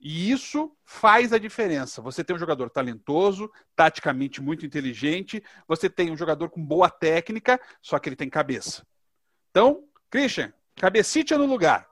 E 0.00 0.30
isso 0.30 0.72
faz 0.84 1.32
a 1.32 1.38
diferença. 1.38 2.00
Você 2.00 2.22
tem 2.22 2.34
um 2.34 2.38
jogador 2.38 2.70
talentoso, 2.70 3.50
taticamente 3.74 4.40
muito 4.40 4.64
inteligente, 4.64 5.42
você 5.66 5.90
tem 5.90 6.10
um 6.10 6.16
jogador 6.16 6.48
com 6.50 6.64
boa 6.64 6.88
técnica, 6.88 7.60
só 7.82 7.98
que 7.98 8.08
ele 8.08 8.16
tem 8.16 8.30
cabeça. 8.30 8.86
Então, 9.50 9.84
Christian, 10.10 10.52
cabecite 10.76 11.34
no 11.36 11.46
lugar. 11.46 11.88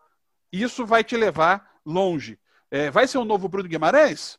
Isso 0.53 0.87
vai 0.87 1.03
te 1.03 1.17
levar 1.17 1.79
longe. 1.85 2.39
É, 2.71 2.91
vai 2.91 3.07
ser 3.07 3.19
um 3.19 3.25
novo 3.25 3.49
Bruno 3.49 3.69
Guimarães? 3.69 4.39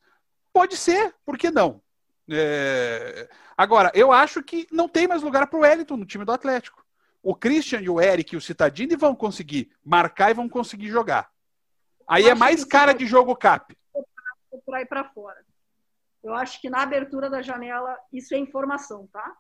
Pode 0.52 0.76
ser, 0.76 1.16
por 1.26 1.38
que 1.38 1.52
não? 1.52 1.82
É... 2.30 3.30
Agora, 3.56 3.92
eu 3.94 4.12
acho 4.12 4.44
que 4.44 4.68
não 4.72 4.88
tem 4.88 5.08
mais 5.08 5.22
lugar 5.22 5.48
para 5.48 5.58
o 5.58 5.62
Wellington 5.62 5.98
no 5.98 6.06
time 6.06 6.26
do 6.26 6.32
Atlético. 6.32 6.86
O 7.24 7.36
Christian 7.36 7.82
e 7.82 7.90
o 7.90 8.00
Eric 8.00 8.34
e 8.34 8.38
o 8.38 8.42
Citadini 8.42 8.96
vão 8.96 9.16
conseguir 9.16 9.72
marcar 9.84 10.32
e 10.32 10.34
vão 10.34 10.48
conseguir 10.48 10.88
jogar. 10.88 11.30
Aí 12.08 12.28
é 12.28 12.36
mais 12.36 12.64
cara 12.64 12.94
de 12.94 13.06
jogo 13.06 13.36
cap. 13.36 13.76
Para 14.90 15.04
fora. 15.06 15.46
Eu 16.24 16.34
acho 16.34 16.60
que 16.62 16.70
na 16.70 16.84
abertura 16.84 17.30
da 17.30 17.42
janela, 17.42 17.98
isso 18.12 18.34
é 18.36 18.38
informação, 18.38 19.08
tá? 19.08 19.36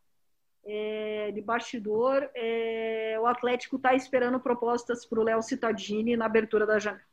É, 0.69 1.31
de 1.33 1.41
bastidor, 1.41 2.29
é, 2.35 3.17
o 3.21 3.25
Atlético 3.25 3.77
está 3.77 3.95
esperando 3.95 4.37
propostas 4.37 5.05
para 5.05 5.19
o 5.19 5.23
Léo 5.23 5.41
Citadini 5.41 6.17
na 6.17 6.25
abertura 6.25 6.65
da 6.65 6.77
janela. 6.77 7.05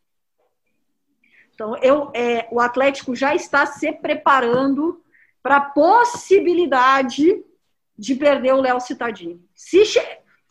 Então, 1.54 1.76
eu, 1.76 2.10
é, 2.12 2.48
o 2.50 2.58
Atlético 2.58 3.14
já 3.14 3.32
está 3.32 3.64
se 3.64 3.92
preparando 3.92 5.00
para 5.40 5.58
a 5.58 5.60
possibilidade 5.60 7.44
de 7.96 8.14
perder 8.16 8.54
o 8.54 8.60
Léo 8.60 8.80
Citadini. 8.80 9.40
Se 9.54 9.84
che... 9.84 10.00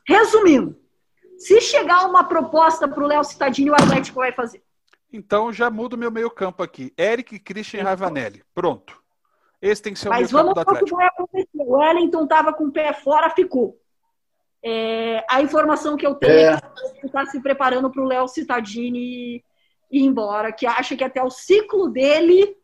Resumindo, 0.08 0.80
se 1.38 1.60
chegar 1.60 2.08
uma 2.08 2.24
proposta 2.24 2.88
para 2.88 3.04
o 3.04 3.08
Léo 3.08 3.24
Citadini, 3.26 3.70
o 3.70 3.76
Atlético 3.76 4.20
vai 4.20 4.32
fazer. 4.32 4.64
Então 5.12 5.52
já 5.52 5.70
mudo 5.70 5.98
meu 5.98 6.10
meio 6.10 6.32
campo 6.32 6.64
aqui. 6.64 6.94
Eric, 6.98 7.38
Christian 7.40 7.82
e 7.82 7.84
Ravanelli. 7.84 8.44
Pronto. 8.54 9.03
Esse 9.64 9.82
tem 9.82 9.94
que 9.94 10.00
ser 10.00 10.10
o 10.10 10.12
Mas 10.12 10.30
meio 10.30 10.44
campo 10.44 10.54
do 10.56 10.60
Atlético. 10.60 10.98
Mas 10.98 11.08
vamos 11.08 11.32
ver 11.32 11.44
o 11.44 11.48
que 11.48 11.48
vai 11.48 11.48
acontecer. 11.48 11.72
O 11.72 11.78
Wellington 11.78 12.24
estava 12.26 12.54
com 12.54 12.66
o 12.66 12.72
pé 12.72 12.92
fora, 12.92 13.30
ficou. 13.30 13.80
É, 14.62 15.26
a 15.30 15.42
informação 15.42 15.96
que 15.96 16.06
eu 16.06 16.16
tenho 16.16 16.34
é, 16.34 16.54
é 16.56 16.60
que 17.00 17.06
está 17.06 17.26
se 17.28 17.42
preparando 17.42 17.90
para 17.90 18.02
o 18.02 18.06
Léo 18.06 18.28
Citadini 18.28 19.42
ir 19.90 20.04
embora, 20.04 20.52
que 20.52 20.66
acha 20.66 20.98
que 20.98 21.04
até 21.04 21.24
o 21.24 21.30
ciclo 21.30 21.88
dele 21.88 22.58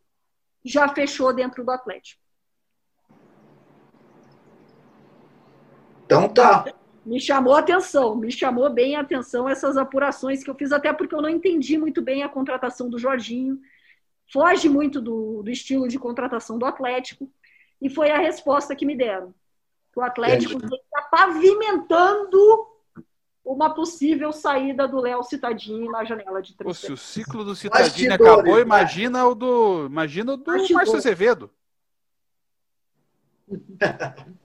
já 0.64 0.90
fechou 0.90 1.34
dentro 1.34 1.64
do 1.64 1.72
Atlético. 1.72 2.22
Então 6.06 6.28
tá. 6.28 6.66
Me 7.06 7.22
chamou 7.22 7.56
a 7.56 7.60
atenção, 7.60 8.14
me 8.14 8.30
chamou 8.30 8.70
bem 8.70 8.98
a 8.98 9.02
atenção 9.02 9.48
essas 9.48 9.78
apurações 9.78 10.44
que 10.44 10.50
eu 10.50 10.56
fiz, 10.56 10.74
até 10.74 10.92
porque 10.92 11.16
eu 11.16 11.22
não 11.22 11.30
entendi 11.30 11.78
muito 11.78 12.02
bem 12.02 12.24
a 12.24 12.30
contratação 12.30 12.90
do 12.90 13.00
Jorginho. 13.00 13.58
Foge 14.32 14.70
muito 14.70 15.02
do, 15.02 15.42
do 15.44 15.50
estilo 15.50 15.88
de 15.88 15.98
contratação 15.98 16.58
do 16.58 16.66
Atlético. 16.66 17.32
E 17.82 17.90
foi 17.90 18.12
a 18.12 18.18
resposta 18.18 18.76
que 18.76 18.86
me 18.86 18.96
deram. 18.96 19.34
O 19.96 20.02
Atlético 20.02 20.58
está 20.64 21.02
pavimentando 21.12 22.68
uma 23.44 23.74
possível 23.74 24.32
saída 24.32 24.88
do 24.88 25.02
Léo 25.02 25.24
Citadini 25.24 25.90
na 25.90 26.04
janela 26.04 26.42
de 26.42 26.56
três. 26.56 26.78
Se 26.78 26.92
o 26.92 26.98
ciclo 26.98 27.44
do 27.44 27.56
Citadini 27.56 28.14
acabou, 28.14 28.56
né? 28.56 28.62
imagina 28.62 29.26
o 29.26 29.34
do, 29.34 29.88
imagina 29.88 30.34
o 30.34 30.38
do 30.38 30.52
Márcio 30.74 30.96
Azevedo. 30.96 31.50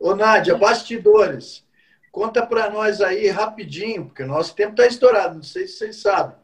Ô, 0.00 0.16
Nádia, 0.16 0.56
bastidores. 0.56 1.64
Conta 2.10 2.44
para 2.44 2.68
nós 2.68 3.00
aí 3.00 3.28
rapidinho, 3.28 4.06
porque 4.06 4.24
o 4.24 4.26
nosso 4.26 4.54
tempo 4.54 4.72
está 4.72 4.86
estourado, 4.86 5.36
não 5.36 5.42
sei 5.42 5.66
se 5.66 5.78
vocês 5.78 5.96
sabem. 5.96 6.36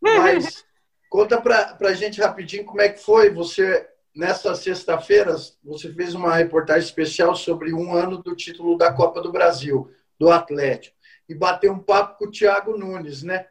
Mas 0.00 0.64
conta 1.08 1.40
para 1.40 1.76
a 1.80 1.94
gente 1.94 2.20
rapidinho 2.20 2.64
como 2.64 2.80
é 2.80 2.88
que 2.88 3.00
foi. 3.00 3.30
Você, 3.30 3.88
nessa 4.14 4.54
sexta-feira, 4.54 5.34
você 5.62 5.92
fez 5.92 6.14
uma 6.14 6.34
reportagem 6.34 6.84
especial 6.84 7.34
sobre 7.34 7.72
um 7.72 7.92
ano 7.94 8.18
do 8.18 8.34
título 8.34 8.76
da 8.76 8.92
Copa 8.92 9.20
do 9.20 9.32
Brasil, 9.32 9.90
do 10.18 10.30
Atlético 10.30 10.96
e 11.28 11.34
bater 11.34 11.70
um 11.70 11.78
papo 11.78 12.18
com 12.18 12.24
o 12.26 12.30
Thiago 12.30 12.76
Nunes, 12.76 13.22
né? 13.22 13.46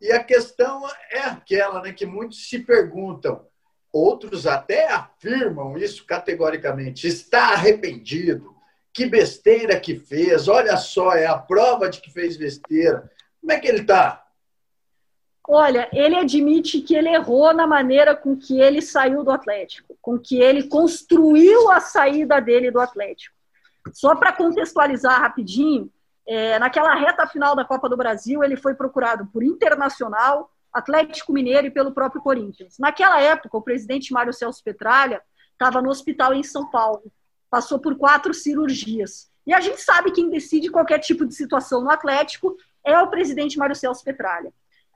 E 0.00 0.12
a 0.12 0.22
questão 0.22 0.82
é 1.10 1.20
aquela, 1.20 1.82
né, 1.82 1.92
que 1.92 2.06
muitos 2.06 2.48
se 2.48 2.60
perguntam: 2.60 3.46
outros 3.92 4.46
até 4.46 4.88
afirmam 4.88 5.76
isso 5.76 6.04
categoricamente, 6.06 7.06
está 7.06 7.52
arrependido. 7.52 8.56
Que 8.92 9.06
besteira 9.06 9.78
que 9.78 9.96
fez, 9.96 10.48
olha 10.48 10.76
só, 10.76 11.12
é 11.12 11.26
a 11.26 11.38
prova 11.38 11.88
de 11.88 12.00
que 12.00 12.10
fez 12.10 12.36
besteira. 12.36 13.10
Como 13.40 13.52
é 13.52 13.60
que 13.60 13.68
ele 13.68 13.82
está? 13.82 14.24
Olha, 15.50 15.88
ele 15.94 16.14
admite 16.14 16.82
que 16.82 16.94
ele 16.94 17.08
errou 17.08 17.54
na 17.54 17.66
maneira 17.66 18.14
com 18.14 18.36
que 18.36 18.60
ele 18.60 18.82
saiu 18.82 19.24
do 19.24 19.30
Atlético, 19.30 19.96
com 20.02 20.18
que 20.18 20.38
ele 20.38 20.64
construiu 20.64 21.70
a 21.70 21.80
saída 21.80 22.38
dele 22.38 22.70
do 22.70 22.78
Atlético. 22.78 23.34
Só 23.94 24.14
para 24.14 24.30
contextualizar 24.30 25.18
rapidinho, 25.18 25.90
é, 26.26 26.58
naquela 26.58 26.94
reta 26.94 27.26
final 27.26 27.56
da 27.56 27.64
Copa 27.64 27.88
do 27.88 27.96
Brasil, 27.96 28.44
ele 28.44 28.56
foi 28.58 28.74
procurado 28.74 29.26
por 29.32 29.42
Internacional, 29.42 30.50
Atlético 30.70 31.32
Mineiro 31.32 31.66
e 31.66 31.70
pelo 31.70 31.92
próprio 31.92 32.20
Corinthians. 32.20 32.78
Naquela 32.78 33.18
época, 33.18 33.56
o 33.56 33.62
presidente 33.62 34.12
Mário 34.12 34.34
Celso 34.34 34.62
Petralha 34.62 35.22
estava 35.52 35.80
no 35.80 35.88
hospital 35.88 36.34
em 36.34 36.42
São 36.42 36.70
Paulo, 36.70 37.10
passou 37.50 37.78
por 37.78 37.96
quatro 37.96 38.34
cirurgias. 38.34 39.30
E 39.46 39.54
a 39.54 39.60
gente 39.60 39.80
sabe 39.80 40.12
quem 40.12 40.28
decide 40.28 40.68
qualquer 40.70 40.98
tipo 40.98 41.24
de 41.24 41.34
situação 41.34 41.80
no 41.80 41.90
Atlético 41.90 42.54
é 42.84 42.98
o 42.98 43.08
presidente 43.08 43.56
Mário 43.56 43.74
Celso 43.74 44.04
Petralha. 44.04 44.52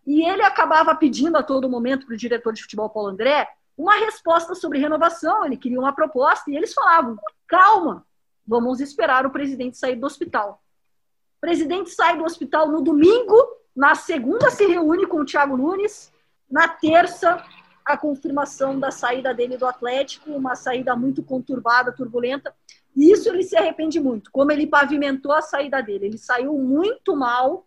E 0.07 0.24
ele 0.28 0.42
acabava 0.42 0.94
pedindo 0.94 1.36
a 1.36 1.42
todo 1.42 1.68
momento 1.68 2.07
para 2.07 2.14
o 2.14 2.18
diretor 2.18 2.53
de 2.53 2.62
futebol 2.62 2.90
Paulo 2.90 3.11
André 3.11 3.48
uma 3.76 3.94
resposta 3.94 4.55
sobre 4.55 4.78
renovação, 4.78 5.44
ele 5.44 5.57
queria 5.57 5.78
uma 5.78 5.94
proposta, 5.94 6.50
e 6.50 6.57
eles 6.57 6.74
falavam: 6.74 7.18
calma, 7.46 8.07
vamos 8.46 8.80
esperar 8.80 9.26
o 9.26 9.30
presidente 9.30 9.78
sair 9.78 9.96
do 9.96 10.07
hospital. 10.07 10.62
O 11.38 11.40
presidente 11.40 11.90
sai 11.90 12.16
do 12.16 12.24
hospital 12.24 12.68
no 12.68 12.80
domingo, 12.80 13.36
na 13.74 13.94
segunda 13.94 14.50
se 14.50 14.66
reúne 14.66 15.07
com 15.07 15.20
o 15.20 15.24
Thiago 15.24 15.57
Nunes, 15.57 16.12
na 16.50 16.68
terça 16.68 17.42
a 17.84 17.96
confirmação 17.96 18.78
da 18.78 18.92
saída 18.92 19.34
dele 19.34 19.57
do 19.57 19.66
Atlético, 19.66 20.30
uma 20.30 20.55
saída 20.55 20.94
muito 20.94 21.22
conturbada, 21.22 21.90
turbulenta. 21.90 22.55
E 22.94 23.11
isso 23.11 23.28
ele 23.28 23.42
se 23.42 23.57
arrepende 23.57 23.98
muito, 23.98 24.30
como 24.30 24.53
ele 24.53 24.66
pavimentou 24.66 25.32
a 25.32 25.42
saída 25.42 25.82
dele. 25.82 26.07
Ele 26.07 26.18
saiu 26.18 26.53
muito 26.59 27.16
mal 27.16 27.66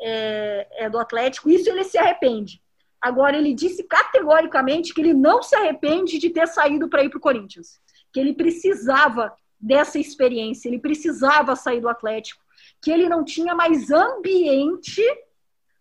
é, 0.00 0.84
é, 0.84 0.90
do 0.90 0.98
Atlético, 0.98 1.50
isso 1.50 1.68
ele 1.68 1.84
se 1.84 1.98
arrepende. 1.98 2.62
Agora, 3.00 3.36
ele 3.36 3.54
disse 3.54 3.84
categoricamente 3.84 4.92
que 4.92 5.00
ele 5.00 5.14
não 5.14 5.42
se 5.42 5.54
arrepende 5.54 6.18
de 6.18 6.30
ter 6.30 6.48
saído 6.48 6.88
para 6.88 7.04
ir 7.04 7.10
para 7.10 7.18
o 7.18 7.20
Corinthians, 7.20 7.80
que 8.12 8.18
ele 8.18 8.34
precisava 8.34 9.32
dessa 9.60 9.98
experiência, 9.98 10.68
ele 10.68 10.78
precisava 10.78 11.56
sair 11.56 11.80
do 11.80 11.88
Atlético, 11.88 12.42
que 12.80 12.90
ele 12.90 13.08
não 13.08 13.24
tinha 13.24 13.54
mais 13.54 13.90
ambiente 13.90 15.02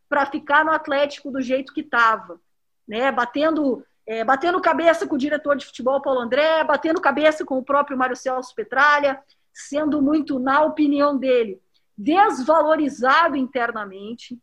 para 0.09 0.25
ficar 0.25 0.63
no 0.63 0.71
Atlético 0.71 1.31
do 1.31 1.41
jeito 1.41 1.73
que 1.73 1.81
estava, 1.81 2.39
né? 2.87 3.11
Batendo, 3.11 3.83
é, 4.05 4.23
batendo 4.23 4.61
cabeça 4.61 5.05
com 5.05 5.15
o 5.15 5.19
diretor 5.19 5.55
de 5.55 5.65
futebol 5.65 6.01
Paulo 6.01 6.21
André, 6.21 6.63
batendo 6.63 7.01
cabeça 7.01 7.45
com 7.45 7.57
o 7.57 7.63
próprio 7.63 7.97
Mário 7.97 8.15
Celso 8.15 8.55
Petralha, 8.55 9.21
sendo 9.53 10.01
muito, 10.01 10.39
na 10.39 10.61
opinião 10.61 11.17
dele, 11.17 11.61
desvalorizado 11.97 13.35
internamente. 13.35 14.37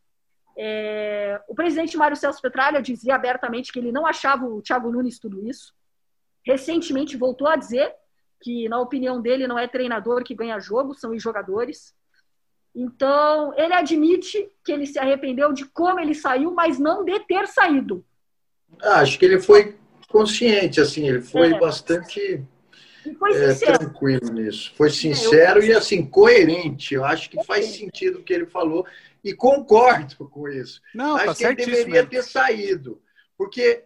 É, 0.57 1.41
o 1.49 1.55
presidente 1.55 1.97
Mário 1.97 2.17
Celso 2.17 2.43
Petralha 2.43 2.83
dizia 2.83 3.15
abertamente 3.15 3.73
que 3.73 3.79
ele 3.79 3.93
não 3.93 4.07
achava 4.07 4.45
o 4.47 4.61
Thiago 4.61 4.91
Nunes 4.91 5.19
tudo 5.19 5.47
isso. 5.49 5.73
Recentemente 6.45 7.17
voltou 7.17 7.47
a 7.47 7.57
dizer 7.57 7.95
que, 8.41 8.69
na 8.69 8.81
opinião 8.81 9.21
dele, 9.21 9.47
não 9.47 9.59
é 9.59 9.67
treinador 9.67 10.23
que 10.25 10.35
ganha 10.35 10.59
jogo, 10.59 10.95
são 10.95 11.13
os 11.13 11.23
jogadores. 11.23 11.95
Então, 12.75 13.55
ele 13.57 13.73
admite 13.73 14.51
que 14.65 14.73
ele 14.73 14.87
se 14.87 14.99
arrependeu 14.99 15.53
de 15.53 15.65
como 15.67 16.01
ele 16.01 16.15
saiu, 16.15 16.53
mas 16.53 16.79
não 16.79 17.05
de 17.05 17.19
ter 17.21 17.47
saído. 17.47 18.05
Ah, 18.83 19.01
acho 19.01 19.19
que 19.19 19.25
ele 19.25 19.41
foi 19.41 19.79
consciente, 20.09 20.81
assim, 20.81 21.09
ele 21.09 21.23
foi 21.23 21.55
é. 21.55 21.59
bastante 21.59 22.45
é, 23.33 23.55
tranquilo 23.55 24.33
nisso. 24.33 24.73
Foi 24.77 24.91
sincero 24.91 25.61
é, 25.61 25.65
eu... 25.65 25.69
e, 25.69 25.73
assim, 25.75 26.05
coerente. 26.05 26.95
Eu 26.95 27.05
acho 27.05 27.31
que 27.31 27.43
faz 27.45 27.67
sentido 27.67 28.19
o 28.19 28.23
que 28.23 28.33
ele 28.33 28.47
falou 28.47 28.87
e 29.23 29.35
concordo 29.35 30.29
com 30.29 30.49
isso. 30.49 30.81
Não, 30.95 31.17
acho 31.17 31.27
tá 31.27 31.35
que 31.35 31.45
ele 31.45 31.57
deveria 31.73 32.07
ter 32.07 32.23
saído. 32.23 33.01
Porque 33.37 33.85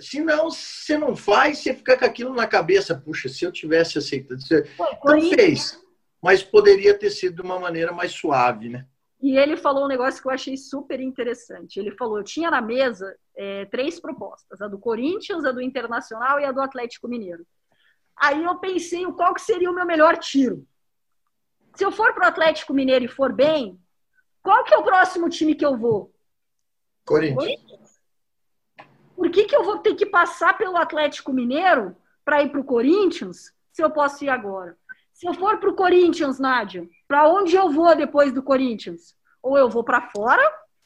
se 0.00 0.20
não, 0.20 0.50
você 0.50 0.98
não 0.98 1.14
faz, 1.14 1.58
você 1.58 1.74
fica 1.74 1.96
com 1.96 2.04
aquilo 2.04 2.34
na 2.34 2.46
cabeça. 2.46 2.94
Puxa, 2.94 3.28
se 3.28 3.44
eu 3.44 3.52
tivesse 3.52 3.98
aceitado. 3.98 4.40
Você... 4.40 4.66
Não 5.04 5.20
fez 5.30 5.84
mas 6.24 6.42
poderia 6.42 6.98
ter 6.98 7.10
sido 7.10 7.36
de 7.36 7.42
uma 7.42 7.60
maneira 7.60 7.92
mais 7.92 8.10
suave, 8.12 8.70
né? 8.70 8.86
E 9.20 9.36
ele 9.36 9.58
falou 9.58 9.84
um 9.84 9.88
negócio 9.88 10.22
que 10.22 10.26
eu 10.26 10.32
achei 10.32 10.56
super 10.56 10.98
interessante. 10.98 11.78
Ele 11.78 11.90
falou: 11.90 12.16
eu 12.16 12.24
tinha 12.24 12.50
na 12.50 12.62
mesa 12.62 13.14
é, 13.36 13.66
três 13.66 14.00
propostas: 14.00 14.62
a 14.62 14.66
do 14.66 14.78
Corinthians, 14.78 15.44
a 15.44 15.52
do 15.52 15.60
Internacional 15.60 16.40
e 16.40 16.46
a 16.46 16.52
do 16.52 16.62
Atlético 16.62 17.08
Mineiro. 17.08 17.46
Aí 18.16 18.42
eu 18.44 18.56
pensei 18.58 19.04
qual 19.12 19.34
que 19.34 19.40
seria 19.40 19.70
o 19.70 19.74
meu 19.74 19.84
melhor 19.84 20.16
tiro. 20.18 20.66
Se 21.74 21.84
eu 21.84 21.90
for 21.90 22.14
para 22.14 22.26
o 22.26 22.28
Atlético 22.28 22.72
Mineiro 22.72 23.04
e 23.04 23.08
for 23.08 23.32
bem, 23.32 23.80
qual 24.42 24.62
que 24.64 24.74
é 24.74 24.78
o 24.78 24.84
próximo 24.84 25.28
time 25.28 25.54
que 25.54 25.64
eu 25.64 25.76
vou? 25.76 26.14
Corinthians. 27.04 28.00
Por 29.16 29.30
que, 29.30 29.44
que 29.44 29.56
eu 29.56 29.64
vou 29.64 29.78
ter 29.78 29.94
que 29.94 30.06
passar 30.06 30.56
pelo 30.56 30.76
Atlético 30.76 31.32
Mineiro 31.32 31.96
para 32.24 32.42
ir 32.42 32.50
para 32.50 32.60
o 32.60 32.64
Corinthians 32.64 33.52
se 33.72 33.82
eu 33.82 33.90
posso 33.90 34.24
ir 34.24 34.28
agora? 34.28 34.76
Se 35.12 35.26
eu 35.26 35.34
for 35.34 35.58
para 35.58 35.70
o 35.70 35.74
Corinthians, 35.74 36.38
Nádia, 36.38 36.88
para 37.06 37.28
onde 37.28 37.54
eu 37.54 37.70
vou 37.70 37.94
depois 37.94 38.32
do 38.32 38.42
Corinthians? 38.42 39.16
Ou 39.42 39.56
eu 39.56 39.68
vou 39.68 39.84
para 39.84 40.10
fora, 40.10 40.42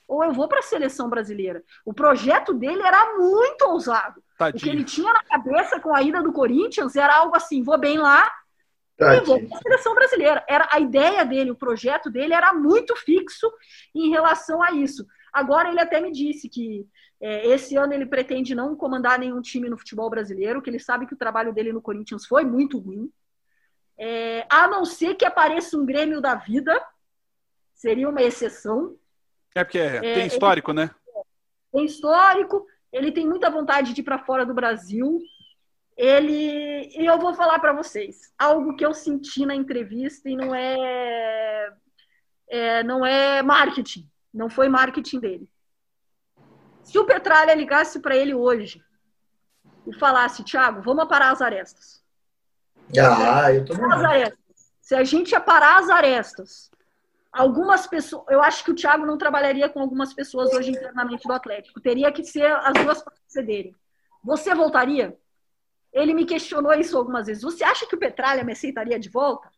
ou 0.07 0.23
eu 0.23 0.33
vou 0.33 0.49
para 0.49 0.59
a 0.59 0.63
seleção 0.63 1.09
brasileira. 1.09 1.65
O 1.85 1.95
projeto 1.95 2.53
dele 2.53 2.83
era 2.83 3.17
muito 3.17 3.63
ousado. 3.63 4.23
Tadinho. 4.39 4.61
O 4.61 4.65
que 4.65 4.71
ele 4.71 4.85
tinha 4.85 5.13
na 5.13 5.25
cabeça 5.25 5.81
com 5.81 5.93
a 5.93 6.01
ida 6.01 6.23
do 6.23 6.33
Corinthians 6.33 6.95
era 6.95 7.17
algo 7.17 7.37
assim: 7.37 7.63
vou 7.63 7.77
bem 7.77 7.99
lá 7.99 8.33
Tadinho. 8.97 9.23
e 9.23 9.27
vou 9.27 9.49
para 9.49 9.59
a 9.59 9.63
seleção 9.63 9.95
brasileira. 9.97 10.45
Era 10.49 10.69
a 10.71 10.79
ideia 10.79 11.25
dele, 11.25 11.51
o 11.51 11.57
projeto 11.57 12.09
dele 12.09 12.33
era 12.33 12.55
muito 12.55 12.95
fixo 12.95 13.53
em 13.93 14.11
relação 14.11 14.63
a 14.63 14.71
isso. 14.71 15.05
Agora 15.33 15.69
ele 15.69 15.81
até 15.81 16.01
me 16.01 16.13
disse 16.13 16.49
que 16.49 16.87
é, 17.21 17.49
esse 17.49 17.77
ano 17.77 17.93
ele 17.93 18.07
pretende 18.07 18.55
não 18.55 18.77
comandar 18.77 19.19
nenhum 19.19 19.43
time 19.43 19.69
no 19.69 19.77
futebol 19.77 20.09
brasileiro, 20.09 20.63
que 20.63 20.71
ele 20.71 20.79
sabe 20.79 21.07
que 21.07 21.15
o 21.15 21.19
trabalho 21.19 21.53
dele 21.53 21.73
no 21.73 21.83
Corinthians 21.83 22.25
foi 22.25 22.45
muito 22.45 22.79
ruim. 22.79 23.11
É, 23.99 24.47
a 24.49 24.69
não 24.69 24.85
ser 24.85 25.17
que 25.17 25.25
apareça 25.25 25.77
um 25.77 25.85
Grêmio 25.85 26.21
da 26.21 26.37
vida, 26.37 26.81
seria 27.75 28.09
uma 28.09 28.23
exceção. 28.23 28.97
É 29.53 29.65
porque 29.65 29.79
é, 29.79 30.01
tem 30.01 30.27
histórico, 30.29 30.71
ele, 30.71 30.83
né? 30.83 30.91
Tem 31.73 31.85
histórico, 31.85 32.65
ele 32.93 33.13
tem 33.13 33.27
muita 33.27 33.51
vontade 33.51 33.93
de 33.93 34.01
ir 34.01 34.05
para 34.05 34.19
fora 34.19 34.45
do 34.45 34.55
Brasil. 34.55 35.21
Ele, 35.97 36.89
e 36.97 37.05
eu 37.05 37.19
vou 37.19 37.35
falar 37.35 37.59
para 37.59 37.73
vocês 37.73 38.33
algo 38.39 38.77
que 38.77 38.87
eu 38.87 38.95
senti 38.95 39.45
na 39.45 39.55
entrevista 39.55 40.31
e 40.31 40.37
não 40.37 40.55
é, 40.55 41.73
é 42.49 42.83
não 42.85 43.05
é 43.05 43.43
marketing, 43.43 44.09
não 44.33 44.49
foi 44.49 44.69
marketing 44.69 45.19
dele. 45.19 45.51
Se 46.85 46.99
o 46.99 47.05
Petralha 47.05 47.55
ligasse 47.55 48.01
para 48.01 48.17
ele 48.17 48.33
hoje 48.33 48.81
e 49.87 49.93
falasse, 49.93 50.45
Thiago, 50.45 50.83
vamos 50.83 51.09
parar 51.09 51.33
as 51.33 51.43
arestas 51.43 51.99
ah, 52.97 53.53
eu 53.53 53.65
tô 53.65 53.75
Se 54.81 54.95
a 54.95 55.05
gente 55.05 55.35
aparar 55.35 55.81
as 55.81 55.91
arestas, 55.91 56.71
algumas 57.33 57.87
pessoas. 57.87 58.25
Eu 58.29 58.43
acho 58.43 58.65
que 58.65 58.71
o 58.71 58.75
Thiago 58.75 59.07
não 59.07 59.19
trabalharia 59.19 59.69
com 59.69 59.81
algumas 59.81 60.13
pessoas 60.13 60.53
hoje 60.53 60.71
internamente 60.71 61.27
do 61.27 61.33
Atlético. 61.33 61.81
Teria 61.81 62.11
que 62.13 62.25
ser 62.25 62.51
as 62.51 62.73
duas 62.75 63.03
para 63.03 63.15
sucederem. 63.27 63.75
Você 64.23 64.55
voltaria? 64.55 65.17
Ele 65.93 66.13
me 66.15 66.25
questionou 66.25 66.73
isso 66.75 66.97
algumas 66.97 67.27
vezes. 67.27 67.43
Você 67.43 67.65
acha 67.65 67.87
que 67.87 67.95
o 67.95 67.99
Petralha 67.99 68.45
me 68.45 68.53
aceitaria 68.53 68.99
de 68.99 69.09
volta? 69.09 69.51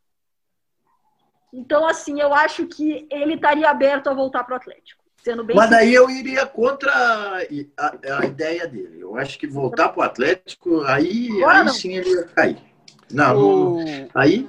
Então, 1.52 1.86
assim, 1.86 2.20
eu 2.20 2.32
acho 2.32 2.66
que 2.66 3.06
ele 3.10 3.34
estaria 3.34 3.68
aberto 3.68 4.08
a 4.08 4.14
voltar 4.14 4.44
para 4.44 4.54
o 4.54 4.56
Atlético. 4.56 5.00
Sendo 5.22 5.44
bem 5.44 5.54
Mas 5.54 5.68
daí 5.68 5.92
eu 5.92 6.08
iria 6.08 6.46
contra 6.46 6.90
a, 6.92 7.38
a, 8.18 8.24
ideia 8.24 8.66
dele. 8.66 9.00
Eu 9.00 9.16
acho 9.16 9.38
que 9.38 9.46
voltar 9.46 9.90
para 9.90 10.00
o 10.00 10.02
Atlético, 10.02 10.82
aí, 10.84 11.28
aí 11.44 11.68
sim 11.68 11.94
ele 11.94 12.08
ia 12.08 12.24
cair. 12.24 12.58
Não, 13.12 13.36
o... 13.36 13.84
não, 13.84 14.08
aí. 14.14 14.48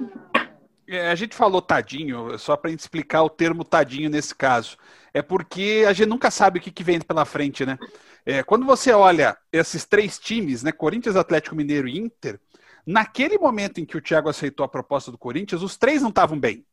É, 0.92 1.10
a 1.10 1.14
gente 1.14 1.34
falou 1.34 1.62
tadinho, 1.62 2.38
só 2.38 2.54
para 2.54 2.70
explicar 2.70 3.22
o 3.22 3.30
termo 3.30 3.64
tadinho 3.64 4.10
nesse 4.10 4.34
caso. 4.34 4.76
É 5.14 5.22
porque 5.22 5.84
a 5.88 5.92
gente 5.94 6.08
nunca 6.08 6.30
sabe 6.30 6.58
o 6.58 6.62
que, 6.62 6.70
que 6.70 6.84
vem 6.84 7.00
pela 7.00 7.24
frente, 7.24 7.64
né? 7.64 7.78
É, 8.26 8.42
quando 8.42 8.66
você 8.66 8.92
olha 8.92 9.34
esses 9.50 9.86
três 9.86 10.18
times, 10.18 10.62
né, 10.62 10.70
Corinthians, 10.70 11.16
Atlético 11.16 11.56
Mineiro 11.56 11.88
e 11.88 11.98
Inter, 11.98 12.38
naquele 12.86 13.38
momento 13.38 13.80
em 13.80 13.86
que 13.86 13.96
o 13.96 14.02
Thiago 14.02 14.28
aceitou 14.28 14.64
a 14.64 14.68
proposta 14.68 15.10
do 15.10 15.16
Corinthians, 15.16 15.62
os 15.62 15.78
três 15.78 16.02
não 16.02 16.10
estavam 16.10 16.38
bem. 16.38 16.64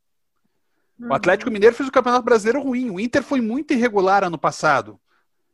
O 0.99 1.13
Atlético 1.13 1.49
Mineiro 1.49 1.73
fez 1.73 1.87
o 1.87 1.91
Campeonato 1.91 2.25
Brasileiro 2.25 2.61
ruim, 2.61 2.89
o 2.89 2.99
Inter 2.99 3.23
foi 3.23 3.39
muito 3.39 3.71
irregular 3.71 4.25
ano 4.25 4.37
passado. 4.37 4.99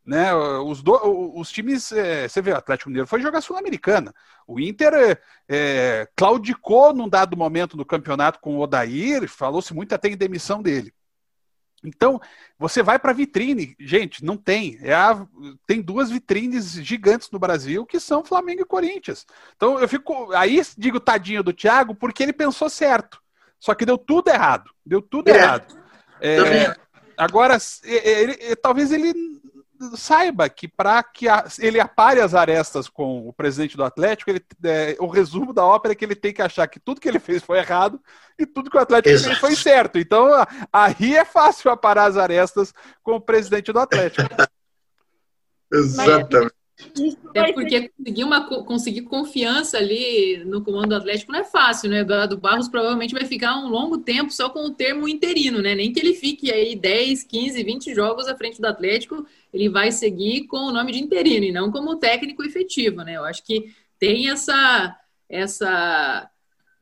Né, 0.05 0.31
os, 0.35 0.83
do, 0.83 0.93
os 1.35 1.51
times, 1.51 1.91
é, 1.91 2.27
você 2.27 2.39
vê, 2.39 2.51
o 2.51 2.57
Atlético 2.57 2.89
Mineiro 2.89 3.07
foi 3.07 3.19
jogar 3.21 3.41
Sul-Americana. 3.41 4.13
O 4.45 4.59
Inter 4.59 4.93
é, 4.93 5.17
é, 5.49 6.07
claudicou 6.15 6.93
num 6.93 7.09
dado 7.09 7.35
momento 7.35 7.75
no 7.75 7.83
campeonato 7.83 8.39
com 8.39 8.55
o 8.55 8.59
Odair, 8.59 9.27
falou-se 9.27 9.73
muito 9.73 9.95
até 9.95 10.07
em 10.07 10.15
demissão 10.15 10.61
dele. 10.61 10.93
Então, 11.83 12.19
você 12.57 12.81
vai 12.81 12.99
para 12.99 13.13
vitrine, 13.13 13.75
gente, 13.79 14.23
não 14.23 14.37
tem. 14.37 14.77
É 14.81 14.93
a, 14.93 15.25
tem 15.67 15.81
duas 15.81 16.09
vitrines 16.09 16.73
gigantes 16.73 17.29
no 17.31 17.39
Brasil 17.39 17.85
que 17.85 17.99
são 17.99 18.23
Flamengo 18.23 18.61
e 18.61 18.65
Corinthians. 18.65 19.25
Então, 19.55 19.79
eu 19.79 19.87
fico. 19.87 20.31
Aí 20.33 20.61
digo 20.77 20.99
tadinho 20.99 21.43
do 21.43 21.53
Thiago, 21.53 21.95
porque 21.95 22.23
ele 22.23 22.33
pensou 22.33 22.69
certo. 22.69 23.21
Só 23.59 23.73
que 23.73 23.85
deu 23.85 23.97
tudo 23.97 24.29
errado. 24.29 24.71
Deu 24.85 25.01
tudo 25.01 25.29
é. 25.29 25.35
errado. 25.35 25.77
É, 26.21 26.75
agora, 27.17 27.57
ele, 27.83 28.37
ele, 28.39 28.55
talvez 28.55 28.91
ele 28.91 29.34
saiba 29.95 30.49
que 30.49 30.67
para 30.67 31.01
que 31.03 31.27
a, 31.27 31.45
ele 31.59 31.79
apare 31.79 32.19
as 32.19 32.33
arestas 32.33 32.87
com 32.87 33.27
o 33.27 33.33
presidente 33.33 33.77
do 33.77 33.83
Atlético, 33.83 34.31
ele, 34.31 34.43
é, 34.63 34.95
o 34.99 35.07
resumo 35.07 35.53
da 35.53 35.65
ópera 35.65 35.93
é 35.93 35.95
que 35.95 36.05
ele 36.05 36.15
tem 36.15 36.33
que 36.33 36.41
achar 36.41 36.67
que 36.67 36.79
tudo 36.79 37.01
que 37.01 37.07
ele 37.07 37.19
fez 37.19 37.43
foi 37.43 37.59
errado 37.59 37.99
e 38.37 38.45
tudo 38.45 38.69
que 38.69 38.77
o 38.77 38.81
Atlético 38.81 39.13
Exato. 39.13 39.29
fez 39.29 39.39
foi 39.39 39.55
certo. 39.55 39.97
Então, 39.97 40.27
aí 40.71 41.15
é 41.15 41.25
fácil 41.25 41.71
aparar 41.71 42.05
as 42.05 42.17
arestas 42.17 42.73
com 43.03 43.13
o 43.13 43.21
presidente 43.21 43.71
do 43.71 43.79
Atlético. 43.79 44.27
Exatamente. 45.71 46.53
É 47.33 47.53
porque 47.53 47.89
conseguir, 47.89 48.23
uma, 48.25 48.47
conseguir 48.65 49.01
confiança 49.03 49.77
ali 49.77 50.43
no 50.45 50.61
comando 50.61 50.89
do 50.89 50.95
Atlético 50.95 51.31
não 51.31 51.39
é 51.39 51.43
fácil, 51.45 51.89
né? 51.89 51.99
Eduardo 51.99 52.37
Barros 52.37 52.67
provavelmente 52.67 53.13
vai 53.13 53.23
ficar 53.23 53.57
um 53.57 53.69
longo 53.69 53.97
tempo 53.99 54.31
só 54.31 54.49
com 54.49 54.65
o 54.65 54.69
termo 54.69 55.07
interino, 55.07 55.61
né? 55.61 55.73
Nem 55.73 55.93
que 55.93 55.99
ele 55.99 56.13
fique 56.13 56.51
aí 56.51 56.75
10, 56.75 57.23
15, 57.23 57.63
20 57.63 57.95
jogos 57.95 58.27
à 58.27 58.35
frente 58.35 58.59
do 58.59 58.67
Atlético, 58.67 59.25
ele 59.55 59.69
vai 59.69 59.89
seguir 59.91 60.47
com 60.47 60.57
o 60.57 60.71
nome 60.71 60.91
de 60.91 60.99
interino 60.99 61.45
e 61.45 61.51
não 61.51 61.71
como 61.71 61.95
técnico 61.95 62.43
efetivo, 62.43 63.03
né? 63.03 63.15
Eu 63.15 63.23
acho 63.23 63.41
que 63.43 63.73
tem 63.97 64.29
essa, 64.29 64.95
essa 65.29 66.29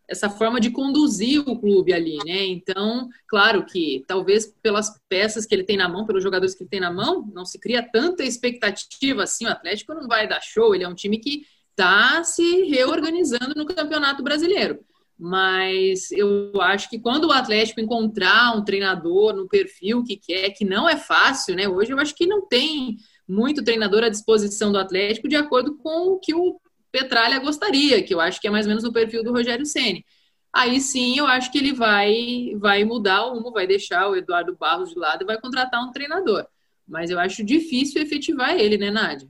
essa 0.08 0.30
forma 0.30 0.60
de 0.60 0.70
conduzir 0.70 1.42
o 1.48 1.58
clube 1.58 1.94
ali, 1.94 2.18
né? 2.26 2.46
Então, 2.46 3.10
claro 3.28 3.66
que 3.66 4.04
talvez 4.08 4.54
pelas 4.62 5.00
peças 5.08 5.46
que 5.46 5.56
ele 5.56 5.64
tem 5.64 5.78
na 5.78 5.88
mão, 5.88 6.06
pelos 6.06 6.22
jogadores 6.22 6.54
que 6.54 6.64
ele 6.64 6.70
tem 6.70 6.80
na 6.80 6.92
mão, 6.92 7.30
não 7.34 7.46
se 7.46 7.58
cria 7.60 7.82
tanta 7.82 8.24
expectativa 8.24 9.24
assim. 9.24 9.46
O 9.46 9.50
Atlético 9.50 9.94
não 9.94 10.08
vai 10.08 10.28
dar 10.28 10.42
show, 10.42 10.76
ele 10.76 10.84
é 10.84 10.88
um 10.88 10.96
time 10.96 11.20
que 11.20 11.46
está 11.72 12.24
se 12.24 12.64
reorganizando 12.64 13.56
no 13.56 13.66
Campeonato 13.66 14.22
Brasileiro. 14.22 14.84
Mas 15.26 16.12
eu 16.12 16.52
acho 16.60 16.90
que 16.90 17.00
quando 17.00 17.30
o 17.30 17.32
Atlético 17.32 17.80
encontrar 17.80 18.58
um 18.58 18.62
treinador 18.62 19.34
no 19.34 19.48
perfil 19.48 20.04
que 20.04 20.18
quer, 20.18 20.50
que 20.50 20.66
não 20.66 20.90
é 20.90 20.98
fácil, 20.98 21.56
né? 21.56 21.66
Hoje 21.66 21.94
eu 21.94 21.98
acho 21.98 22.14
que 22.14 22.28
não 22.28 22.46
tem 22.46 22.98
muito 23.26 23.64
treinador 23.64 24.04
à 24.04 24.10
disposição 24.10 24.70
do 24.70 24.78
Atlético 24.78 25.30
de 25.30 25.38
acordo 25.38 25.78
com 25.78 26.10
o 26.10 26.20
que 26.20 26.36
o 26.36 26.60
Petralha 26.92 27.40
gostaria, 27.40 28.04
que 28.04 28.14
eu 28.14 28.20
acho 28.20 28.42
que 28.42 28.50
é 28.50 28.52
mais 28.52 28.66
ou 28.66 28.72
menos 28.72 28.84
o 28.84 28.92
perfil 28.92 29.24
do 29.24 29.32
Rogério 29.32 29.66
Ceni. 29.66 30.06
Aí 30.52 30.82
sim, 30.82 31.18
eu 31.18 31.26
acho 31.26 31.50
que 31.54 31.58
ele 31.58 31.72
vai 31.72 32.54
vai 32.58 32.84
mudar 32.84 33.26
o 33.26 33.36
rumo, 33.36 33.54
vai 33.54 33.66
deixar 33.66 34.10
o 34.10 34.18
Eduardo 34.18 34.58
Barros 34.58 34.90
de 34.90 35.00
lado 35.00 35.24
e 35.24 35.26
vai 35.26 35.40
contratar 35.40 35.82
um 35.82 35.92
treinador. 35.92 36.46
Mas 36.86 37.10
eu 37.10 37.18
acho 37.18 37.46
difícil 37.46 38.02
efetivar 38.02 38.60
ele, 38.60 38.78
né, 38.78 38.92
Nádia? 38.92 39.30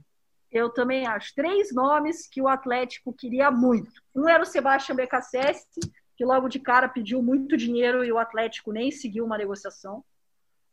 Eu 0.54 0.70
também 0.70 1.04
acho. 1.04 1.34
Três 1.34 1.74
nomes 1.74 2.28
que 2.28 2.40
o 2.40 2.46
Atlético 2.46 3.12
queria 3.12 3.50
muito. 3.50 4.00
Um 4.14 4.28
era 4.28 4.40
o 4.40 4.46
Sebastião 4.46 4.94
Becassese, 4.94 5.80
que 6.16 6.24
logo 6.24 6.48
de 6.48 6.60
cara 6.60 6.88
pediu 6.88 7.20
muito 7.20 7.56
dinheiro 7.56 8.04
e 8.04 8.12
o 8.12 8.18
Atlético 8.18 8.70
nem 8.70 8.92
seguiu 8.92 9.24
uma 9.24 9.36
negociação. 9.36 10.04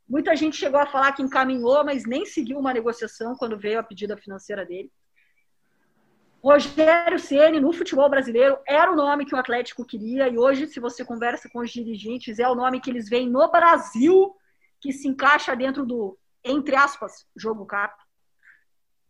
Muita 0.07 0.35
gente 0.35 0.55
chegou 0.55 0.79
a 0.79 0.85
falar 0.85 1.13
que 1.13 1.23
encaminhou, 1.23 1.83
mas 1.83 2.05
nem 2.05 2.27
seguiu 2.27 2.59
uma 2.59 2.71
negociação 2.71 3.35
quando 3.35 3.57
veio 3.57 3.79
a 3.79 3.83
pedida 3.83 4.15
financeira 4.15 4.63
dele. 4.63 4.91
Rogério 6.43 7.17
Ceni 7.17 7.59
no 7.59 7.73
futebol 7.73 8.07
brasileiro 8.07 8.59
era 8.67 8.91
o 8.91 8.95
nome 8.95 9.25
que 9.25 9.33
o 9.33 9.37
Atlético 9.37 9.83
queria 9.83 10.27
e 10.27 10.37
hoje, 10.37 10.67
se 10.67 10.79
você 10.79 11.03
conversa 11.03 11.49
com 11.49 11.59
os 11.59 11.71
dirigentes, 11.71 12.37
é 12.37 12.47
o 12.47 12.55
nome 12.55 12.79
que 12.79 12.91
eles 12.91 13.09
veem 13.09 13.27
no 13.27 13.49
Brasil 13.49 14.35
que 14.79 14.91
se 14.91 15.07
encaixa 15.07 15.55
dentro 15.55 15.85
do, 15.85 16.19
entre 16.43 16.75
aspas, 16.75 17.25
jogo 17.35 17.65
cap. 17.65 17.95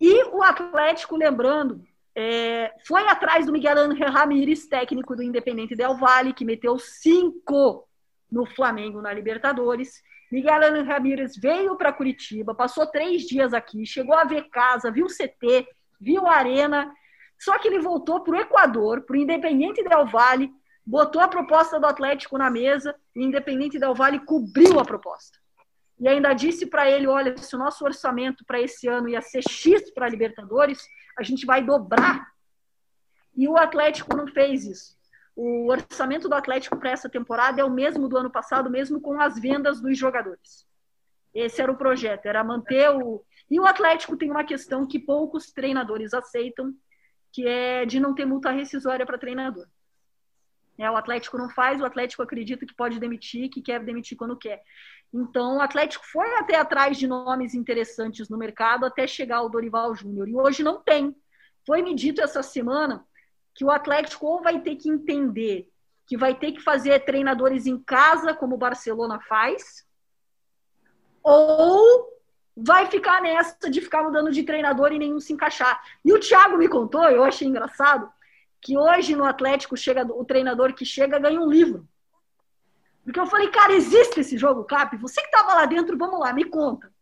E 0.02 0.24
o 0.26 0.44
Atlético, 0.44 1.16
lembrando, 1.16 1.82
é, 2.16 2.74
foi 2.86 3.08
atrás 3.08 3.46
do 3.46 3.54
Miguel 3.54 3.78
Ángel 3.78 4.12
Ramírez, 4.12 4.66
técnico 4.66 5.16
do 5.16 5.24
Independente 5.24 5.76
Del 5.76 5.96
Valle, 5.96 6.34
que 6.34 6.44
meteu 6.44 6.78
cinco 6.78 7.88
no 8.30 8.46
Flamengo 8.46 9.02
na 9.02 9.14
Libertadores. 9.14 10.02
Miguel 10.30 10.64
Ángel 10.64 10.86
Ramírez 10.86 11.38
veio 11.38 11.78
para 11.78 11.94
Curitiba, 11.94 12.56
passou 12.56 12.88
três 12.88 13.22
dias 13.24 13.54
aqui, 13.54 13.86
chegou 13.86 14.16
a 14.16 14.24
ver 14.24 14.50
casa, 14.50 14.92
viu 14.92 15.06
CT, 15.08 15.68
viu 16.00 16.28
Arena 16.28 16.92
só 17.42 17.58
que 17.58 17.68
ele 17.68 17.80
voltou 17.80 18.20
para 18.22 18.38
o 18.38 18.40
Equador, 18.40 19.02
para 19.02 19.16
o 19.16 19.20
Independente 19.20 19.84
Del 19.84 20.06
Valle, 20.06 20.52
botou 20.86 21.20
a 21.20 21.28
proposta 21.28 21.80
do 21.80 21.88
Atlético 21.88 22.38
na 22.38 22.52
mesa 22.52 22.96
e 23.16 23.20
o 23.20 23.24
Independente 23.24 23.80
Del 23.80 23.96
Valle 23.96 24.20
cobriu 24.20 24.80
a 24.80 24.86
proposta. 24.86 25.40
E 26.02 26.08
ainda 26.08 26.34
disse 26.34 26.66
para 26.66 26.90
ele: 26.90 27.06
olha, 27.06 27.38
se 27.38 27.56
o 27.56 27.60
nosso 27.60 27.86
orçamento 27.86 28.44
para 28.44 28.60
esse 28.60 28.88
ano 28.88 29.08
ia 29.08 29.22
ser 29.22 29.44
X 29.48 29.92
para 29.92 30.08
a 30.08 30.10
Libertadores, 30.10 30.84
a 31.16 31.22
gente 31.22 31.46
vai 31.46 31.64
dobrar. 31.64 32.28
E 33.38 33.48
o 33.48 33.56
Atlético 33.56 34.18
não 34.18 34.28
fez 34.28 34.66
isso. 34.66 35.00
O 35.36 35.68
orçamento 35.70 36.28
do 36.28 36.34
Atlético 36.34 36.76
para 36.76 36.90
essa 36.90 37.08
temporada 37.08 37.62
é 37.62 37.64
o 37.64 37.70
mesmo 37.70 38.10
do 38.10 38.18
ano 38.18 38.32
passado, 38.32 38.70
mesmo 38.70 39.00
com 39.00 39.22
as 39.22 39.40
vendas 39.40 39.80
dos 39.80 39.96
jogadores. 39.98 40.68
Esse 41.34 41.62
era 41.62 41.72
o 41.72 41.78
projeto, 41.78 42.26
era 42.26 42.44
manter 42.44 42.90
o. 42.90 43.24
E 43.50 43.60
o 43.60 43.66
Atlético 43.66 44.18
tem 44.18 44.32
uma 44.32 44.44
questão 44.44 44.88
que 44.88 44.98
poucos 44.98 45.52
treinadores 45.52 46.16
aceitam, 46.16 46.74
que 47.32 47.48
é 47.48 47.86
de 47.86 48.00
não 48.00 48.16
ter 48.16 48.26
multa 48.26 48.50
rescisória 48.50 49.06
para 49.06 49.20
treinador. 49.20 49.68
É, 50.82 50.90
o 50.90 50.98
Atlético 50.98 51.38
não 51.38 51.50
faz, 51.50 51.80
o 51.80 51.86
Atlético 51.86 52.24
acredita 52.24 52.66
que 52.66 52.74
pode 52.74 53.00
demitir, 53.00 53.50
que 53.50 53.62
quer 53.62 53.84
demitir 53.84 54.18
quando 54.18 54.36
quer. 54.36 54.62
Então, 55.14 55.58
o 55.58 55.62
Atlético 55.62 56.06
foi 56.08 56.34
até 56.36 56.56
atrás 56.56 56.98
de 56.98 57.08
nomes 57.08 57.54
interessantes 57.54 58.30
no 58.30 58.38
mercado 58.38 58.86
até 58.86 59.06
chegar 59.06 59.38
ao 59.38 59.50
Dorival 59.50 59.94
Júnior. 59.94 60.28
E 60.28 60.36
hoje 60.36 60.64
não 60.64 60.82
tem. 60.82 61.16
Foi 61.68 61.82
me 61.82 61.94
dito 61.94 62.22
essa 62.22 62.42
semana 62.42 63.06
que 63.54 63.64
o 63.64 63.70
Atlético 63.70 64.26
ou 64.26 64.42
vai 64.42 64.60
ter 64.62 64.76
que 64.76 64.90
entender 64.90 65.70
que 66.08 66.18
vai 66.18 66.36
ter 66.36 66.52
que 66.52 66.62
fazer 66.62 67.00
treinadores 67.06 67.66
em 67.66 67.78
casa, 67.78 68.34
como 68.34 68.56
o 68.56 68.58
Barcelona 68.58 69.20
faz, 69.22 69.86
ou 71.24 72.06
vai 72.58 72.88
ficar 72.88 73.22
nessa 73.22 73.70
de 73.70 73.80
ficar 73.80 74.04
mudando 74.04 74.32
de 74.32 74.44
treinador 74.44 74.92
e 74.92 75.00
nenhum 75.00 75.20
se 75.20 75.32
encaixar. 75.32 75.82
E 76.04 76.12
o 76.12 76.20
Thiago 76.20 76.58
me 76.58 76.68
contou, 76.68 77.04
eu 77.04 77.24
achei 77.24 77.48
engraçado, 77.48 78.12
que 78.62 78.78
hoje 78.78 79.16
no 79.16 79.26
Atlético 79.26 79.76
chega 79.76 80.06
o 80.06 80.24
treinador 80.24 80.74
que 80.74 80.86
chega 80.86 81.20
ganha 81.20 81.40
um 81.40 81.50
livro. 81.50 81.88
Porque 83.04 83.20
eu 83.20 83.26
falei, 83.26 83.50
cara, 83.50 83.74
existe 83.74 84.20
esse 84.20 84.38
jogo, 84.38 84.64
Cap? 84.64 84.96
Você 84.98 85.20
que 85.22 85.28
estava 85.28 85.56
lá 85.56 85.66
dentro, 85.66 85.98
vamos 85.98 86.20
lá, 86.20 86.32
me 86.32 86.44
conta. 86.44 86.94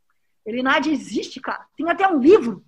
Ele, 0.45 0.63
Nádia, 0.63 0.91
existe, 0.91 1.41
cara. 1.41 1.65
Tem 1.75 1.89
até 1.89 2.07
um 2.07 2.19
livro. 2.19 2.63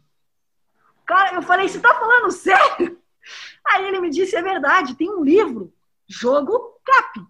Cara, 1.06 1.36
eu 1.36 1.42
falei, 1.42 1.70
você 1.70 1.80
tá 1.80 1.94
falando 1.96 2.30
sério? 2.32 3.02
Aí 3.66 3.88
ele 3.88 4.02
me 4.02 4.10
disse, 4.10 4.36
é 4.36 4.42
verdade, 4.42 4.96
tem 4.96 5.10
um 5.10 5.24
livro, 5.24 5.74
Jogo 6.08 6.80
Cap. 6.84 7.26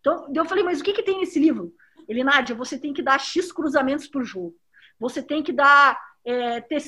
Então, 0.00 0.30
eu 0.34 0.44
falei, 0.44 0.62
mas 0.62 0.80
o 0.80 0.84
que, 0.84 0.92
que 0.92 1.02
tem 1.02 1.18
nesse 1.18 1.38
livro? 1.38 1.74
Ele, 2.06 2.22
Nádia, 2.22 2.54
você 2.54 2.78
tem 2.78 2.92
que 2.92 3.02
dar 3.02 3.18
X 3.18 3.50
cruzamentos 3.50 4.06
por 4.06 4.24
jogo 4.24 4.54
você 4.98 5.22
tem 5.22 5.42
que 5.42 5.52
dar 5.52 5.98
é, 6.24 6.60
ter 6.60 6.82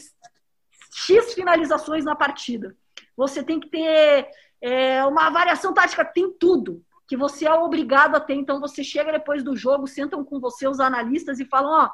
X 0.93 1.35
finalizações 1.35 2.05
na 2.05 2.17
partida. 2.17 2.77
Você 3.21 3.43
tem 3.43 3.61
que 3.61 3.69
ter 3.69 4.31
é, 4.63 5.05
uma 5.05 5.29
variação 5.29 5.75
tática, 5.75 6.03
tem 6.03 6.33
tudo 6.33 6.83
que 7.07 7.19
você 7.19 7.47
é 7.47 7.53
obrigado 7.53 8.15
a 8.15 8.21
ter. 8.21 8.33
Então 8.33 8.59
você 8.59 8.83
chega 8.83 9.13
depois 9.13 9.43
do 9.43 9.55
jogo, 9.55 9.87
sentam 9.87 10.25
com 10.25 10.41
você 10.41 10.67
os 10.67 10.81
analistas 10.81 11.39
e 11.39 11.45
falam, 11.45 11.85
ó, 11.85 11.91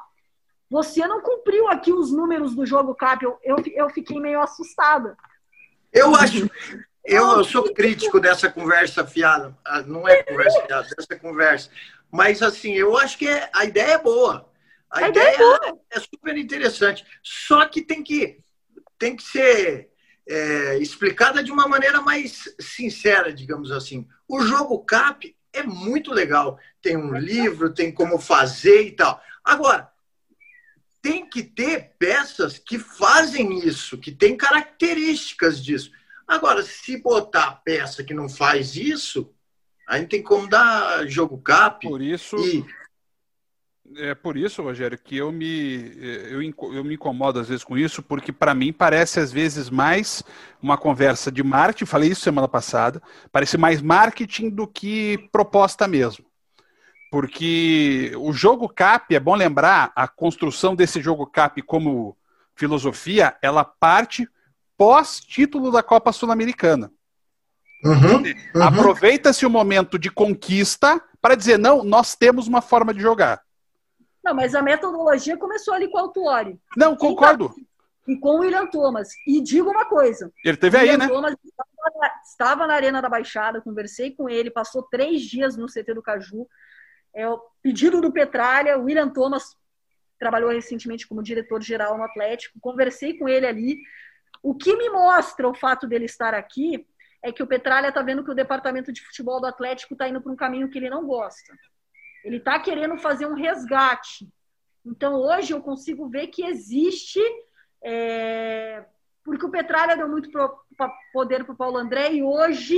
você 0.71 1.05
não 1.05 1.21
cumpriu 1.21 1.67
aqui 1.67 1.93
os 1.93 2.13
números 2.13 2.55
do 2.55 2.65
jogo 2.65 2.95
cap. 2.95 3.25
Eu, 3.25 3.37
eu, 3.43 3.57
eu 3.75 3.91
fiquei 3.91 4.21
meio 4.21 4.41
assustada. 4.41 5.17
Eu 5.93 6.15
acho, 6.15 6.49
eu, 7.05 7.29
eu 7.39 7.43
sou 7.43 7.75
crítico 7.75 8.21
dessa 8.21 8.49
conversa 8.49 9.05
fiada, 9.05 9.57
ah, 9.65 9.83
não 9.83 10.07
é 10.07 10.23
conversa 10.23 10.63
fiada, 10.65 10.89
dessa 10.97 11.19
conversa. 11.19 11.71
Mas 12.09 12.41
assim, 12.41 12.75
eu 12.75 12.97
acho 12.97 13.19
que 13.19 13.27
é, 13.27 13.51
a 13.53 13.65
ideia 13.65 13.95
é 13.95 13.99
boa. 13.99 14.49
A, 14.89 15.01
a 15.01 15.09
ideia, 15.09 15.35
ideia 15.35 15.61
é, 15.91 15.97
é, 15.97 16.01
super 16.01 16.39
interessante. 16.39 17.05
Só 17.21 17.67
que 17.67 17.83
tem 17.83 18.05
que, 18.05 18.39
tem 18.97 19.17
que 19.17 19.25
ser 19.25 19.91
é, 20.29 20.79
explicada 20.79 21.43
de 21.43 21.53
uma 21.53 21.69
maneira 21.69 22.01
mais 22.01 22.55
sincera, 22.59 23.33
digamos 23.33 23.71
assim. 23.71 24.07
O 24.29 24.43
jogo 24.43 24.85
CAP 24.85 25.37
é 25.53 25.63
muito 25.63 26.13
legal. 26.13 26.59
Tem 26.83 26.97
um 26.97 27.17
livro, 27.17 27.73
tem 27.73 27.93
como 27.93 28.19
fazer 28.19 28.83
e 28.83 28.91
tal. 28.93 29.23
Agora, 29.45 29.91
tem 31.01 31.29
que 31.29 31.43
ter 31.43 31.93
peças 31.99 32.59
que 32.59 32.79
fazem 32.79 33.61
isso, 33.67 33.97
que 33.97 34.11
tem 34.11 34.37
características 34.37 35.63
disso. 35.63 35.93
Agora, 36.27 36.63
se 36.63 36.97
botar 36.97 37.63
peça 37.65 38.03
que 38.03 38.13
não 38.13 38.29
faz 38.29 38.75
isso, 38.75 39.33
aí 39.89 40.05
tem 40.07 40.21
como 40.21 40.49
dar 40.49 41.07
jogo 41.07 41.39
cap. 41.39 41.87
Por 41.87 42.03
isso. 42.03 42.37
E 42.37 42.67
é 43.97 44.15
por 44.15 44.37
isso, 44.37 44.63
Rogério, 44.63 44.99
que 44.99 45.17
eu 45.17 45.31
me, 45.33 45.93
eu, 46.31 46.43
eu 46.75 46.85
me 46.85 46.95
incomodo 46.95 47.39
às 47.39 47.49
vezes 47.49 47.65
com 47.65 47.77
isso, 47.79 48.03
porque 48.03 48.33
para 48.33 48.55
mim 48.55 48.73
parece 48.73 49.21
às 49.21 49.33
vezes 49.33 49.71
mais 49.71 50.23
uma 50.63 50.77
conversa 50.77 51.31
de 51.31 51.43
marketing, 51.43 51.87
falei 51.87 52.11
isso 52.11 52.21
semana 52.21 52.49
passada, 52.49 53.03
parece 53.31 53.57
mais 53.57 53.81
marketing 53.81 54.51
do 54.51 54.67
que 54.67 55.29
proposta 55.33 55.87
mesmo. 55.87 56.25
porque 57.11 58.13
o 58.19 58.33
jogo 58.33 58.69
CAP, 58.69 59.15
é 59.15 59.21
bom 59.21 59.35
lembrar, 59.35 59.93
a 59.95 60.07
construção 60.07 60.75
desse 60.75 61.01
jogo 61.01 61.27
CAP 61.27 61.63
como 61.63 62.17
filosofia, 62.55 63.37
ela 63.41 63.65
parte 63.65 64.29
pós-título 64.77 65.71
da 65.71 65.83
Copa 65.83 66.13
Sul-Americana. 66.13 66.91
Uhum, 67.85 68.23
uhum. 68.23 68.63
Aproveita-se 68.63 69.47
o 69.47 69.51
momento 69.51 69.99
de 69.99 70.11
conquista 70.11 71.01
para 71.21 71.35
dizer, 71.35 71.59
não, 71.59 71.85
nós 71.85 72.15
temos 72.15 72.49
uma 72.49 72.61
forma 72.61 72.93
de 72.93 73.01
jogar. 73.01 73.46
Não, 74.27 74.35
mas 74.35 74.57
a 74.57 74.61
metodologia 74.61 75.37
começou 75.37 75.73
ali 75.73 75.89
com 75.89 75.99
o 75.99 76.01
Autuori. 76.01 76.59
Não, 76.77 76.97
concordo. 76.97 77.55
E 78.09 78.17
com 78.19 78.31
o 78.31 78.39
William 78.41 78.67
Thomas. 78.67 79.11
E 79.25 79.41
digo 79.41 79.71
uma 79.71 79.85
coisa. 79.85 80.33
Ele 80.45 80.57
teve 80.57 80.77
aí, 80.77 80.97
né? 80.97 81.07
Thomas 81.07 81.37
estava, 81.45 82.13
estava 82.25 82.67
na 82.67 82.75
Arena 82.75 83.01
da 83.01 83.09
Baixada, 83.09 83.61
conversei 83.61 84.11
com 84.11 84.29
ele, 84.29 84.51
passou 84.51 84.83
três 84.83 85.23
dias 85.23 85.57
no 85.57 85.67
CT 85.67 85.95
do 85.95 86.03
Caju. 86.03 86.49
É 87.15 87.29
o 87.29 87.41
pedido 87.63 88.01
do 88.01 88.13
Petralha, 88.13 88.77
o 88.77 88.83
William 88.83 89.09
Thomas 89.09 89.57
trabalhou 90.19 90.51
recentemente 90.51 91.07
como 91.07 91.23
diretor-geral 91.23 91.97
no 91.97 92.03
Atlético, 92.03 92.59
conversei 92.61 93.17
com 93.17 93.29
ele 93.29 93.47
ali. 93.47 93.79
O 94.43 94.57
que 94.57 94.77
me 94.77 94.91
mostra 94.91 95.49
o 95.49 95.55
fato 95.55 95.87
dele 95.87 96.07
estar 96.07 96.35
aqui 96.35 96.85
é 97.23 97.31
que 97.31 97.45
o 97.45 97.47
Petralha 97.47 97.91
está 97.91 98.03
vendo 98.03 98.25
que 98.25 98.31
o 98.31 98.35
departamento 98.35 98.93
de 98.93 99.05
futebol 99.05 99.41
do 99.41 99.47
Atlético 99.47 99.95
está 99.95 100.09
indo 100.09 100.21
para 100.21 100.33
um 100.33 100.37
caminho 100.37 100.69
que 100.69 100.79
ele 100.79 100.91
não 100.91 101.07
gosta. 101.07 101.55
Ele 102.27 102.39
está 102.39 102.59
querendo 102.59 102.99
fazer 102.99 103.25
um 103.25 103.35
resgate. 103.35 104.29
Então, 104.85 105.15
hoje 105.15 105.53
eu 105.53 105.61
consigo 105.63 106.09
ver 106.09 106.27
que 106.27 106.45
existe. 106.45 107.21
É... 107.81 108.85
Porque 109.23 109.47
o 109.47 109.51
Petralha 109.51 109.97
deu 109.97 110.09
muito 110.09 110.29
pro... 110.33 110.59
poder 111.13 111.45
para 111.45 111.55
o 111.55 111.57
Paulo 111.57 111.77
André 111.77 112.15
e 112.15 112.25
hoje 112.25 112.77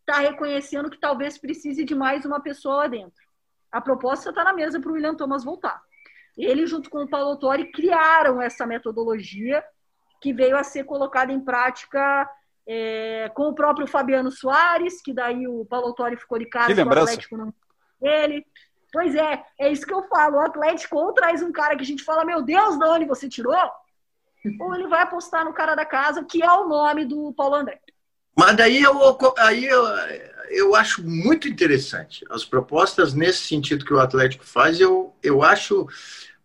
está 0.00 0.18
reconhecendo 0.18 0.90
que 0.90 0.98
talvez 0.98 1.38
precise 1.38 1.84
de 1.84 1.94
mais 1.94 2.24
uma 2.24 2.40
pessoa 2.40 2.78
lá 2.78 2.86
dentro. 2.88 3.22
A 3.70 3.80
proposta 3.80 4.30
está 4.30 4.42
na 4.42 4.52
mesa 4.52 4.80
para 4.80 4.90
o 4.90 4.94
William 4.94 5.14
Thomas 5.14 5.44
voltar. 5.44 5.80
Ele, 6.36 6.66
junto 6.66 6.90
com 6.90 7.04
o 7.04 7.08
Paulo 7.08 7.30
Autori, 7.30 7.70
criaram 7.70 8.42
essa 8.42 8.66
metodologia 8.66 9.62
que 10.20 10.32
veio 10.32 10.56
a 10.56 10.64
ser 10.64 10.82
colocada 10.82 11.32
em 11.32 11.40
prática 11.40 12.28
é, 12.66 13.30
com 13.34 13.44
o 13.44 13.54
próprio 13.54 13.86
Fabiano 13.86 14.32
Soares, 14.32 15.00
que 15.00 15.12
daí 15.14 15.46
o 15.46 15.64
Paulo 15.64 15.86
Autori 15.86 16.16
ficou 16.16 16.40
de 16.40 16.46
casa, 16.46 16.84
o 16.84 16.88
Atlético 16.88 17.36
não 17.36 17.54
ele. 18.02 18.44
Pois 18.92 19.14
é, 19.14 19.42
é 19.58 19.70
isso 19.70 19.86
que 19.86 19.94
eu 19.94 20.02
falo. 20.08 20.36
O 20.36 20.40
Atlético 20.40 20.96
ou 20.96 21.12
traz 21.12 21.42
um 21.42 21.52
cara 21.52 21.76
que 21.76 21.82
a 21.82 21.86
gente 21.86 22.02
fala, 22.02 22.24
meu 22.24 22.42
Deus, 22.42 22.78
de 22.78 22.84
onde 22.84 23.04
você 23.04 23.28
tirou? 23.28 23.56
ou 24.60 24.74
ele 24.74 24.88
vai 24.88 25.02
apostar 25.02 25.44
no 25.44 25.52
cara 25.52 25.74
da 25.74 25.84
casa, 25.84 26.24
que 26.24 26.42
é 26.42 26.52
o 26.52 26.68
nome 26.68 27.04
do 27.04 27.32
Paulo 27.32 27.56
André. 27.56 27.80
Mas 28.36 28.56
daí 28.56 28.82
eu, 28.82 28.96
aí 29.38 29.64
eu, 29.64 29.84
eu 30.50 30.74
acho 30.74 31.06
muito 31.06 31.48
interessante. 31.48 32.24
As 32.30 32.44
propostas 32.44 33.12
nesse 33.12 33.46
sentido 33.46 33.84
que 33.84 33.92
o 33.92 34.00
Atlético 34.00 34.44
faz, 34.44 34.80
eu, 34.80 35.14
eu 35.22 35.42
acho 35.42 35.86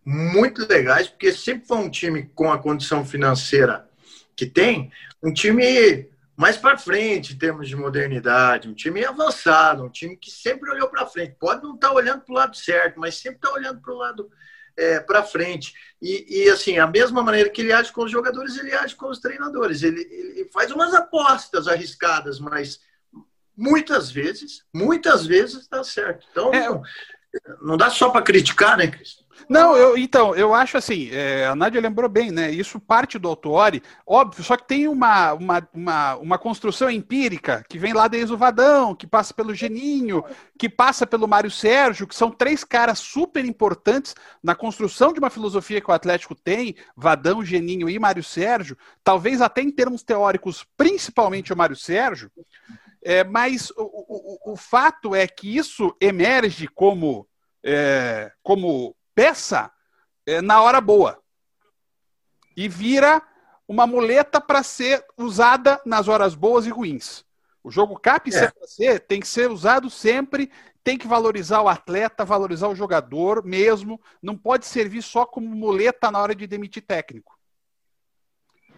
muito 0.04 0.66
legais, 0.68 1.08
porque 1.08 1.32
sempre 1.32 1.66
foi 1.66 1.78
um 1.78 1.90
time 1.90 2.30
com 2.34 2.52
a 2.52 2.58
condição 2.58 3.04
financeira 3.04 3.88
que 4.36 4.46
tem, 4.46 4.92
um 5.22 5.32
time 5.32 6.08
mais 6.36 6.56
para 6.56 6.76
frente 6.76 7.32
em 7.32 7.38
termos 7.38 7.68
de 7.68 7.74
modernidade, 7.74 8.68
um 8.68 8.74
time 8.74 9.04
avançado, 9.04 9.82
um 9.82 9.88
time 9.88 10.16
que 10.16 10.30
sempre 10.30 10.70
olhou 10.70 10.88
para 10.88 11.06
frente. 11.06 11.36
Pode 11.38 11.62
não 11.62 11.74
estar 11.74 11.88
tá 11.88 11.94
olhando 11.94 12.20
para 12.20 12.32
o 12.32 12.36
lado 12.36 12.56
certo, 12.56 13.00
mas 13.00 13.16
sempre 13.16 13.38
está 13.38 13.52
olhando 13.52 13.80
para 13.80 13.92
o 13.92 13.96
lado 13.96 14.30
é, 14.76 15.00
para 15.00 15.22
frente. 15.22 15.72
E, 16.00 16.42
e, 16.44 16.50
assim, 16.50 16.78
a 16.78 16.86
mesma 16.86 17.22
maneira 17.22 17.48
que 17.48 17.62
ele 17.62 17.72
age 17.72 17.90
com 17.90 18.04
os 18.04 18.10
jogadores, 18.10 18.58
ele 18.58 18.74
age 18.74 18.94
com 18.94 19.08
os 19.08 19.18
treinadores. 19.18 19.82
Ele, 19.82 20.02
ele 20.02 20.50
faz 20.52 20.70
umas 20.70 20.92
apostas 20.92 21.66
arriscadas, 21.66 22.38
mas 22.38 22.80
muitas 23.56 24.10
vezes, 24.10 24.62
muitas 24.74 25.24
vezes 25.24 25.66
dá 25.66 25.82
certo. 25.82 26.26
Então, 26.30 26.52
é, 26.54 26.68
não 27.62 27.78
dá 27.78 27.88
só 27.88 28.10
para 28.10 28.22
criticar, 28.22 28.76
né, 28.76 28.88
Cris? 28.88 29.24
Não, 29.48 29.76
eu, 29.76 29.96
então, 29.96 30.34
eu 30.34 30.54
acho 30.54 30.76
assim, 30.76 31.08
é, 31.12 31.46
a 31.46 31.54
Nádia 31.54 31.80
lembrou 31.80 32.08
bem, 32.08 32.30
né? 32.30 32.50
Isso 32.50 32.80
parte 32.80 33.18
do 33.18 33.28
Autuori, 33.28 33.82
óbvio, 34.06 34.42
só 34.42 34.56
que 34.56 34.66
tem 34.66 34.88
uma, 34.88 35.32
uma, 35.34 35.68
uma, 35.72 36.16
uma 36.16 36.38
construção 36.38 36.90
empírica 36.90 37.64
que 37.68 37.78
vem 37.78 37.92
lá 37.92 38.08
desde 38.08 38.32
o 38.32 38.36
Vadão, 38.36 38.94
que 38.94 39.06
passa 39.06 39.32
pelo 39.32 39.54
Geninho, 39.54 40.24
que 40.58 40.68
passa 40.68 41.06
pelo 41.06 41.28
Mário 41.28 41.50
Sérgio, 41.50 42.06
que 42.06 42.14
são 42.14 42.30
três 42.30 42.64
caras 42.64 42.98
super 42.98 43.44
importantes 43.44 44.14
na 44.42 44.54
construção 44.54 45.12
de 45.12 45.18
uma 45.18 45.30
filosofia 45.30 45.80
que 45.80 45.90
o 45.90 45.94
Atlético 45.94 46.34
tem, 46.34 46.74
Vadão, 46.96 47.44
Geninho 47.44 47.88
e 47.88 47.98
Mário 47.98 48.24
Sérgio, 48.24 48.76
talvez 49.04 49.40
até 49.40 49.62
em 49.62 49.70
termos 49.70 50.02
teóricos, 50.02 50.66
principalmente 50.76 51.52
o 51.52 51.56
Mário 51.56 51.76
Sérgio, 51.76 52.30
é, 53.02 53.22
mas 53.22 53.70
o, 53.70 53.84
o, 54.48 54.52
o, 54.52 54.56
fato 54.56 55.14
é 55.14 55.28
que 55.28 55.56
isso 55.56 55.94
emerge 56.00 56.66
como, 56.66 57.24
é, 57.62 58.32
como 58.42 58.96
peça 59.16 59.72
é, 60.26 60.42
na 60.42 60.60
hora 60.60 60.78
boa 60.80 61.20
e 62.54 62.68
vira 62.68 63.22
uma 63.66 63.86
muleta 63.86 64.40
para 64.40 64.62
ser 64.62 65.04
usada 65.16 65.80
nas 65.84 66.06
horas 66.06 66.34
boas 66.34 66.66
e 66.66 66.70
ruins. 66.70 67.24
O 67.64 67.70
jogo 67.70 67.98
cap 67.98 68.30
é. 68.32 68.98
tem 68.98 69.18
que 69.18 69.26
ser 69.26 69.50
usado 69.50 69.90
sempre, 69.90 70.52
tem 70.84 70.96
que 70.96 71.08
valorizar 71.08 71.62
o 71.62 71.68
atleta, 71.68 72.24
valorizar 72.24 72.68
o 72.68 72.76
jogador 72.76 73.44
mesmo, 73.44 74.00
não 74.22 74.36
pode 74.36 74.66
servir 74.66 75.02
só 75.02 75.26
como 75.26 75.48
muleta 75.48 76.10
na 76.10 76.20
hora 76.20 76.34
de 76.34 76.46
demitir 76.46 76.84
técnico. 76.84 77.36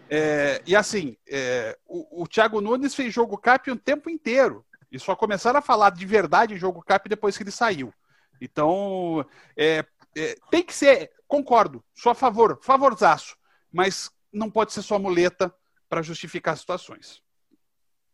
É, 0.09 0.62
e 0.64 0.74
assim, 0.74 1.18
é, 1.28 1.76
o, 1.84 2.22
o 2.22 2.26
Thiago 2.26 2.62
Nunes 2.62 2.95
fez 2.95 3.12
jogo 3.12 3.36
cap 3.36 3.70
o 3.70 3.76
tempo 3.76 4.09
inteiro. 4.09 4.64
E 4.91 4.99
só 4.99 5.14
começaram 5.14 5.59
a 5.59 5.62
falar 5.62 5.91
de 5.91 6.07
verdade 6.07 6.55
em 6.55 6.59
jogo 6.59 6.82
cap 6.82 7.07
depois 7.09 7.36
que 7.36 7.43
ele 7.43 7.51
saiu. 7.51 7.93
Então, 8.41 9.26
é, 9.55 9.84
é, 10.16 10.36
tem 10.50 10.62
que 10.62 10.74
ser, 10.74 11.11
concordo, 11.26 11.84
sou 11.94 12.12
a 12.12 12.14
favor, 12.14 12.59
favorzaço, 12.62 13.36
mas 13.72 14.11
não 14.32 14.50
pode 14.50 14.72
ser 14.72 14.82
só 14.82 14.98
muleta 14.98 15.54
para 15.88 16.02
justificar 16.02 16.56
situações. 16.56 17.22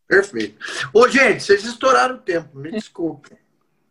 Perfeito. 0.07 0.59
Ô, 0.93 1.09
gente, 1.09 1.43
vocês 1.43 1.65
estouraram 1.65 2.17
o 2.17 2.19
tempo, 2.19 2.59
me 2.59 2.71
desculpe. 2.71 3.37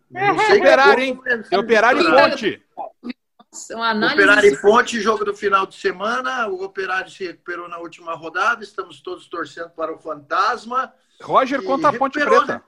Não 0.10 0.38
sei 0.38 0.60
operário, 0.60 1.04
hein? 1.04 1.22
É 1.52 1.58
operário 1.58 2.02
e 2.02 2.04
fonte. 2.04 2.64
Operário 4.14 4.54
e 4.54 4.56
fonte, 4.56 5.02
jogo 5.02 5.26
do 5.26 5.36
final 5.36 5.66
de 5.66 5.76
semana. 5.76 6.48
O 6.48 6.64
operário 6.64 7.10
se 7.10 7.26
recuperou 7.26 7.68
na 7.68 7.80
última 7.80 8.14
rodada. 8.14 8.64
Estamos 8.64 9.02
todos 9.02 9.28
torcendo 9.28 9.72
para 9.72 9.92
o 9.92 9.98
fantasma. 9.98 10.94
Roger 11.20 11.64
contra 11.64 11.90
a 11.90 11.94
Ponte 11.94 12.20
Preta. 12.20 12.64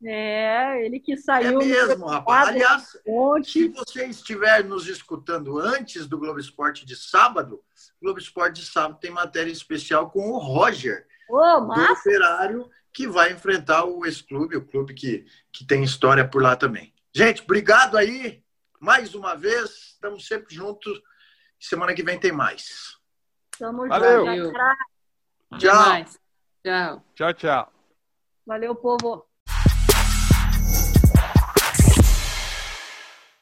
Né? 0.00 0.12
É, 0.12 0.86
ele 0.86 1.00
que 1.00 1.16
saiu. 1.16 1.60
É 1.60 1.64
mesmo, 1.64 2.06
rapaz. 2.06 2.48
Aliás, 2.48 2.96
se 3.44 3.68
você 3.68 4.06
estiver 4.06 4.64
nos 4.64 4.86
escutando 4.86 5.58
antes 5.58 6.06
do 6.06 6.18
Globo 6.18 6.38
Esporte 6.38 6.86
de 6.86 6.96
sábado, 6.96 7.62
o 8.00 8.04
Globo 8.04 8.18
Esporte 8.18 8.60
de 8.60 8.66
sábado 8.66 8.98
tem 9.00 9.10
matéria 9.10 9.50
especial 9.50 10.10
com 10.10 10.30
o 10.30 10.38
Roger, 10.38 11.06
oh, 11.28 11.60
do 11.60 11.92
Operário, 11.92 12.70
que 12.92 13.06
vai 13.06 13.32
enfrentar 13.32 13.84
o 13.84 14.04
ex-clube, 14.06 14.56
o 14.56 14.64
clube 14.64 14.94
que, 14.94 15.26
que 15.52 15.66
tem 15.66 15.82
história 15.82 16.26
por 16.26 16.42
lá 16.42 16.56
também. 16.56 16.94
Gente, 17.12 17.42
obrigado 17.42 17.96
aí. 17.96 18.42
Mais 18.80 19.14
uma 19.14 19.34
vez, 19.34 19.92
estamos 19.94 20.26
sempre 20.26 20.54
juntos. 20.54 21.00
Semana 21.58 21.92
que 21.92 22.04
vem 22.04 22.18
tem 22.18 22.30
mais. 22.30 22.96
Tamo 23.58 23.88
Valeu. 23.88 24.24
junto. 24.24 24.58
Tchau. 25.58 27.02
Tchau, 27.14 27.34
tchau. 27.34 27.72
Valeu, 28.46 28.74
povo. 28.76 29.27